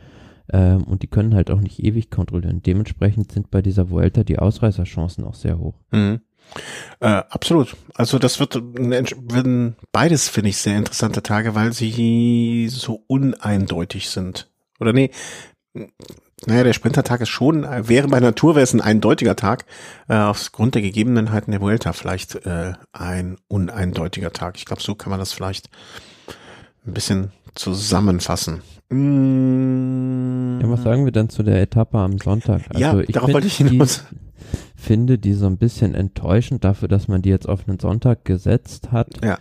[0.50, 2.62] ähm, und die können halt auch nicht ewig kontrollieren.
[2.62, 5.74] Dementsprechend sind bei dieser Vuelta die Ausreißerchancen auch sehr hoch.
[5.90, 6.20] Mhm.
[7.00, 7.76] Äh, absolut.
[7.94, 14.50] Also das wird werden beides finde ich sehr interessante Tage, weil sie so uneindeutig sind.
[14.80, 15.10] Oder nee,
[16.46, 19.64] naja, der Sprintertag ist schon, wäre bei Natur wäre es ein eindeutiger Tag,
[20.08, 24.56] äh, aufgrund der Gegebenheiten der Vuelta vielleicht äh, ein uneindeutiger Tag.
[24.56, 25.68] Ich glaube, so kann man das vielleicht
[26.86, 28.62] ein bisschen zusammenfassen.
[28.90, 30.60] Mm.
[30.60, 32.62] Ja, was sagen wir denn zu der Etappe am Sonntag?
[32.68, 34.04] Also ja, ich darauf wollte ich hinaus.
[34.10, 34.16] Die,
[34.76, 38.92] finde die so ein bisschen enttäuschend dafür, dass man die jetzt auf einen Sonntag gesetzt
[38.92, 39.08] hat.
[39.24, 39.38] Ja.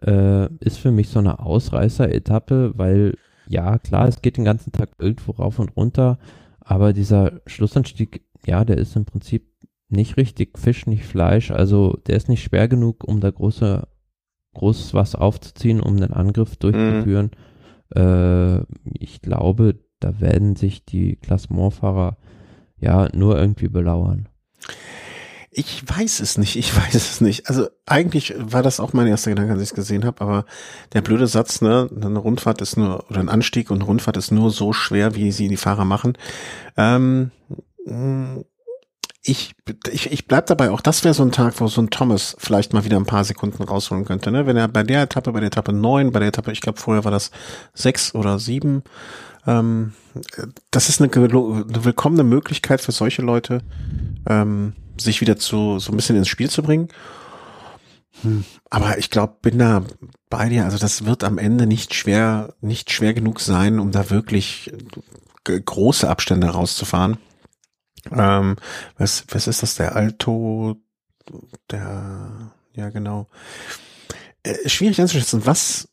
[0.00, 3.16] Äh, ist für mich so eine Ausreißer-Etappe, weil
[3.48, 6.18] ja, klar, es geht den ganzen Tag irgendwo rauf und runter,
[6.60, 9.48] aber dieser Schlussanstieg, ja, der ist im Prinzip
[9.88, 11.50] nicht richtig Fisch, nicht Fleisch.
[11.50, 13.86] Also der ist nicht schwer genug, um da große,
[14.54, 17.30] groß was aufzuziehen, um den Angriff durchzuführen.
[17.94, 18.00] Mhm.
[18.00, 18.60] Äh,
[18.98, 22.16] ich glaube, da werden sich die Klassementfahrer
[22.78, 24.28] ja nur irgendwie belauern.
[25.58, 27.48] Ich weiß es nicht, ich weiß es nicht.
[27.48, 30.44] Also eigentlich war das auch mein erster Gedanke, als ich es gesehen habe, aber
[30.92, 34.50] der blöde Satz, ne, eine Rundfahrt ist nur, oder ein Anstieg und Rundfahrt ist nur
[34.50, 36.18] so schwer, wie sie die Fahrer machen.
[36.76, 37.30] Ähm,
[39.22, 39.54] ich,
[39.90, 42.74] ich, ich bleib dabei, auch das wäre so ein Tag, wo so ein Thomas vielleicht
[42.74, 44.30] mal wieder ein paar Sekunden rausholen könnte.
[44.30, 44.44] Ne?
[44.44, 47.04] Wenn er bei der Etappe, bei der Etappe neun, bei der Etappe, ich glaube vorher
[47.04, 47.30] war das
[47.72, 48.82] sechs oder sieben,
[49.46, 49.94] ähm,
[50.70, 53.62] das ist eine, eine willkommene Möglichkeit für solche Leute,
[54.28, 56.88] ähm, sich wieder zu so ein bisschen ins Spiel zu bringen.
[58.22, 58.44] Hm.
[58.70, 59.84] Aber ich glaube, bin da
[60.30, 60.64] bei dir.
[60.64, 64.72] Also das wird am Ende nicht schwer, nicht schwer genug sein, um da wirklich
[65.44, 67.18] große Abstände rauszufahren.
[68.10, 68.56] Ähm,
[68.96, 69.76] was, was ist das?
[69.76, 70.76] Der Alto,
[71.70, 73.28] der, ja genau.
[74.42, 75.88] Äh, schwierig einzuschätzen, was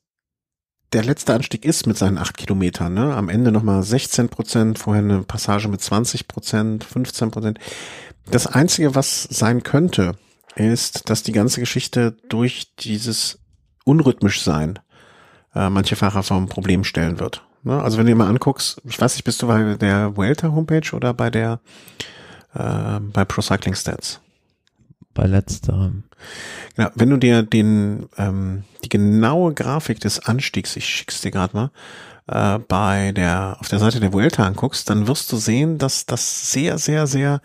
[0.93, 2.93] der letzte Anstieg ist mit seinen acht Kilometern.
[2.93, 3.15] Ne?
[3.15, 7.59] Am Ende nochmal 16 Prozent, vorher eine Passage mit 20 Prozent, 15 Prozent.
[8.29, 10.15] Das Einzige, was sein könnte,
[10.55, 13.39] ist, dass die ganze Geschichte durch dieses
[13.85, 14.79] unrhythmisch sein
[15.55, 17.43] äh, manche Fahrer vor ein Problem stellen wird.
[17.63, 17.81] Ne?
[17.81, 20.93] Also wenn du dir mal anguckst, ich weiß nicht, bist du bei der Vuelta Homepage
[20.93, 21.59] oder bei der
[22.53, 24.19] äh, bei Pro Cycling Stats?
[25.13, 26.03] Bei letzterem.
[26.75, 31.55] Genau, wenn du dir den ähm, die genaue Grafik des Anstiegs, ich schick's dir gerade
[31.55, 31.71] mal,
[32.27, 36.51] äh, bei der auf der Seite der Vuelta anguckst, dann wirst du sehen, dass das
[36.51, 37.41] sehr, sehr, sehr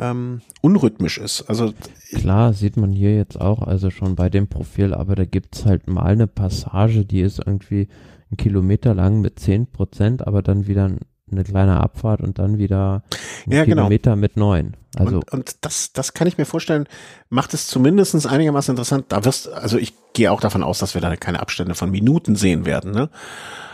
[0.00, 1.42] ähm, unrhythmisch ist.
[1.42, 1.72] Also
[2.12, 5.88] klar sieht man hier jetzt auch, also schon bei dem Profil, aber da gibt's halt
[5.88, 7.88] mal eine Passage, die ist irgendwie
[8.32, 10.90] ein Kilometer lang mit zehn Prozent, aber dann wieder
[11.30, 13.02] eine kleine Abfahrt und dann wieder
[13.46, 13.82] ein ja, genau.
[13.82, 14.20] Kilometer genau.
[14.20, 14.76] mit neun.
[14.96, 16.88] Also und, und, das, das kann ich mir vorstellen,
[17.28, 19.06] macht es zumindestens einigermaßen interessant.
[19.08, 22.34] Da wirst, also ich gehe auch davon aus, dass wir da keine Abstände von Minuten
[22.34, 22.90] sehen werden.
[22.90, 23.08] Ne?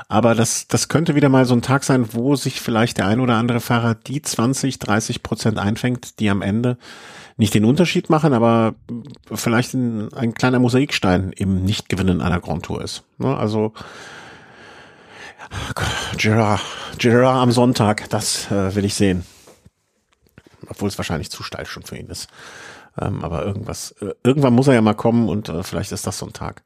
[0.09, 3.21] Aber das, das könnte wieder mal so ein Tag sein, wo sich vielleicht der ein
[3.21, 6.77] oder andere Fahrer die 20, 30 Prozent einfängt, die am Ende
[7.39, 8.75] nicht den Unterschied machen, aber
[9.33, 13.05] vielleicht ein, ein kleiner Mosaikstein im Nichtgewinnen einer Grand Tour ist.
[13.19, 13.37] Ne?
[13.37, 13.73] Also
[16.17, 16.61] Gerard,
[16.99, 19.25] Gerard am Sonntag, das äh, will ich sehen.
[20.69, 22.29] Obwohl es wahrscheinlich zu steil schon für ihn ist.
[22.99, 26.19] Ähm, aber irgendwas, äh, irgendwann muss er ja mal kommen und äh, vielleicht ist das
[26.19, 26.63] so ein Tag.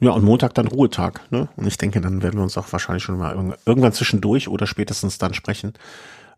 [0.00, 1.20] Ja, und Montag dann Ruhetag.
[1.30, 1.48] Ne?
[1.56, 5.18] Und ich denke, dann werden wir uns auch wahrscheinlich schon mal irgendwann zwischendurch oder spätestens
[5.18, 5.74] dann sprechen.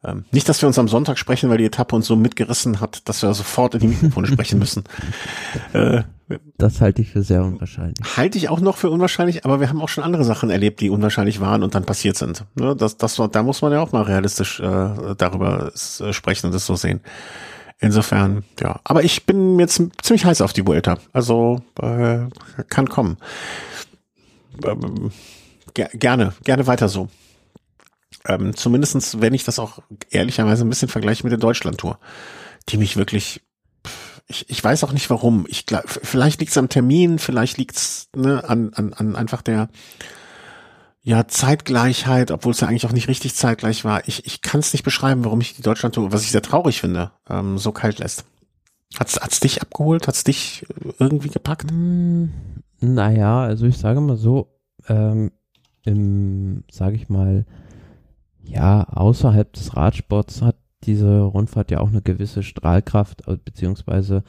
[0.07, 3.09] Ähm, nicht, dass wir uns am Sonntag sprechen, weil die Etappe uns so mitgerissen hat,
[3.09, 4.85] dass wir sofort in die Mikrofone sprechen müssen.
[5.73, 6.03] Äh,
[6.59, 8.17] das halte ich für sehr unwahrscheinlich.
[8.17, 10.91] Halte ich auch noch für unwahrscheinlich, aber wir haben auch schon andere Sachen erlebt, die
[10.91, 12.45] unwahrscheinlich waren und dann passiert sind.
[12.55, 12.75] Ne?
[12.77, 16.67] Das, das, da muss man ja auch mal realistisch äh, darüber äh, sprechen und das
[16.67, 17.01] so sehen.
[17.79, 18.81] Insofern, ja.
[18.85, 20.99] Aber ich bin jetzt ziemlich heiß auf die Vuelta.
[21.13, 22.27] Also äh,
[22.69, 23.19] kann kommen.
[24.65, 25.11] Ähm,
[25.75, 27.09] ger gerne, gerne weiter so.
[28.27, 31.99] Ähm, zumindestens, wenn ich das auch ehrlicherweise ein bisschen vergleiche mit der Deutschland-Tour,
[32.69, 33.41] die mich wirklich
[34.29, 35.47] ich, ich weiß auch nicht warum.
[35.49, 39.43] Ich glaub, vielleicht liegt es am Termin, vielleicht liegt es ne, an, an, an einfach
[39.43, 39.69] der
[41.01, 44.07] ja Zeitgleichheit, obwohl es ja eigentlich auch nicht richtig zeitgleich war.
[44.09, 47.13] Ich, ich kann es nicht beschreiben, warum ich die Deutschland-Tour, was ich sehr traurig finde,
[47.31, 48.25] ähm, so kalt lässt.
[48.99, 50.09] Hat's, hat's dich abgeholt?
[50.09, 50.67] Hat's dich
[50.99, 51.71] irgendwie gepackt?
[51.71, 52.33] Hm,
[52.81, 54.59] naja, also ich sage mal so,
[54.89, 55.31] ähm,
[55.85, 57.47] im, sage ich mal,
[58.47, 64.23] ja, außerhalb des Radsports hat diese Rundfahrt ja auch eine gewisse Strahlkraft, äh, beziehungsweise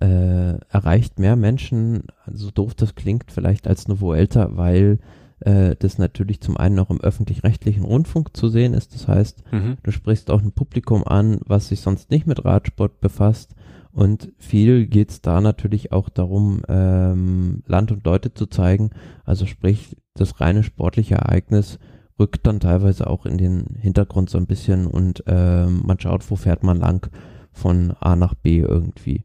[0.00, 4.98] äh, erreicht mehr Menschen, so doof das klingt, vielleicht als eine Vuelta, weil
[5.40, 8.94] äh, das natürlich zum einen auch im öffentlich-rechtlichen Rundfunk zu sehen ist.
[8.94, 9.76] Das heißt, mhm.
[9.82, 13.54] du sprichst auch ein Publikum an, was sich sonst nicht mit Radsport befasst.
[13.92, 18.90] Und viel geht es da natürlich auch darum, ähm, Land und Leute zu zeigen.
[19.24, 21.78] Also sprich, das reine sportliche Ereignis
[22.18, 26.36] rückt dann teilweise auch in den Hintergrund so ein bisschen und ähm, man schaut, wo
[26.36, 27.10] fährt man lang
[27.52, 29.24] von A nach B irgendwie.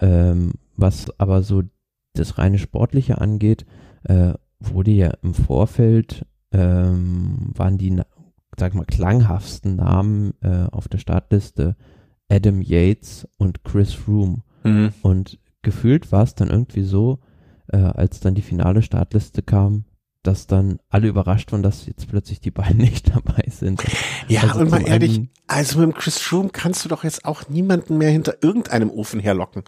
[0.00, 1.62] Ähm, was aber so
[2.14, 3.66] das reine Sportliche angeht,
[4.04, 8.00] äh, wurde ja im Vorfeld, ähm, waren die,
[8.58, 11.76] sag mal, klanghaftsten Namen äh, auf der Startliste
[12.28, 14.42] Adam Yates und Chris Froome.
[14.64, 14.92] Mhm.
[15.02, 17.20] Und gefühlt war es dann irgendwie so,
[17.68, 19.84] äh, als dann die finale Startliste kam,
[20.26, 23.82] dass dann alle überrascht waren, dass jetzt plötzlich die beiden nicht dabei sind.
[24.28, 27.48] Ja, also und mal ehrlich, also mit dem Chris Froome kannst du doch jetzt auch
[27.48, 29.62] niemanden mehr hinter irgendeinem Ofen herlocken.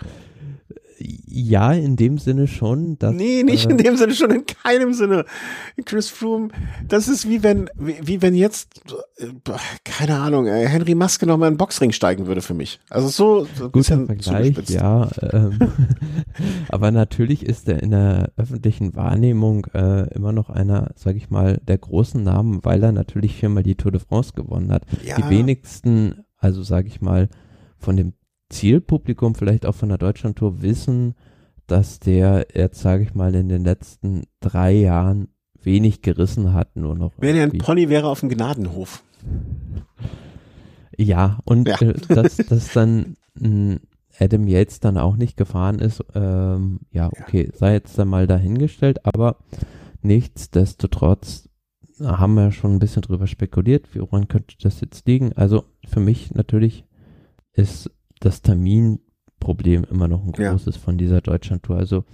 [1.00, 2.98] Ja, in dem Sinne schon.
[2.98, 5.24] Dass, nee, nicht äh, in dem Sinne, schon in keinem Sinne.
[5.84, 6.48] Chris Froome,
[6.86, 8.80] das ist wie wenn, wie, wie wenn jetzt,
[9.18, 9.26] äh,
[9.84, 12.80] keine Ahnung, äh, Henry Maske noch mal in den Boxring steigen würde für mich.
[12.90, 15.08] Also so, so guter Vergleich, ja.
[15.32, 15.58] Ähm,
[16.68, 21.60] aber natürlich ist er in der öffentlichen Wahrnehmung äh, immer noch einer, sag ich mal,
[21.66, 24.82] der großen Namen, weil er natürlich viermal die Tour de France gewonnen hat.
[25.04, 25.16] Ja.
[25.16, 27.28] Die wenigsten, also sag ich mal,
[27.78, 28.14] von dem
[28.50, 31.14] Zielpublikum vielleicht auch von der Deutschlandtour wissen,
[31.66, 35.28] dass der jetzt, sage ich mal, in den letzten drei Jahren
[35.62, 37.12] wenig gerissen hat, nur noch.
[37.18, 39.02] Wenn er ein Pony wäre auf dem Gnadenhof.
[40.96, 41.80] Ja, und ja.
[41.80, 43.78] Äh, dass, dass dann mh,
[44.18, 49.04] Adam Yates dann auch nicht gefahren ist, ähm, ja, okay, sei jetzt dann mal dahingestellt,
[49.04, 49.36] aber
[50.02, 51.48] nichtsdestotrotz
[52.00, 55.32] haben wir schon ein bisschen drüber spekuliert, woran könnte das jetzt liegen.
[55.34, 56.84] Also für mich natürlich
[57.52, 60.80] ist das Terminproblem immer noch ein großes ja.
[60.80, 61.76] von dieser Deutschlandtour.
[61.76, 62.04] Also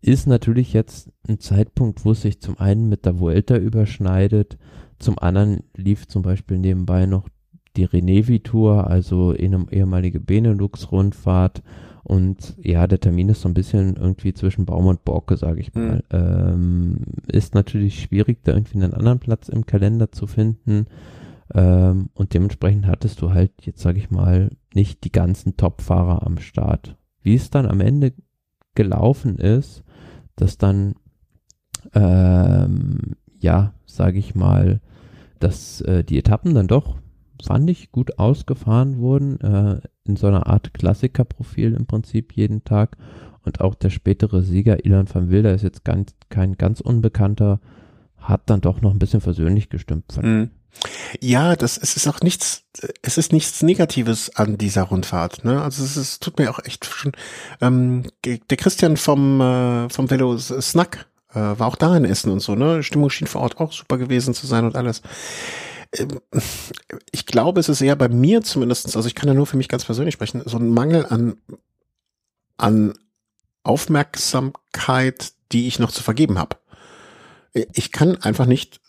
[0.00, 4.58] ist natürlich jetzt ein Zeitpunkt, wo es sich zum einen mit der Vuelta überschneidet,
[4.98, 7.28] zum anderen lief zum Beispiel nebenbei noch
[7.76, 11.62] die Renevi-Tour, also eine ehemalige Benelux-Rundfahrt
[12.04, 15.72] und ja, der Termin ist so ein bisschen irgendwie zwischen Baum und Borke, sage ich
[15.74, 15.96] mal.
[15.96, 16.02] Mhm.
[16.10, 16.96] Ähm,
[17.28, 20.86] ist natürlich schwierig, da irgendwie einen anderen Platz im Kalender zu finden.
[21.54, 26.38] Ähm, und dementsprechend hattest du halt, jetzt sage ich mal, nicht die ganzen Top-Fahrer am
[26.38, 26.96] Start.
[27.22, 28.12] Wie es dann am Ende
[28.74, 29.82] gelaufen ist,
[30.36, 30.94] dass dann,
[31.94, 34.80] ähm, ja, sage ich mal,
[35.38, 36.96] dass äh, die Etappen dann doch,
[37.42, 42.96] fand ich, gut ausgefahren wurden, äh, in so einer Art Klassikerprofil im Prinzip jeden Tag.
[43.44, 47.60] Und auch der spätere Sieger Ilan van Wilder ist jetzt ganz, kein ganz Unbekannter,
[48.16, 50.16] hat dann doch noch ein bisschen versöhnlich gestimmt.
[50.22, 50.50] Mhm.
[51.20, 52.62] Ja, das es ist auch nichts,
[53.02, 55.44] es ist nichts Negatives an dieser Rundfahrt.
[55.44, 55.62] Ne?
[55.62, 57.12] Also es ist, tut mir auch echt schon.
[57.60, 62.40] Ähm, der Christian vom äh, vom Velo Snack äh, war auch da in Essen und
[62.40, 62.54] so.
[62.54, 65.02] Ne, Stimmung schien vor Ort auch super gewesen zu sein und alles.
[65.96, 66.20] Ähm,
[67.10, 69.68] ich glaube, es ist eher bei mir zumindestens, also ich kann ja nur für mich
[69.68, 71.36] ganz persönlich sprechen, so ein Mangel an
[72.56, 72.94] an
[73.64, 76.56] Aufmerksamkeit, die ich noch zu vergeben habe.
[77.74, 78.81] Ich kann einfach nicht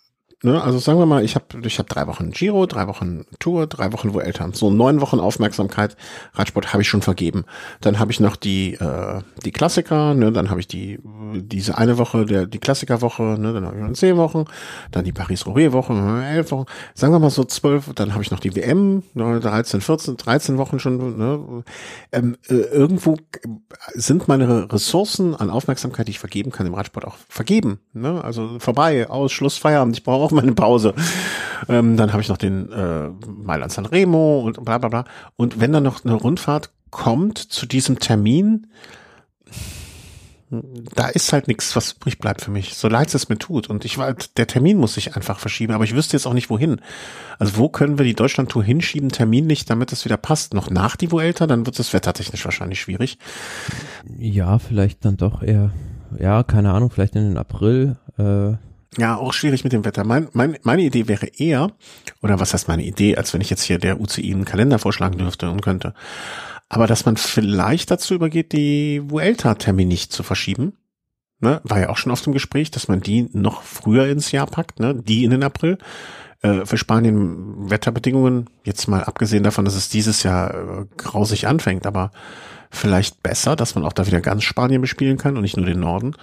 [0.45, 3.65] Ne, also sagen wir mal, ich habe ich hab drei Wochen Giro, drei Wochen Tour,
[3.65, 4.49] drei Wochen Vuelta.
[4.51, 5.95] So neun Wochen Aufmerksamkeit,
[6.33, 7.45] Radsport habe ich schon vergeben.
[7.79, 10.99] Dann habe ich noch die äh, die Klassiker, ne, dann habe ich die
[11.33, 14.43] diese eine Woche, der die Klassikerwoche, ne, dann habe ich noch zehn Wochen,
[14.91, 15.93] dann die Paris-Roubaix-Woche,
[16.25, 19.79] elf Wochen, sagen wir mal so zwölf, dann habe ich noch die WM, ne, 13,
[19.79, 21.17] 14, 13 Wochen schon.
[21.17, 21.63] Ne,
[22.11, 23.15] ähm, äh, irgendwo
[23.93, 27.79] sind meine Ressourcen an Aufmerksamkeit, die ich vergeben kann im Radsport auch vergeben.
[27.93, 28.21] Ne?
[28.21, 29.95] Also vorbei, aus, Schluss, Feierabend.
[29.95, 30.93] Ich brauche meine Pause.
[31.69, 35.05] Ähm, dann habe ich noch den äh, Mailand San Remo und bla bla bla.
[35.35, 38.67] Und wenn dann noch eine Rundfahrt kommt zu diesem Termin,
[40.95, 42.75] da ist halt nichts, was übrig bleibt für mich.
[42.75, 43.67] So leid es mir tut.
[43.67, 46.49] Und ich war, der Termin muss sich einfach verschieben, aber ich wüsste jetzt auch nicht
[46.49, 46.81] wohin.
[47.39, 50.53] Also wo können wir die Deutschland-Tour hinschieben, terminlich, damit es wieder passt?
[50.53, 53.17] Noch nach die Vuelta, dann wird es wettertechnisch wahrscheinlich schwierig.
[54.17, 55.71] Ja, vielleicht dann doch eher,
[56.19, 58.53] ja, keine Ahnung, vielleicht in den April, äh,
[58.97, 60.03] ja, auch schwierig mit dem Wetter.
[60.03, 61.71] Mein, mein, meine Idee wäre eher,
[62.21, 65.17] oder was heißt meine Idee, als wenn ich jetzt hier der UCI einen Kalender vorschlagen
[65.17, 65.93] dürfte und könnte.
[66.69, 70.73] Aber dass man vielleicht dazu übergeht, die Vuelta-Termin nicht zu verschieben.
[71.39, 74.47] Ne, war ja auch schon oft im Gespräch, dass man die noch früher ins Jahr
[74.47, 75.77] packt, ne, die in den April.
[76.41, 81.85] Äh, für Spanien Wetterbedingungen, jetzt mal abgesehen davon, dass es dieses Jahr äh, grausig anfängt,
[81.85, 82.11] aber
[82.73, 85.79] vielleicht besser, dass man auch da wieder ganz Spanien bespielen kann und nicht nur den
[85.79, 86.15] Norden.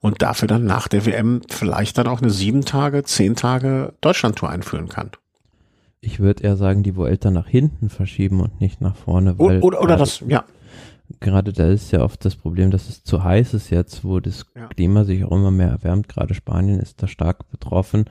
[0.00, 4.50] Und dafür dann nach der WM vielleicht dann auch eine sieben Tage, zehn Tage Deutschlandtour
[4.50, 5.10] einführen kann.
[6.00, 9.38] Ich würde eher sagen, die Vuelta nach hinten verschieben und nicht nach vorne.
[9.38, 10.44] Weil oder, oder das, ja.
[11.20, 14.46] Gerade da ist ja oft das Problem, dass es zu heiß ist jetzt, wo das
[14.54, 14.66] ja.
[14.68, 16.08] Klima sich auch immer mehr erwärmt.
[16.08, 18.04] Gerade Spanien ist da stark betroffen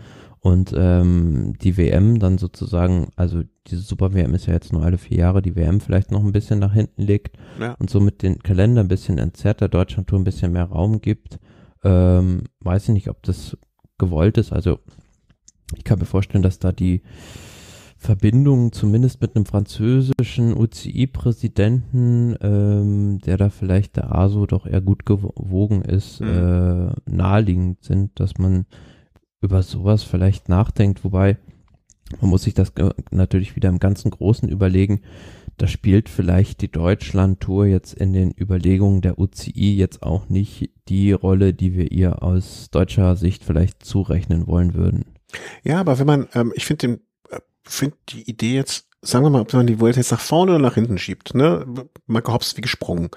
[0.47, 5.17] und ähm, die WM dann sozusagen, also diese Super-WM ist ja jetzt nur alle vier
[5.17, 7.73] Jahre, die WM vielleicht noch ein bisschen nach hinten legt ja.
[7.79, 11.37] und somit den Kalender ein bisschen entzerrt, der Deutschlandtour ein bisschen mehr Raum gibt.
[11.83, 13.57] Ähm, weiß ich nicht, ob das
[13.97, 14.53] gewollt ist.
[14.53, 14.79] Also
[15.75, 17.01] ich kann mir vorstellen, dass da die
[17.97, 25.05] Verbindung zumindest mit einem französischen UCI-Präsidenten, ähm, der da vielleicht der ASO doch eher gut
[25.05, 26.27] gewogen ist, mhm.
[26.27, 28.65] äh, naheliegend sind, dass man
[29.41, 31.37] über sowas vielleicht nachdenkt, wobei
[32.21, 32.71] man muss sich das
[33.11, 35.01] natürlich wieder im ganzen Großen überlegen.
[35.57, 41.11] Da spielt vielleicht die Deutschland-Tour jetzt in den Überlegungen der UCI jetzt auch nicht die
[41.11, 45.05] Rolle, die wir ihr aus deutscher Sicht vielleicht zurechnen wollen würden.
[45.63, 46.99] Ja, aber wenn man, ähm, ich finde
[47.29, 50.53] äh, finde die Idee jetzt sagen wir mal, ob man die Vuelta jetzt nach vorne
[50.53, 51.65] oder nach hinten schiebt, ne?
[52.07, 53.09] Man gehopst wie gesprungen.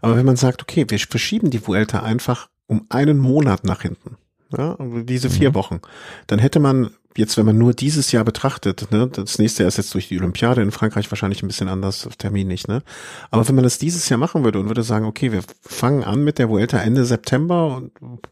[0.00, 4.16] Aber wenn man sagt, okay, wir verschieben die Vuelta einfach um einen Monat nach hinten,
[4.56, 5.54] ja, diese vier mhm.
[5.54, 5.80] Wochen,
[6.26, 9.76] dann hätte man jetzt, wenn man nur dieses Jahr betrachtet, ne, das nächste Jahr ist
[9.76, 12.82] jetzt durch die Olympiade in Frankreich wahrscheinlich ein bisschen anders, Termin nicht, ne?
[13.30, 16.24] Aber wenn man das dieses Jahr machen würde und würde sagen, okay, wir fangen an
[16.24, 18.28] mit der Vuelta Ende September und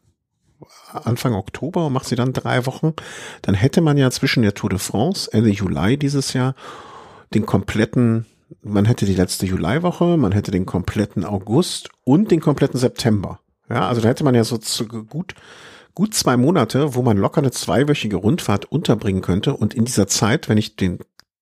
[0.92, 2.92] Anfang Oktober und macht sie dann drei Wochen,
[3.42, 6.54] dann hätte man ja zwischen der Tour de France Ende Juli dieses Jahr
[7.34, 8.26] den kompletten,
[8.62, 13.40] man hätte die letzte Juliwoche, man hätte den kompletten August und den kompletten September.
[13.70, 15.34] Ja, also da hätte man ja so zu gut
[15.94, 19.54] gut zwei Monate, wo man locker eine zweiwöchige Rundfahrt unterbringen könnte.
[19.54, 20.98] Und in dieser Zeit, wenn ich den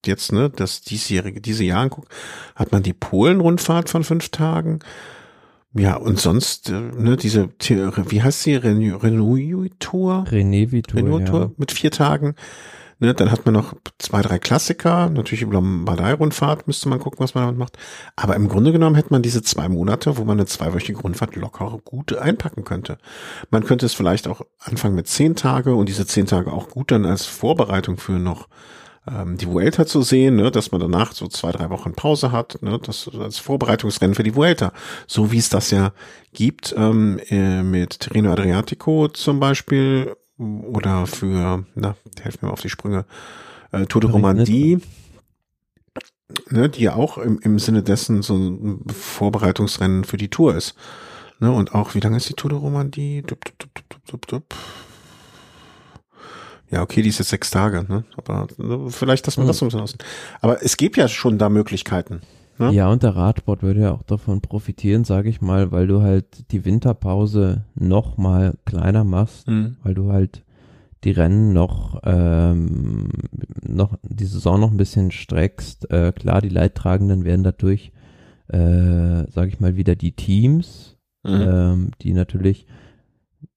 [0.06, 2.08] jetzt ne, das diesjährige, diese Jahr angucke,
[2.54, 4.80] hat man die Polen-Rundfahrt von fünf Tagen.
[5.72, 10.24] Ja, und sonst, äh, ne, diese, wie heißt sie, Renew-Tour?
[10.96, 11.50] Renew-Tour, ja.
[11.56, 12.34] mit vier Tagen.
[13.02, 15.08] Ne, dann hat man noch zwei, drei Klassiker.
[15.08, 17.78] Natürlich über Lombardei-Rundfahrt müsste man gucken, was man damit macht.
[18.14, 21.78] Aber im Grunde genommen hätte man diese zwei Monate, wo man eine zweiwöchige Rundfahrt locker
[21.82, 22.98] gut einpacken könnte.
[23.50, 26.90] Man könnte es vielleicht auch anfangen mit zehn Tage und diese zehn Tage auch gut
[26.90, 28.48] dann als Vorbereitung für noch
[29.08, 32.58] ähm, die Vuelta zu sehen, ne, dass man danach so zwei, drei Wochen Pause hat,
[32.60, 34.72] ne, das als Vorbereitungsrennen für die Vuelta,
[35.06, 35.92] so wie es das ja
[36.34, 42.70] gibt ähm, äh, mit Terreno Adriatico zum Beispiel oder für, na, helfen mir auf die
[42.70, 43.04] Sprünge,
[43.72, 44.78] äh, Tour de Romandie,
[46.50, 50.74] ne, die ja auch im, im Sinne dessen so ein Vorbereitungsrennen für die Tour ist.
[51.38, 53.22] Ne, und auch, wie lange ist die Tour de Romandie?
[53.22, 53.44] Dup,
[54.06, 54.54] dup, dup,
[56.70, 58.04] ja, okay, die ist jetzt sechs Tage, ne?
[58.16, 59.48] Aber ne, vielleicht, dass man hm.
[59.48, 59.94] das so ein bisschen aus.
[60.40, 62.20] Aber es gibt ja schon da Möglichkeiten.
[62.60, 62.72] Ne?
[62.72, 66.52] Ja, und der Radsport würde ja auch davon profitieren, sage ich mal, weil du halt
[66.52, 69.76] die Winterpause noch mal kleiner machst, mhm.
[69.82, 70.44] weil du halt
[71.04, 73.08] die Rennen noch, ähm,
[73.62, 75.90] noch die Saison noch ein bisschen streckst.
[75.90, 77.92] Äh, klar, die Leidtragenden werden dadurch,
[78.48, 81.40] äh, sage ich mal, wieder die Teams, mhm.
[81.40, 82.66] ähm, die natürlich,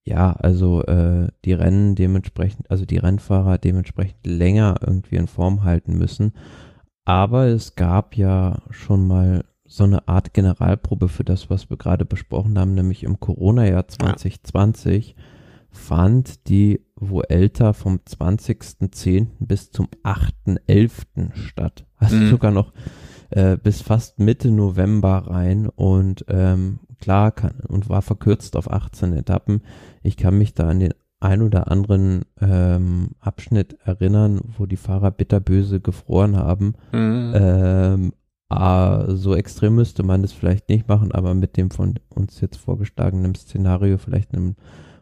[0.06, 5.98] ja, also äh, die Rennen dementsprechend, also die Rennfahrer dementsprechend länger irgendwie in Form halten
[5.98, 6.32] müssen.
[7.06, 12.06] Aber es gab ja schon mal so eine Art Generalprobe für das, was wir gerade
[12.06, 15.24] besprochen haben, nämlich im Corona-Jahr 2020 ja.
[15.72, 19.28] fand die Vuelta vom 20.10.
[19.40, 21.34] bis zum 8.11.
[21.34, 21.86] statt.
[21.98, 22.30] Also mhm.
[22.30, 22.72] sogar noch
[23.32, 29.14] äh, bis fast Mitte November rein und ähm, klar kann, und war verkürzt auf 18
[29.14, 29.62] Etappen.
[30.04, 30.94] Ich kann mich da an den
[31.24, 36.76] ein oder anderen ähm, Abschnitt erinnern, wo die Fahrer bitterböse gefroren haben.
[36.92, 37.34] Mhm.
[37.36, 38.14] Ähm,
[38.50, 42.58] ah, so extrem müsste man das vielleicht nicht machen, aber mit dem von uns jetzt
[42.58, 44.56] vorgeschlagenen Szenario vielleicht einen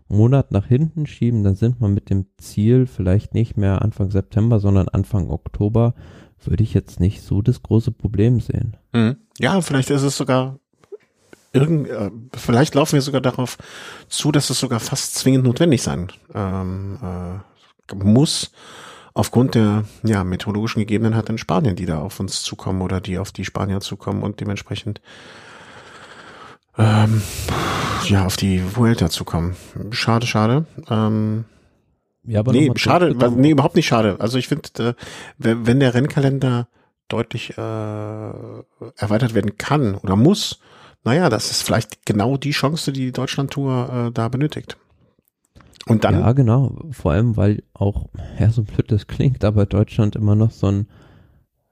[0.07, 4.59] Monat nach hinten schieben, dann sind wir mit dem Ziel vielleicht nicht mehr Anfang September,
[4.59, 5.93] sondern Anfang Oktober,
[6.43, 8.75] würde ich jetzt nicht so das große Problem sehen.
[8.93, 9.17] Mhm.
[9.39, 10.59] Ja, vielleicht ist es sogar
[11.53, 13.57] irgend, äh, vielleicht laufen wir sogar darauf
[14.07, 18.51] zu, dass es sogar fast zwingend notwendig sein ähm, äh, muss,
[19.13, 23.31] aufgrund der ja, meteorologischen Gegebenheiten in Spanien, die da auf uns zukommen oder die auf
[23.31, 25.01] die Spanier zukommen und dementsprechend
[26.77, 27.21] ähm,
[28.05, 29.55] ja, auf die Vuelta zukommen.
[29.91, 30.65] Schade, schade.
[30.89, 31.45] Ähm,
[32.23, 34.15] ja, aber nee, schade, nee, überhaupt nicht schade.
[34.19, 34.93] Also ich finde, äh,
[35.37, 36.67] wenn der Rennkalender
[37.07, 37.61] deutlich äh,
[38.95, 40.59] erweitert werden kann oder muss,
[41.03, 44.77] naja, das ist vielleicht genau die Chance, die die Deutschland-Tour äh, da benötigt.
[45.87, 46.19] Und dann.
[46.19, 46.77] Ja, genau.
[46.91, 48.09] Vor allem, weil auch,
[48.39, 50.87] ja, so blöd das klingt, aber Deutschland immer noch so ein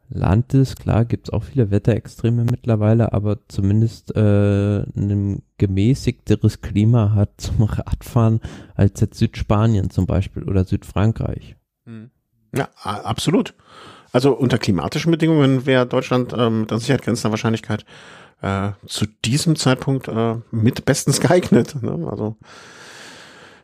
[0.10, 0.80] Land ist.
[0.80, 8.42] Klar, gibt's auch viele Wetterextreme mittlerweile, aber zumindest äh, ein gemäßigteres Klima hat zum Radfahren
[8.76, 11.56] als jetzt Südspanien zum Beispiel oder Südfrankreich.
[11.86, 12.10] Hm.
[12.56, 13.54] Ja, absolut.
[14.12, 17.86] Also unter klimatischen Bedingungen wäre Deutschland ähm, mit an Sicherheit grenzender Wahrscheinlichkeit
[18.42, 21.82] äh, zu diesem Zeitpunkt äh, mit bestens geeignet.
[21.82, 22.08] Ne?
[22.10, 22.38] Also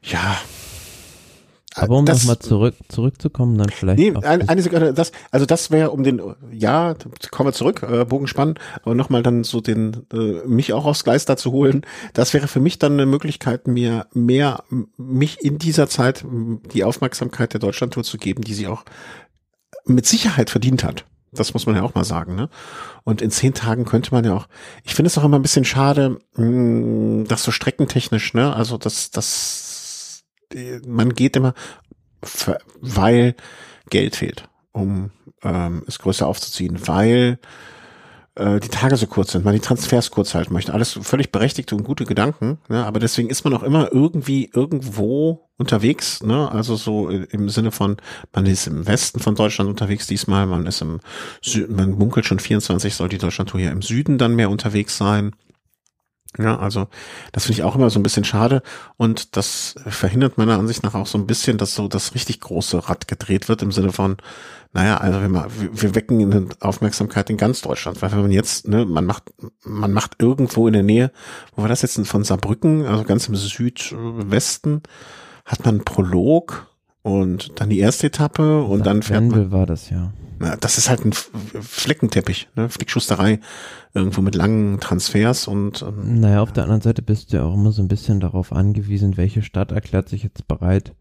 [0.02, 0.38] ja.
[1.78, 4.00] Aber um nochmal zurück, zurückzukommen, dann vielleicht.
[4.00, 6.22] Nee, ein, eine Sekunde, das, also das wäre um den,
[6.54, 6.96] ja,
[7.32, 11.04] kommen wir zurück, äh, Bogen spannen, aber nochmal dann so den, äh, mich auch aufs
[11.04, 14.64] Gleis da zu holen, das wäre für mich dann eine Möglichkeit, mir mehr,
[14.96, 16.24] mich in dieser Zeit
[16.74, 18.86] die Aufmerksamkeit der Deutschlandtour zu geben, die sie auch
[19.86, 21.04] mit Sicherheit verdient hat.
[21.36, 22.50] Das muss man ja auch mal sagen, ne?
[23.04, 24.48] Und in zehn Tagen könnte man ja auch,
[24.84, 28.56] ich finde es auch immer ein bisschen schade, mh, dass so streckentechnisch, ne?
[28.56, 30.24] Also das, das,
[30.86, 31.54] man geht immer,
[32.82, 33.36] weil
[33.90, 35.12] Geld fehlt, um
[35.44, 37.40] ähm, es größer aufzuziehen, weil
[38.36, 40.74] äh, die Tage so kurz sind, man die Transfers kurz halten möchte.
[40.74, 42.86] Alles völlig berechtigte und gute Gedanken, ne?
[42.86, 46.52] aber deswegen ist man auch immer irgendwie irgendwo unterwegs, ne?
[46.52, 47.98] also so im Sinne von,
[48.34, 51.00] man ist im Westen von Deutschland unterwegs diesmal, man ist im
[51.42, 55.32] Süden, man munkelt schon 24, soll die Deutschlandtour hier im Süden dann mehr unterwegs sein.
[56.38, 56.90] Ja, also
[57.32, 58.62] das finde ich auch immer so ein bisschen schade
[58.98, 62.90] und das verhindert meiner Ansicht nach auch so ein bisschen, dass so das richtig große
[62.90, 64.18] Rad gedreht wird im Sinne von,
[64.76, 68.84] naja, also wir, wir wecken eine Aufmerksamkeit in ganz Deutschland, weil wenn man jetzt, ne,
[68.86, 69.34] man macht,
[69.64, 71.12] man macht irgendwo in der Nähe,
[71.56, 74.84] wo war das jetzt von Saarbrücken, also ganz im Südwesten,
[75.46, 76.68] hat man einen Prolog
[77.04, 79.50] und dann die erste Etappe und dann fährt man.
[79.50, 80.12] war das ja.
[80.40, 82.68] Na, das ist halt ein Fleckenteppich, ne?
[82.68, 83.40] Flickschusterei
[83.94, 85.84] irgendwo mit langen Transfers und.
[85.84, 88.52] Ähm, naja, auf der anderen Seite bist du ja auch immer so ein bisschen darauf
[88.52, 90.94] angewiesen, welche Stadt erklärt sich jetzt bereit,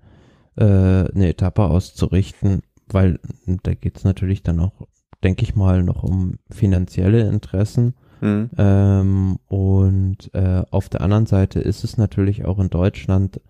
[0.54, 4.86] äh, eine Etappe auszurichten, weil da geht's natürlich dann auch,
[5.22, 7.94] denke ich mal, noch um finanzielle Interessen.
[8.20, 8.50] Mhm.
[8.56, 13.40] Ähm, und äh, auf der anderen Seite ist es natürlich auch in Deutschland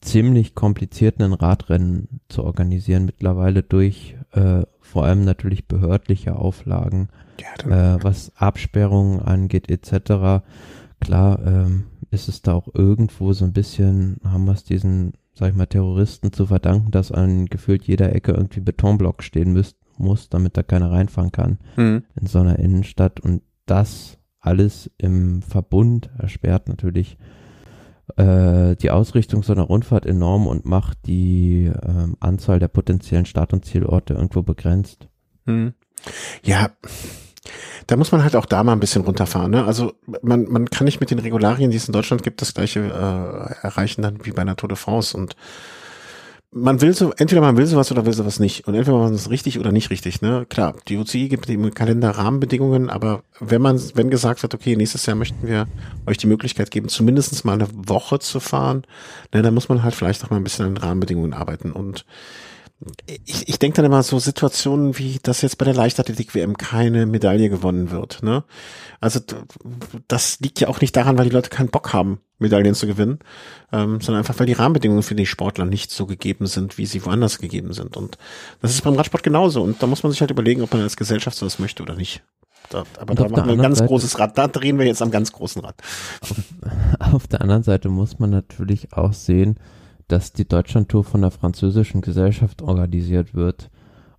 [0.00, 7.08] ziemlich kompliziert, ein Radrennen zu organisieren, mittlerweile durch äh, vor allem natürlich behördliche Auflagen,
[7.40, 10.44] ja, äh, was Absperrungen angeht etc.
[11.00, 15.50] Klar ähm, ist es da auch irgendwo so ein bisschen, haben wir es diesen, sag
[15.50, 20.28] ich mal, Terroristen zu verdanken, dass an gefühlt jeder Ecke irgendwie Betonblock stehen müsst, muss,
[20.28, 22.04] damit da keiner reinfahren kann mhm.
[22.20, 27.16] in so einer Innenstadt und das alles im Verbund erschwert natürlich
[28.16, 33.52] äh, die Ausrichtung so einer Rundfahrt enorm und macht die äh, Anzahl der potenziellen Start-
[33.52, 35.08] und Zielorte irgendwo begrenzt.
[35.46, 35.72] Hm.
[36.42, 36.70] Ja,
[37.86, 39.50] da muss man halt auch da mal ein bisschen runterfahren.
[39.50, 39.64] Ne?
[39.64, 42.80] Also man, man kann nicht mit den Regularien, die es in Deutschland gibt, das gleiche
[42.80, 45.16] äh, erreichen dann wie bei einer Tour de France.
[45.16, 45.36] Und
[46.54, 48.68] man will so, entweder man will sowas oder will sowas nicht.
[48.68, 50.22] Und entweder man es richtig oder nicht richtig.
[50.22, 50.46] Ne?
[50.48, 55.06] Klar, die UCI gibt im Kalender Rahmenbedingungen, aber wenn man, wenn gesagt wird, okay, nächstes
[55.06, 55.66] Jahr möchten wir
[56.06, 58.84] euch die Möglichkeit geben, zumindest mal eine Woche zu fahren,
[59.32, 61.72] ne, dann muss man halt vielleicht auch mal ein bisschen an den Rahmenbedingungen arbeiten.
[61.72, 62.04] Und
[63.24, 67.48] ich, ich denke dann immer so Situationen wie, dass jetzt bei der Leichtathletik-WM keine Medaille
[67.48, 68.22] gewonnen wird.
[68.22, 68.44] Ne?
[69.00, 69.20] Also
[70.08, 73.20] das liegt ja auch nicht daran, weil die Leute keinen Bock haben, Medaillen zu gewinnen,
[73.72, 77.04] ähm, sondern einfach, weil die Rahmenbedingungen für die Sportler nicht so gegeben sind, wie sie
[77.04, 77.96] woanders gegeben sind.
[77.96, 78.18] Und
[78.60, 79.62] das ist beim Radsport genauso.
[79.62, 82.22] Und da muss man sich halt überlegen, ob man als Gesellschaft sowas möchte oder nicht.
[82.70, 84.38] Da, aber da machen wir ein ganz Seite, großes Rad.
[84.38, 85.74] Da drehen wir jetzt am ganz großen Rad.
[86.98, 89.56] Auf der anderen Seite muss man natürlich auch sehen,
[90.12, 93.70] dass die Deutschlandtour von der französischen Gesellschaft organisiert wird.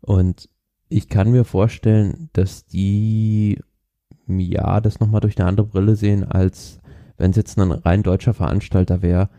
[0.02, 0.50] Und
[0.90, 3.60] ich kann mir vorstellen, dass die
[4.28, 6.80] ja das nochmal durch eine andere Brille sehen, als
[7.18, 9.30] wenn es jetzt ein rein deutscher Veranstalter wäre,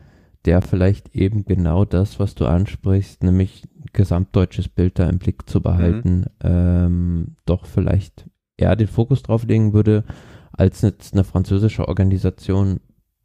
[0.45, 5.61] der vielleicht eben genau das, was du ansprichst, nämlich gesamtdeutsches Bild da im Blick zu
[5.61, 6.27] behalten, mhm.
[6.41, 10.05] ähm, doch vielleicht eher den Fokus drauf legen würde,
[10.53, 12.79] als jetzt eine französische Organisation,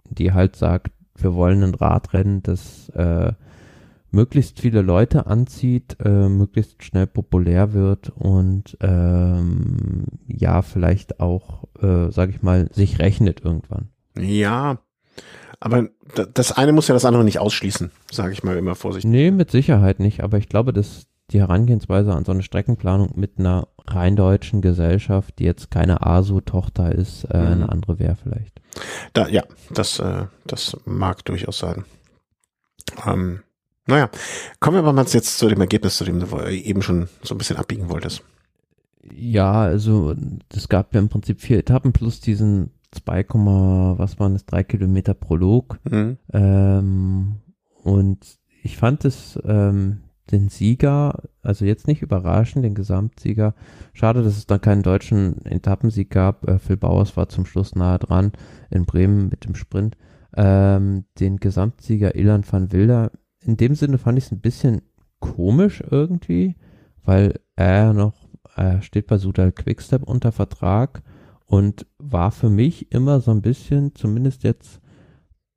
[0.10, 0.94] die halt sagt,
[1.24, 3.34] wir wollen ein Radrennen, das äh,
[4.12, 12.12] möglichst viele Leute anzieht, äh, möglichst schnell populär wird und ähm, ja, vielleicht auch, äh,
[12.12, 13.90] sage ich mal, sich rechnet irgendwann.
[14.18, 14.80] Ja,
[15.60, 15.90] aber
[16.34, 19.12] das eine muss ja das andere nicht ausschließen, sage ich mal immer vorsichtig.
[19.12, 23.38] Nee, mit Sicherheit nicht, aber ich glaube, dass die Herangehensweise an so eine Streckenplanung mit
[23.38, 27.48] einer rein deutschen Gesellschaft, die jetzt keine ASO-Tochter ist, äh, mhm.
[27.48, 28.62] eine andere wäre vielleicht.
[29.14, 31.86] Da, ja, das, äh, das mag durchaus sein.
[33.06, 33.42] Ähm,
[33.86, 34.10] naja,
[34.60, 37.38] kommen wir aber mal jetzt zu dem Ergebnis, zu dem du eben schon so ein
[37.38, 38.24] bisschen abbiegen wolltest.
[39.12, 40.16] Ja, also
[40.54, 43.26] es gab ja im Prinzip vier Etappen plus diesen 2,
[43.98, 45.80] was waren das, drei Kilometer Prolog.
[45.90, 46.18] Mhm.
[46.34, 47.36] Ähm,
[47.84, 48.20] und
[48.62, 53.54] ich fand es ähm, den Sieger, also jetzt nicht überraschend, den Gesamtsieger.
[53.94, 56.48] Schade, dass es da keinen deutschen Etappensieg gab.
[56.48, 58.32] Äh, Phil Bauers war zum Schluss nahe dran
[58.70, 59.98] in Bremen mit dem Sprint.
[60.36, 63.12] Ähm, den Gesamtsieger Ilan van Wilder.
[63.44, 64.82] In dem Sinne fand ich es ein bisschen
[65.20, 66.56] komisch irgendwie,
[67.04, 71.02] weil er noch, er steht bei Sudal Quickstep unter Vertrag
[71.46, 74.80] und war für mich immer so ein bisschen, zumindest jetzt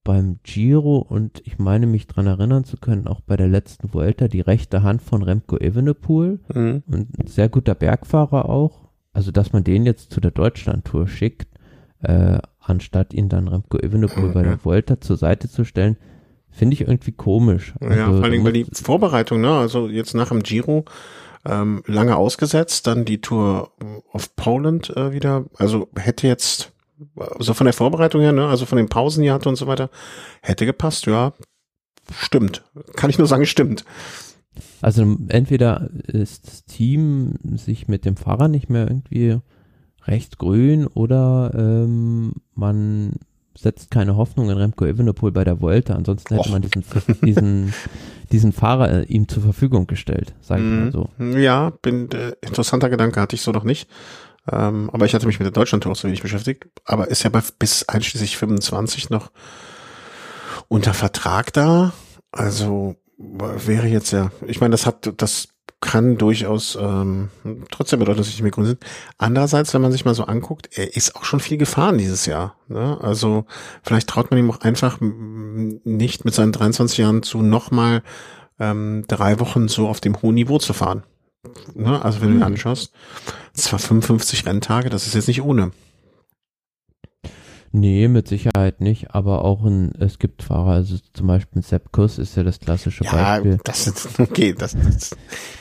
[0.04, 4.28] beim Giro und ich meine mich dran erinnern zu können, auch bei der letzten Vuelta
[4.28, 6.82] die rechte Hand von Remco Evenepoel mhm.
[6.86, 8.88] und ein sehr guter Bergfahrer auch.
[9.12, 11.48] Also, dass man den jetzt zu der Deutschlandtour schickt,
[12.00, 14.32] äh, anstatt ihn dann Remco Evenepoel mhm.
[14.32, 15.96] bei der Vuelta zur Seite zu stellen,
[16.50, 17.74] finde ich irgendwie komisch.
[17.80, 20.84] Also, ja, vor allem, weil die Vorbereitung, ne, also jetzt nach dem Giro,
[21.44, 23.72] ähm, lange ausgesetzt, dann die Tour
[24.12, 26.71] of Poland äh, wieder, also hätte jetzt
[27.38, 29.90] so von der Vorbereitung her, ne, also von den Pausen, die hatte und so weiter,
[30.42, 31.32] hätte gepasst, ja.
[32.16, 32.64] Stimmt.
[32.96, 33.84] Kann ich nur sagen, stimmt.
[34.80, 39.38] Also entweder ist das Team sich mit dem Fahrer nicht mehr irgendwie
[40.04, 43.14] recht grün oder ähm, man
[43.56, 45.94] setzt keine Hoffnung in Remco Evenepoel bei der Volte.
[45.94, 46.52] Ansonsten hätte Och.
[46.52, 46.84] man diesen,
[47.22, 47.74] diesen,
[48.32, 50.90] diesen Fahrer äh, ihm zur Verfügung gestellt, sage ich mal mhm.
[50.90, 51.38] so.
[51.38, 53.88] Ja, bin äh, interessanter Gedanke hatte ich so noch nicht.
[54.50, 56.66] Ähm, aber ich hatte mich mit der Deutschland-Tour so wenig beschäftigt.
[56.84, 59.30] Aber ist ja bis einschließlich 25 noch
[60.68, 61.92] unter Vertrag da.
[62.30, 65.48] Also wäre jetzt ja, ich meine, das hat, das
[65.82, 67.28] kann durchaus ähm,
[67.70, 68.84] trotzdem bedeuten, dass ich nicht mehr grün sind.
[69.18, 72.56] Andererseits, wenn man sich mal so anguckt, er ist auch schon viel gefahren dieses Jahr.
[72.68, 72.98] Ne?
[73.00, 73.46] Also
[73.82, 78.02] vielleicht traut man ihm auch einfach nicht mit seinen 23 Jahren zu, nochmal
[78.60, 81.02] ähm, drei Wochen so auf dem hohen Niveau zu fahren.
[81.74, 82.02] Ne?
[82.04, 82.52] Also wenn du dir hm.
[82.52, 82.92] anschaust,
[83.52, 85.72] zwar 55 Renntage, das ist jetzt nicht ohne.
[87.74, 92.18] Nee, mit Sicherheit nicht, aber auch ein, es gibt Fahrer, also zum Beispiel Sepp Kuss
[92.18, 93.58] ist ja das klassische ja, Beispiel.
[93.64, 95.16] das ist, okay, das ist.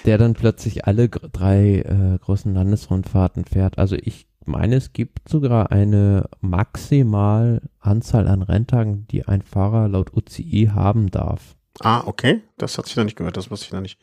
[0.05, 3.77] Der dann plötzlich alle drei äh, großen Landesrundfahrten fährt.
[3.77, 10.13] Also ich meine, es gibt sogar eine maximal Anzahl an Renntagen, die ein Fahrer laut
[10.13, 11.55] UCI haben darf.
[11.79, 12.41] Ah, okay.
[12.57, 13.97] Das hat sich noch nicht gehört, das wusste ich noch nicht.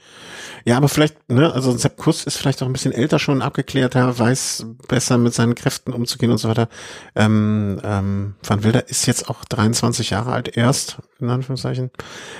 [0.64, 4.18] Ja, aber vielleicht, ne, also Sepp Kuss ist vielleicht auch ein bisschen älter schon, abgeklärter,
[4.18, 6.68] weiß besser mit seinen Kräften umzugehen und so weiter.
[7.14, 11.90] Ähm, ähm, Van Wilder ist jetzt auch 23 Jahre alt erst, in Anführungszeichen.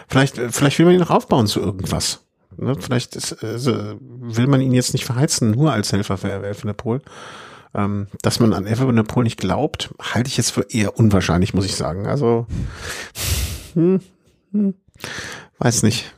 [0.09, 2.25] Vielleicht, vielleicht will man ihn noch aufbauen zu irgendwas.
[2.57, 2.75] Ne?
[2.81, 7.03] Vielleicht ist, also will man ihn jetzt nicht verheizen, nur als Helfer für Evenepoel.
[7.75, 11.77] Ähm, dass man an Evenepoel nicht glaubt, halte ich jetzt für eher unwahrscheinlich, muss ich
[11.77, 12.07] sagen.
[12.07, 12.47] Also,
[13.75, 14.01] hm,
[14.53, 14.75] hm
[15.59, 16.15] weiß nicht,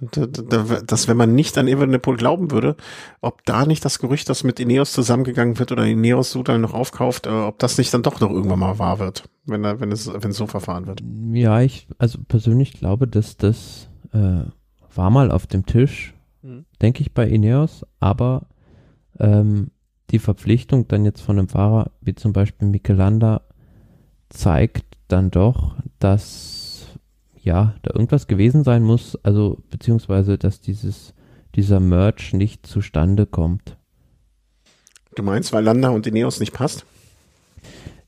[0.87, 2.77] dass wenn man nicht an Evenepoel glauben würde,
[3.21, 7.27] ob da nicht das Gerücht, das mit Ineos zusammengegangen wird oder Ineos Sudal noch aufkauft,
[7.27, 10.13] äh, ob das nicht dann doch noch irgendwann mal wahr wird, wenn er, wenn es,
[10.13, 11.03] wenn es so verfahren wird.
[11.33, 14.43] Ja, ich also persönlich glaube, dass das äh,
[14.95, 16.67] war mal auf dem Tisch, mhm.
[16.83, 18.47] denke ich bei Ineos, aber
[19.19, 19.71] ähm,
[20.11, 23.43] die Verpflichtung dann jetzt von einem Fahrer wie zum Beispiel Michelanda
[24.29, 26.70] zeigt dann doch, dass
[27.43, 31.15] ja, da irgendwas gewesen sein muss, also beziehungsweise, dass dieses,
[31.55, 33.77] dieser Merch nicht zustande kommt.
[35.15, 36.85] Du meinst, weil Landa und Ineos nicht passt?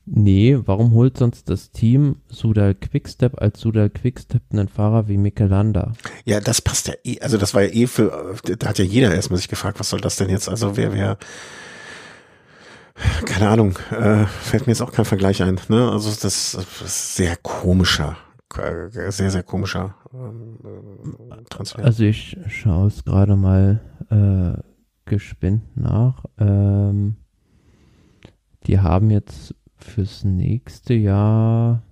[0.05, 5.47] Nee, warum holt sonst das Team Sudal Quickstep als Sudal Quickstep einen Fahrer wie Mikel
[5.47, 5.93] Landa?
[6.25, 9.13] Ja, das passt ja eh, also das war ja eh für, da hat ja jeder
[9.15, 10.49] erstmal sich gefragt, was soll das denn jetzt?
[10.49, 11.17] Also wer, wer,
[13.25, 15.89] keine Ahnung, äh, fällt mir jetzt auch kein Vergleich ein, ne?
[15.89, 18.17] Also das, das ist sehr komischer
[18.89, 20.59] sehr, sehr komischer ähm,
[21.31, 21.83] äh, Transfer.
[21.83, 24.61] Also ich schaue es gerade mal äh,
[25.05, 26.25] geschwind nach.
[26.37, 27.15] Ähm,
[28.67, 31.83] die haben jetzt fürs nächste Jahr,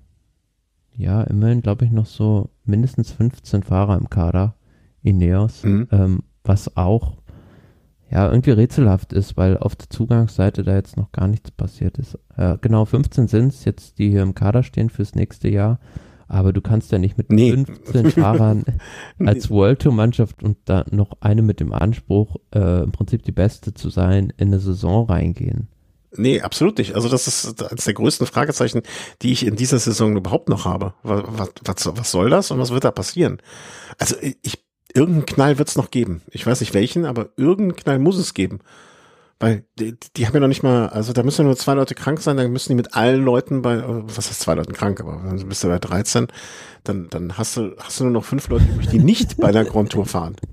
[0.95, 4.55] ja, immerhin glaube ich noch so mindestens 15 Fahrer im Kader,
[5.03, 5.87] Ineos, mhm.
[5.91, 7.17] ähm, was auch
[8.11, 12.19] ja, irgendwie rätselhaft ist, weil auf der Zugangsseite da jetzt noch gar nichts passiert ist.
[12.35, 15.79] Äh, genau, 15 sind es jetzt, die hier im Kader stehen fürs nächste Jahr.
[16.31, 17.51] Aber du kannst ja nicht mit nee.
[17.51, 18.63] 15 Fahrern
[19.19, 23.33] als World Tour Mannschaft und da noch eine mit dem Anspruch, äh, im Prinzip die
[23.33, 25.67] Beste zu sein, in eine Saison reingehen.
[26.15, 26.95] Nee, absolut nicht.
[26.95, 28.81] Also das ist eines der größten Fragezeichen,
[29.21, 30.93] die ich in dieser Saison überhaupt noch habe.
[31.03, 33.41] Was, was, was soll das und was wird da passieren?
[33.97, 34.63] Also ich,
[34.93, 36.21] irgendeinen Knall wird es noch geben.
[36.31, 38.59] Ich weiß nicht welchen, aber irgendeinen Knall muss es geben.
[39.41, 41.95] Weil die, die haben ja noch nicht mal, also da müssen ja nur zwei Leute
[41.95, 45.13] krank sein, dann müssen die mit allen Leuten bei, was heißt zwei Leuten krank, aber
[45.25, 46.27] dann bist du bei 13,
[46.83, 49.91] dann, dann hast du, hast du nur noch fünf Leute die nicht bei der Grand
[49.91, 50.35] Tour fahren.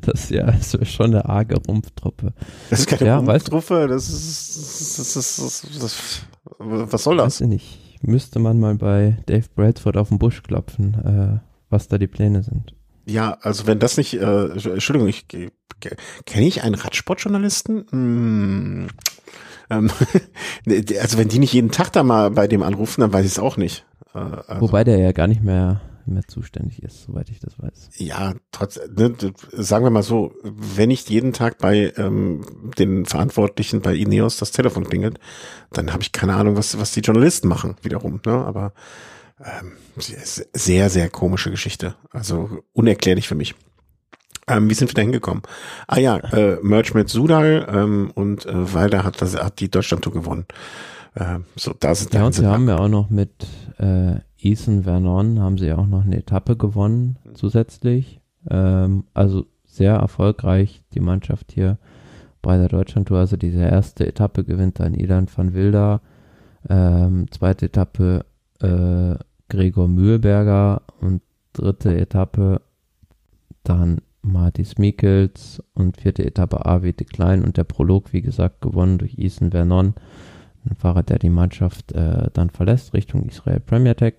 [0.00, 2.32] Das ja, das ist schon eine arge Rumpftruppe.
[2.68, 6.26] Das ist keine ja, Rumpftruppe, das ist, das ist, das ist, das,
[6.58, 7.26] was soll das?
[7.26, 8.02] Weiß ich nicht.
[8.02, 11.38] Müsste man mal bei Dave Bradford auf den Busch klopfen, äh,
[11.70, 12.74] was da die Pläne sind.
[13.04, 17.86] Ja, also wenn das nicht, äh, Entschuldigung, ich kenne ich einen Radsportjournalisten?
[17.90, 18.88] Hm.
[19.70, 19.90] Ähm,
[21.00, 23.38] also wenn die nicht jeden Tag da mal bei dem anrufen, dann weiß ich es
[23.38, 23.84] auch nicht.
[24.14, 24.60] Äh, also.
[24.60, 27.90] Wobei der ja gar nicht mehr mehr zuständig ist, soweit ich das weiß.
[27.96, 29.14] Ja, trotz, ne,
[29.52, 32.44] sagen wir mal so, wenn nicht jeden Tag bei ähm,
[32.76, 35.18] den Verantwortlichen bei Ineos das Telefon klingelt,
[35.70, 38.20] dann habe ich keine Ahnung, was was die Journalisten machen wiederum.
[38.26, 38.32] Ne?
[38.32, 38.72] Aber
[39.44, 39.72] ähm,
[40.52, 41.94] sehr, sehr komische Geschichte.
[42.10, 43.54] Also unerklärlich für mich.
[44.48, 45.42] Ähm, wie sind wir da hingekommen?
[45.86, 50.12] Ah ja, äh, Merch mit Sudal ähm, und äh, Walder hat, das, hat die Deutschland-Tour
[50.12, 50.46] gewonnen.
[51.16, 53.30] Ähm, so, da sind ja, und sie haben ja auch noch mit
[53.78, 58.20] äh, Ethan Vernon haben sie auch noch eine Etappe gewonnen zusätzlich.
[58.50, 61.78] Ähm, also sehr erfolgreich die Mannschaft hier
[62.40, 63.18] bei der Deutschland-Tour.
[63.18, 66.00] Also diese erste Etappe gewinnt dann Ilan van Wilder.
[66.68, 68.24] Ähm, zweite Etappe
[68.60, 69.14] äh,
[69.52, 71.20] Gregor Mühlberger und
[71.52, 72.62] dritte Etappe
[73.64, 79.18] dann Martis Mikkels und vierte Etappe de Klein und der Prolog, wie gesagt, gewonnen durch
[79.18, 79.94] Ethan Vernon.
[80.64, 84.14] ein Fahrer, der die Mannschaft äh, dann verlässt Richtung Israel Premier Tech.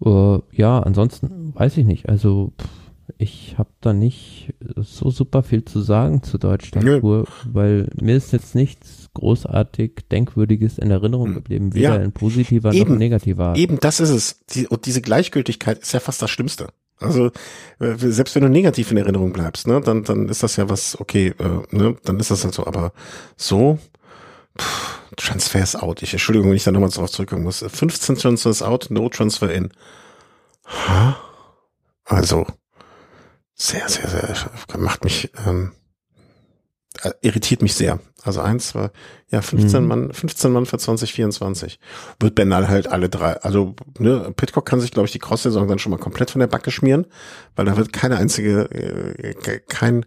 [0.00, 2.08] Uh, ja, ansonsten weiß ich nicht.
[2.08, 2.81] Also pff,
[3.18, 7.24] ich habe da nicht so super viel zu sagen zu Deutschland, Nö.
[7.44, 11.34] weil mir ist jetzt nichts großartig Denkwürdiges in Erinnerung hm.
[11.34, 13.58] geblieben, weder ja, in positiver eben, noch negativer Art.
[13.58, 14.44] Eben, das ist es.
[14.46, 16.68] Die, und diese Gleichgültigkeit ist ja fast das Schlimmste.
[16.98, 17.30] Also
[17.80, 21.00] äh, selbst wenn du negativ in Erinnerung bleibst, ne, dann dann ist das ja was
[21.00, 22.66] okay, äh, ne, dann ist das halt so.
[22.66, 22.92] Aber
[23.36, 23.78] so
[24.58, 26.02] pff, Transfer ist out.
[26.02, 27.64] Ich Entschuldigung, wenn ich da nochmal drauf zurückkommen muss.
[27.66, 29.70] 15 Transfers out, no Transfer in.
[30.66, 31.16] Ha?
[32.04, 32.46] Also
[33.54, 35.72] sehr, sehr, sehr macht mich ähm,
[37.02, 37.98] äh, irritiert mich sehr.
[38.22, 38.90] Also eins, zwei,
[39.30, 39.88] ja, 15 mhm.
[39.88, 41.80] Mann, 15 Mann für 2024.
[42.20, 45.78] Wird Bernal halt alle drei, also, ne, Pitcock kann sich, glaube ich, die Cross-Saison dann
[45.78, 47.06] schon mal komplett von der Backe schmieren,
[47.56, 50.06] weil da wird keine einzige, äh, kein,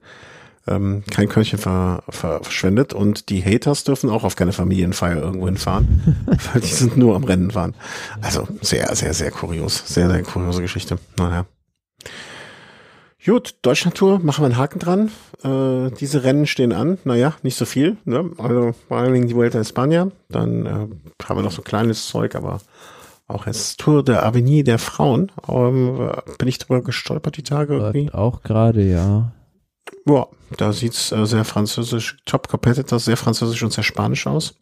[0.67, 5.47] ähm, kein Körnchen ver, ver, verschwendet und die Haters dürfen auch auf keine Familienfeier irgendwo
[5.47, 6.15] hinfahren,
[6.53, 7.75] weil die sind nur am Rennen fahren.
[8.21, 9.83] Also sehr, sehr, sehr kurios.
[9.85, 10.99] Sehr, sehr kuriose Geschichte.
[11.17, 11.45] Naja.
[13.25, 15.11] Gut, Deutschlandtour, machen wir einen Haken dran.
[15.43, 16.99] Äh, diese Rennen stehen an.
[17.05, 17.97] Naja, nicht so viel.
[18.05, 18.29] Ne?
[18.37, 20.11] Also vor allen Dingen die Vuelta España.
[20.29, 20.69] Dann äh,
[21.23, 22.59] haben wir noch so kleines Zeug, aber
[23.27, 25.31] auch jetzt Tour der Avenue der Frauen.
[25.47, 28.11] Ähm, bin ich drüber gestolpert die Tage irgendwie?
[28.11, 29.31] Auch gerade, ja.
[30.05, 34.53] Boah, da sieht's äh, sehr französisch, Top Competitors, sehr französisch und sehr spanisch aus.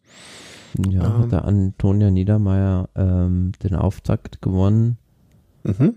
[0.88, 4.96] Ja, ähm, hat der Antonia Niedermeyer ähm, den Auftakt gewonnen.
[5.64, 5.96] Mhm.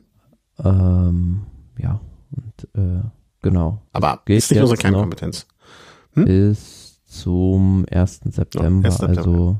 [0.61, 1.45] Ähm,
[1.77, 2.01] ja,
[2.73, 3.03] und äh,
[3.41, 3.81] genau.
[3.93, 5.47] Aber geht ist nicht unsere Kernkompetenz.
[6.13, 6.25] Hm?
[6.25, 8.21] Bis zum 1.
[8.25, 8.97] September, 1.
[8.97, 9.19] September.
[9.19, 9.57] Also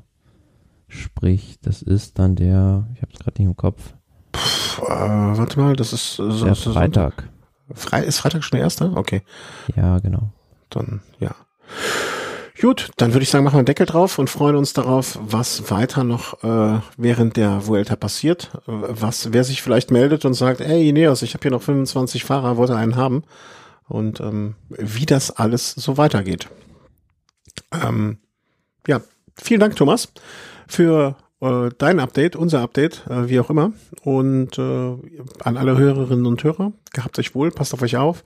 [0.87, 3.93] sprich, das ist dann der, ich habe es gerade nicht im Kopf.
[4.31, 7.29] Puh, äh, warte mal, das ist so, der Freitag.
[7.73, 8.91] Fre ist Freitag schon der erste?
[8.95, 9.23] Okay.
[9.75, 10.31] Ja, genau.
[10.69, 11.35] Dann, ja.
[12.59, 15.69] Gut, dann würde ich sagen, machen wir einen Deckel drauf und freuen uns darauf, was
[15.69, 18.49] weiter noch äh, während der Vuelta passiert.
[18.67, 22.23] Äh, was, wer sich vielleicht meldet und sagt, ey Ineos, ich habe hier noch 25
[22.23, 23.23] Fahrer, wollte einen haben.
[23.87, 26.49] Und ähm, wie das alles so weitergeht.
[27.71, 28.17] Ähm,
[28.87, 29.01] ja,
[29.35, 30.11] vielen Dank, Thomas,
[30.67, 33.71] für äh, dein Update, unser Update, äh, wie auch immer.
[34.03, 34.61] Und äh,
[35.43, 38.23] an alle Hörerinnen und Hörer, gehabt euch wohl, passt auf euch auf.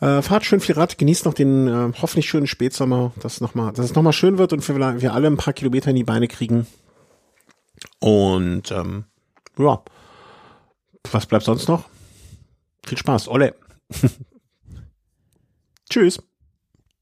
[0.00, 3.72] Äh, fahrt schön viel Rad, genießt noch den äh, hoffentlich schönen Spätsommer, dass, noch mal,
[3.72, 6.28] dass es nochmal schön wird und wir, wir alle ein paar Kilometer in die Beine
[6.28, 6.66] kriegen.
[7.98, 9.04] Und ähm,
[9.58, 9.82] ja,
[11.10, 11.84] was bleibt sonst noch?
[12.86, 13.54] Viel Spaß, Olle.
[15.90, 16.22] Tschüss.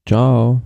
[0.07, 0.61] Ciao.